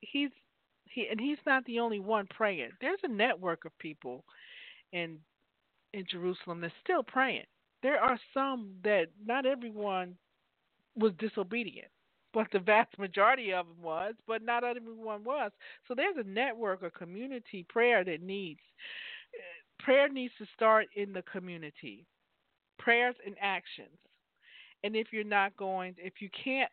He's 0.00 0.30
he 0.84 1.06
and 1.10 1.20
he's 1.20 1.38
not 1.46 1.64
the 1.64 1.80
only 1.80 2.00
one 2.00 2.26
praying. 2.34 2.70
There's 2.80 3.00
a 3.02 3.08
network 3.08 3.64
of 3.64 3.76
people 3.78 4.24
in 4.92 5.18
in 5.92 6.04
Jerusalem 6.10 6.60
that's 6.60 6.74
still 6.82 7.02
praying. 7.02 7.44
There 7.82 7.98
are 7.98 8.18
some 8.32 8.74
that 8.84 9.06
not 9.24 9.46
everyone 9.46 10.16
was 11.00 11.12
disobedient, 11.18 11.88
but 12.32 12.46
the 12.52 12.60
vast 12.60 12.96
majority 12.98 13.52
of 13.52 13.66
them 13.66 13.82
was, 13.82 14.14
but 14.26 14.42
not 14.42 14.62
everyone 14.62 15.24
was. 15.24 15.50
So 15.88 15.94
there's 15.94 16.16
a 16.18 16.28
network, 16.28 16.82
a 16.82 16.90
community 16.90 17.66
prayer 17.68 18.04
that 18.04 18.22
needs 18.22 18.60
prayer 19.80 20.08
needs 20.08 20.34
to 20.38 20.46
start 20.54 20.86
in 20.94 21.12
the 21.12 21.22
community. 21.22 22.06
Prayers 22.78 23.16
and 23.26 23.34
actions. 23.40 23.98
And 24.84 24.96
if 24.96 25.08
you're 25.12 25.24
not 25.24 25.56
going, 25.56 25.94
if 25.98 26.14
you 26.20 26.28
can't, 26.44 26.70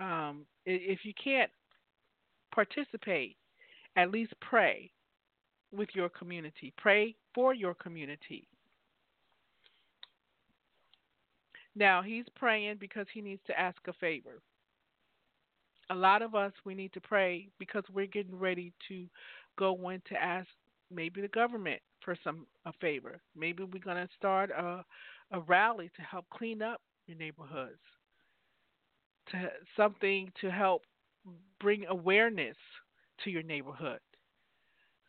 um, 0.00 0.44
if 0.66 1.00
you 1.04 1.12
can't 1.22 1.50
participate, 2.52 3.36
at 3.96 4.10
least 4.10 4.32
pray 4.40 4.90
with 5.72 5.88
your 5.94 6.08
community. 6.08 6.72
Pray 6.76 7.14
for 7.34 7.54
your 7.54 7.74
community. 7.74 8.48
Now, 11.74 12.02
he's 12.02 12.26
praying 12.36 12.76
because 12.78 13.06
he 13.12 13.20
needs 13.20 13.42
to 13.46 13.58
ask 13.58 13.78
a 13.88 13.92
favor. 13.94 14.40
A 15.90 15.94
lot 15.94 16.22
of 16.22 16.34
us, 16.34 16.52
we 16.64 16.74
need 16.74 16.92
to 16.94 17.00
pray 17.00 17.48
because 17.58 17.84
we're 17.92 18.06
getting 18.06 18.38
ready 18.38 18.72
to 18.88 19.06
go 19.58 19.90
in 19.90 20.00
to 20.08 20.14
ask 20.22 20.48
maybe 20.90 21.20
the 21.20 21.28
government 21.28 21.80
for 22.02 22.16
some 22.24 22.46
a 22.64 22.72
favor. 22.80 23.20
Maybe 23.36 23.64
we're 23.64 23.80
to 23.96 24.08
start 24.16 24.50
a, 24.50 24.84
a 25.32 25.40
rally 25.40 25.90
to 25.96 26.02
help 26.02 26.26
clean 26.30 26.62
up 26.62 26.80
your 27.06 27.18
neighborhoods, 27.18 27.80
to 29.30 29.50
something 29.76 30.30
to 30.40 30.50
help 30.50 30.82
bring 31.60 31.86
awareness 31.86 32.56
to 33.24 33.30
your 33.30 33.42
neighborhood. 33.42 34.00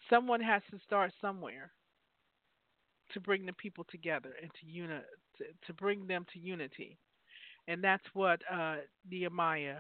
Someone 0.10 0.42
has 0.42 0.62
to 0.72 0.80
start 0.86 1.12
somewhere 1.20 1.72
to 3.12 3.20
bring 3.20 3.46
the 3.46 3.54
people 3.54 3.86
together 3.90 4.34
and 4.42 4.52
to 4.60 4.68
uni- 4.68 5.02
to, 5.68 5.74
bring 5.74 6.08
them 6.08 6.26
to 6.34 6.40
unity. 6.40 6.98
And 7.68 7.84
that's 7.84 8.04
what 8.14 8.42
uh, 8.52 8.78
Nehemiah 9.10 9.78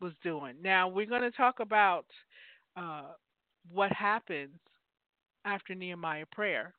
was 0.00 0.12
doing. 0.22 0.54
Now 0.62 0.88
we're 0.88 1.06
going 1.06 1.22
to 1.22 1.30
talk 1.30 1.60
about 1.60 2.06
uh, 2.76 3.12
what 3.70 3.92
happens 3.92 4.56
after 5.44 5.74
Nehemiah 5.74 6.26
prayer. 6.32 6.74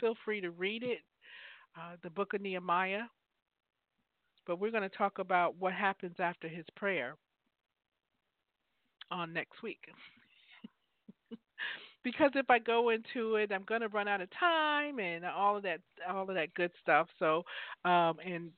Feel 0.00 0.14
free 0.24 0.40
to 0.40 0.50
read 0.50 0.82
it, 0.82 1.00
uh, 1.76 1.96
the 2.02 2.10
book 2.10 2.34
of 2.34 2.40
Nehemiah. 2.40 3.02
But 4.46 4.60
we're 4.60 4.70
going 4.70 4.88
to 4.88 4.96
talk 4.96 5.18
about 5.18 5.56
what 5.58 5.72
happens 5.72 6.16
after 6.18 6.48
his 6.48 6.64
prayer 6.76 7.16
on 9.10 9.32
next 9.32 9.62
week. 9.62 9.80
Because 12.06 12.30
if 12.36 12.48
I 12.48 12.60
go 12.60 12.90
into 12.90 13.34
it, 13.34 13.50
I'm 13.50 13.64
going 13.64 13.80
to 13.80 13.88
run 13.88 14.06
out 14.06 14.20
of 14.20 14.28
time 14.38 15.00
and 15.00 15.24
all 15.24 15.56
of 15.56 15.64
that, 15.64 15.80
all 16.08 16.22
of 16.28 16.36
that 16.36 16.54
good 16.54 16.70
stuff. 16.80 17.08
So, 17.18 17.42
um, 17.84 18.18
and 18.24 18.52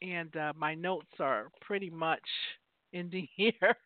and 0.00 0.34
uh, 0.34 0.54
my 0.56 0.74
notes 0.74 1.10
are 1.20 1.50
pretty 1.60 1.90
much 1.90 2.22
in 2.94 3.10
the 3.10 3.28
here. 3.36 3.76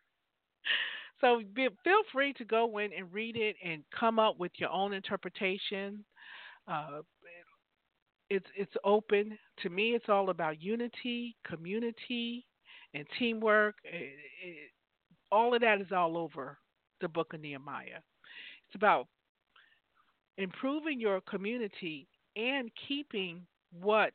so 1.21 1.43
be, 1.53 1.66
feel 1.83 1.99
free 2.12 2.33
to 2.35 2.45
go 2.45 2.79
in 2.79 2.91
and 2.97 3.12
read 3.12 3.37
it 3.37 3.57
and 3.64 3.83
come 3.99 4.21
up 4.21 4.39
with 4.39 4.53
your 4.59 4.71
own 4.71 4.93
interpretation. 4.93 6.05
Uh, 6.68 7.01
it's 8.29 8.47
it's 8.57 8.77
open 8.85 9.37
to 9.64 9.68
me. 9.68 9.97
It's 9.97 10.09
all 10.09 10.31
about 10.31 10.62
unity, 10.62 11.35
community, 11.45 12.47
and 12.95 13.05
teamwork. 13.18 13.75
It, 13.83 14.14
it, 14.45 14.71
all 15.33 15.57
of 15.57 15.61
that 15.62 15.81
is 15.81 15.91
all 15.91 16.16
over 16.16 16.57
the 17.01 17.09
book 17.09 17.35
of 17.35 17.41
Nehemiah. 17.41 17.99
It's 18.71 18.77
about 18.77 19.09
improving 20.39 21.01
your 21.01 21.21
community 21.23 22.07
and 22.37 22.71
keeping 22.87 23.45
what 23.73 24.12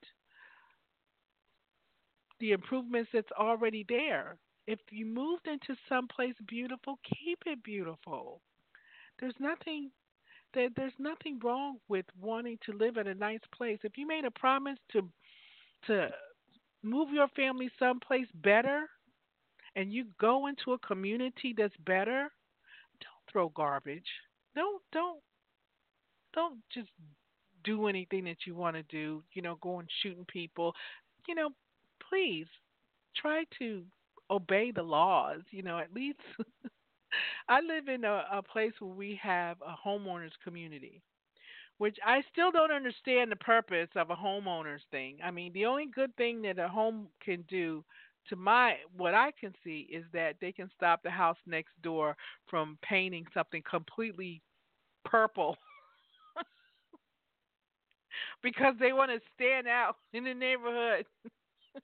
the 2.40 2.54
improvements 2.54 3.10
that's 3.14 3.32
already 3.38 3.86
there. 3.90 4.38
If 4.66 4.80
you 4.92 5.06
moved 5.06 5.48
into 5.48 5.76
someplace 5.90 6.36
beautiful, 6.48 7.00
keep 7.04 7.40
it 7.46 7.62
beautiful. 7.64 8.40
There's 9.20 9.36
nothing 9.40 9.92
there, 10.54 10.70
there's 10.78 10.94
nothing 11.00 11.38
wrong 11.44 11.80
with 11.90 12.06
wanting 12.22 12.58
to 12.66 12.78
live 12.78 12.96
in 12.96 13.08
a 13.08 13.14
nice 13.14 13.44
place. 13.54 13.80
If 13.84 13.98
you 13.98 14.08
made 14.08 14.24
a 14.24 14.32
promise 14.32 14.80
to 14.94 15.02
to 15.88 16.10
move 16.82 17.10
your 17.12 17.28
family 17.30 17.70
someplace 17.78 18.28
better 18.36 18.90
and 19.76 19.92
you 19.92 20.06
go 20.18 20.48
into 20.48 20.72
a 20.72 20.80
community 20.80 21.54
that's 21.58 21.76
better, 21.86 22.30
don't 23.02 23.32
throw 23.32 23.50
garbage 23.50 24.08
don't 24.56 24.82
don't 24.92 25.22
don't 26.34 26.60
just 26.74 26.90
do 27.64 27.88
anything 27.88 28.26
that 28.26 28.38
you 28.46 28.56
want 28.56 28.76
to 28.76 28.84
do. 28.84 29.24
You 29.34 29.42
know, 29.42 29.56
going 29.62 29.88
shooting 30.02 30.26
people. 30.28 30.74
You 31.28 31.36
know, 31.36 31.50
please 32.10 32.48
try 33.16 33.46
to 33.60 33.84
obey 34.30 34.72
the 34.72 34.84
laws. 34.84 35.42
You 35.52 35.64
know, 35.64 35.80
at 35.80 35.94
least 35.94 36.20
I 37.50 37.62
live 37.62 37.88
in 37.88 38.04
a, 38.04 38.26
a 38.32 38.42
place 38.44 38.74
where 38.80 38.94
we 38.94 39.20
have 39.22 39.58
a 39.62 39.76
homeowners 39.88 40.32
community, 40.44 41.02
which 41.78 41.98
I 42.06 42.22
still 42.32 42.52
don't 42.52 42.72
understand 42.72 43.32
the 43.32 43.38
purpose 43.38 43.90
of 43.96 44.10
a 44.12 44.16
homeowners 44.16 44.82
thing. 44.92 45.20
I 45.24 45.32
mean, 45.32 45.54
the 45.54 45.66
only 45.66 45.88
good 45.94 46.16
thing 46.18 46.42
that 46.44 46.60
a 46.60 46.68
home 46.68 47.08
can 47.24 47.44
do 47.50 47.84
to 48.30 48.36
my 48.36 48.76
what 48.96 49.14
I 49.14 49.32
can 49.40 49.54
see 49.64 49.88
is 49.92 50.04
that 50.14 50.36
they 50.42 50.52
can 50.52 50.70
stop 50.76 51.04
the 51.04 51.10
house 51.10 51.38
next 51.46 51.72
door 51.82 52.16
from 52.48 52.78
painting 52.82 53.26
something 53.34 53.64
completely 53.70 54.42
purple 55.04 55.58
because 58.44 58.76
they 58.80 58.94
want 58.94 59.12
to 59.12 59.20
stand 59.36 59.68
out 59.68 59.98
in 60.14 60.24
the 60.24 60.34
neighborhood 60.34 61.06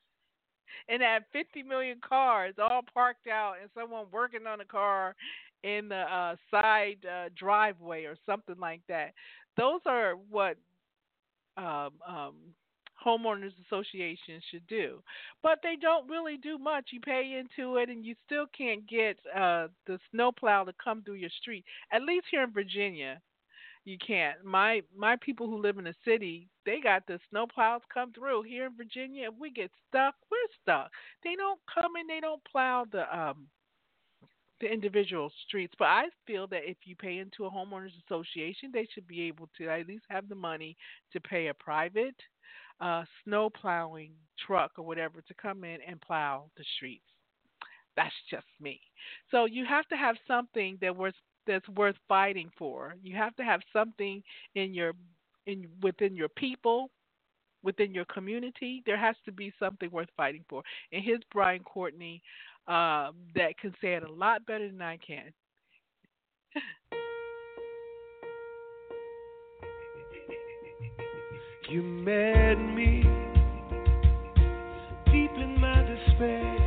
and 0.89 1.01
have 1.01 1.23
50 1.31 1.63
million 1.63 1.99
cars 2.07 2.55
all 2.57 2.81
parked 2.93 3.27
out 3.27 3.55
and 3.61 3.69
someone 3.77 4.05
working 4.11 4.47
on 4.47 4.61
a 4.61 4.65
car 4.65 5.15
in 5.63 5.89
the 5.89 5.95
uh, 5.95 6.35
side 6.49 6.97
uh, 7.05 7.29
driveway 7.37 8.05
or 8.05 8.15
something 8.25 8.55
like 8.59 8.81
that. 8.87 9.13
Those 9.57 9.81
are 9.85 10.13
what 10.29 10.57
um, 11.57 11.91
um, 12.07 12.35
homeowners 13.05 13.53
associations 13.65 14.43
should 14.51 14.65
do. 14.67 15.01
But 15.43 15.59
they 15.63 15.75
don't 15.79 16.09
really 16.09 16.37
do 16.37 16.57
much. 16.57 16.89
You 16.91 16.99
pay 17.01 17.39
into 17.39 17.77
it 17.77 17.89
and 17.89 18.05
you 18.05 18.15
still 18.25 18.45
can't 18.57 18.87
get 18.87 19.17
uh 19.35 19.67
the 19.87 19.99
snowplow 20.11 20.65
to 20.65 20.73
come 20.83 21.03
through 21.03 21.15
your 21.15 21.29
street. 21.41 21.65
At 21.91 22.03
least 22.03 22.27
here 22.31 22.43
in 22.43 22.51
Virginia, 22.53 23.21
You 23.85 23.97
can't. 24.05 24.43
My 24.45 24.81
my 24.95 25.15
people 25.17 25.47
who 25.47 25.57
live 25.61 25.77
in 25.79 25.85
the 25.85 25.95
city, 26.05 26.47
they 26.65 26.79
got 26.81 27.07
the 27.07 27.19
snow 27.29 27.47
plows 27.47 27.81
come 27.93 28.13
through. 28.13 28.43
Here 28.43 28.65
in 28.67 28.75
Virginia, 28.77 29.29
if 29.29 29.35
we 29.39 29.49
get 29.51 29.71
stuck, 29.87 30.15
we're 30.29 30.51
stuck. 30.61 30.91
They 31.23 31.35
don't 31.35 31.59
come 31.73 31.95
and 31.95 32.07
they 32.09 32.19
don't 32.19 32.43
plow 32.45 32.85
the 32.91 33.03
um 33.17 33.47
the 34.59 34.71
individual 34.71 35.31
streets. 35.47 35.73
But 35.79 35.85
I 35.85 36.03
feel 36.27 36.45
that 36.47 36.69
if 36.69 36.77
you 36.85 36.95
pay 36.95 37.17
into 37.17 37.45
a 37.45 37.51
homeowners 37.51 37.93
association, 38.05 38.69
they 38.71 38.87
should 38.93 39.07
be 39.07 39.23
able 39.23 39.49
to 39.57 39.67
at 39.69 39.87
least 39.87 40.05
have 40.09 40.29
the 40.29 40.35
money 40.35 40.77
to 41.13 41.19
pay 41.19 41.47
a 41.47 41.53
private 41.55 42.15
uh, 42.81 43.03
snow 43.23 43.49
plowing 43.49 44.11
truck 44.45 44.71
or 44.77 44.85
whatever 44.85 45.21
to 45.21 45.33
come 45.35 45.63
in 45.63 45.79
and 45.87 46.01
plow 46.01 46.45
the 46.57 46.63
streets. 46.75 47.05
That's 47.95 48.13
just 48.29 48.47
me. 48.59 48.79
So 49.29 49.45
you 49.45 49.65
have 49.65 49.87
to 49.89 49.97
have 49.97 50.15
something 50.27 50.77
that 50.81 50.95
was 50.95 51.13
that's 51.47 51.67
worth 51.69 51.95
fighting 52.07 52.49
for. 52.57 52.95
You 53.03 53.15
have 53.17 53.35
to 53.37 53.43
have 53.43 53.61
something 53.73 54.23
in 54.55 54.73
your 54.73 54.93
in 55.47 55.67
within 55.81 56.15
your 56.15 56.29
people, 56.29 56.89
within 57.63 57.93
your 57.93 58.05
community. 58.05 58.83
There 58.85 58.97
has 58.97 59.15
to 59.25 59.31
be 59.31 59.53
something 59.59 59.89
worth 59.91 60.09
fighting 60.15 60.45
for. 60.49 60.63
And 60.91 61.03
here's 61.03 61.21
Brian 61.31 61.63
Courtney 61.63 62.21
uh, 62.67 63.11
that 63.35 63.57
can 63.59 63.73
say 63.81 63.93
it 63.93 64.03
a 64.03 64.11
lot 64.11 64.45
better 64.45 64.67
than 64.67 64.81
I 64.81 64.97
can. 64.97 65.31
You 71.71 71.81
met 71.81 72.55
me 72.55 73.01
deep 75.05 75.31
in 75.37 75.57
my 75.57 75.81
despair 75.83 76.57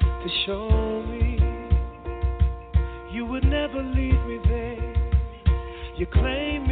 to 0.00 0.28
show 0.46 1.02
me 1.02 1.36
you 3.12 3.26
would 3.26 3.42
never 3.42 3.82
leave 3.82 4.24
me 4.24 4.38
there. 4.46 4.94
You 5.96 6.06
claim 6.06 6.68
because 6.68 6.71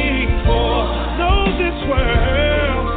world 1.91 2.87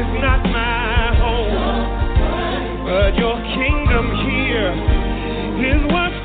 is 0.00 0.10
not 0.24 0.40
my 0.48 1.12
home, 1.20 2.84
but 2.84 3.12
your 3.16 3.36
kingdom 3.54 4.04
here 4.24 4.72
is 5.70 5.80
worth 5.92 6.24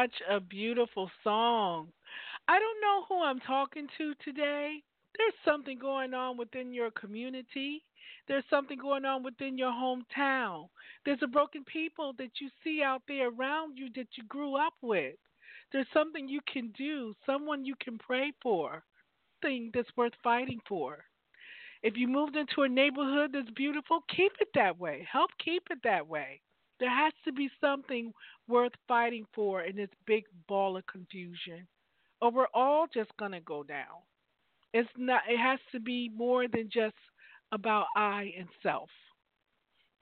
such 0.00 0.14
a 0.30 0.40
beautiful 0.40 1.10
song. 1.22 1.88
I 2.48 2.58
don't 2.58 2.80
know 2.80 3.04
who 3.08 3.22
I'm 3.22 3.40
talking 3.40 3.86
to 3.98 4.14
today. 4.24 4.82
There's 5.18 5.34
something 5.44 5.78
going 5.78 6.14
on 6.14 6.36
within 6.38 6.72
your 6.72 6.90
community. 6.92 7.82
There's 8.26 8.44
something 8.48 8.78
going 8.78 9.04
on 9.04 9.22
within 9.22 9.58
your 9.58 9.72
hometown. 9.72 10.68
There's 11.04 11.22
a 11.22 11.26
broken 11.26 11.64
people 11.64 12.14
that 12.18 12.30
you 12.40 12.48
see 12.64 12.82
out 12.82 13.02
there 13.08 13.28
around 13.28 13.76
you 13.76 13.88
that 13.96 14.06
you 14.16 14.24
grew 14.28 14.56
up 14.56 14.74
with. 14.80 15.16
There's 15.72 15.86
something 15.92 16.28
you 16.28 16.40
can 16.50 16.72
do, 16.78 17.14
someone 17.26 17.64
you 17.64 17.74
can 17.82 17.98
pray 17.98 18.32
for, 18.42 18.82
thing 19.42 19.70
that's 19.74 19.96
worth 19.96 20.14
fighting 20.22 20.60
for. 20.68 21.04
If 21.82 21.96
you 21.96 22.08
moved 22.08 22.36
into 22.36 22.62
a 22.62 22.68
neighborhood 22.68 23.30
that's 23.34 23.50
beautiful, 23.50 24.00
keep 24.14 24.32
it 24.40 24.48
that 24.54 24.78
way. 24.78 25.06
Help 25.10 25.30
keep 25.44 25.64
it 25.70 25.78
that 25.84 26.06
way. 26.06 26.40
There 26.80 26.90
has 26.90 27.12
to 27.26 27.32
be 27.32 27.50
something 27.60 28.12
worth 28.48 28.72
fighting 28.88 29.26
for 29.34 29.62
in 29.62 29.76
this 29.76 29.90
big 30.06 30.24
ball 30.48 30.76
of 30.76 30.86
confusion. 30.86 31.68
Or 32.20 32.30
we're 32.30 32.46
all 32.54 32.86
just 32.92 33.10
going 33.18 33.32
to 33.32 33.40
go 33.40 33.62
down. 33.62 34.02
It's 34.72 34.88
not 34.96 35.22
it 35.28 35.38
has 35.38 35.58
to 35.72 35.80
be 35.80 36.10
more 36.14 36.48
than 36.48 36.70
just 36.72 36.96
about 37.52 37.86
I 37.96 38.32
and 38.38 38.48
self. 38.62 38.88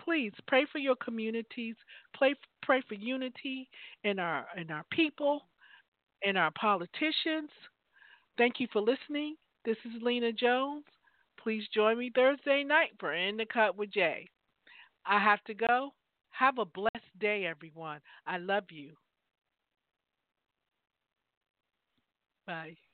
Please 0.00 0.32
pray 0.46 0.66
for 0.70 0.78
your 0.78 0.96
communities, 0.96 1.74
pray 2.14 2.34
pray 2.62 2.82
for 2.86 2.94
unity 2.94 3.68
in 4.04 4.18
our 4.18 4.46
in 4.56 4.70
our 4.70 4.84
people, 4.92 5.42
in 6.22 6.36
our 6.36 6.50
politicians. 6.52 7.50
Thank 8.36 8.60
you 8.60 8.68
for 8.72 8.80
listening. 8.80 9.36
This 9.64 9.76
is 9.84 10.02
Lena 10.02 10.32
Jones. 10.32 10.84
Please 11.42 11.64
join 11.74 11.98
me 11.98 12.10
Thursday 12.14 12.62
night 12.64 12.90
for 13.00 13.14
In 13.14 13.36
the 13.36 13.46
Cut 13.46 13.76
with 13.76 13.90
Jay. 13.90 14.28
I 15.06 15.18
have 15.18 15.42
to 15.44 15.54
go. 15.54 15.92
Have 16.38 16.58
a 16.58 16.64
blessed 16.64 17.18
day, 17.18 17.44
everyone. 17.44 18.00
I 18.24 18.38
love 18.38 18.72
you. 18.72 18.96
Bye. 22.46 22.78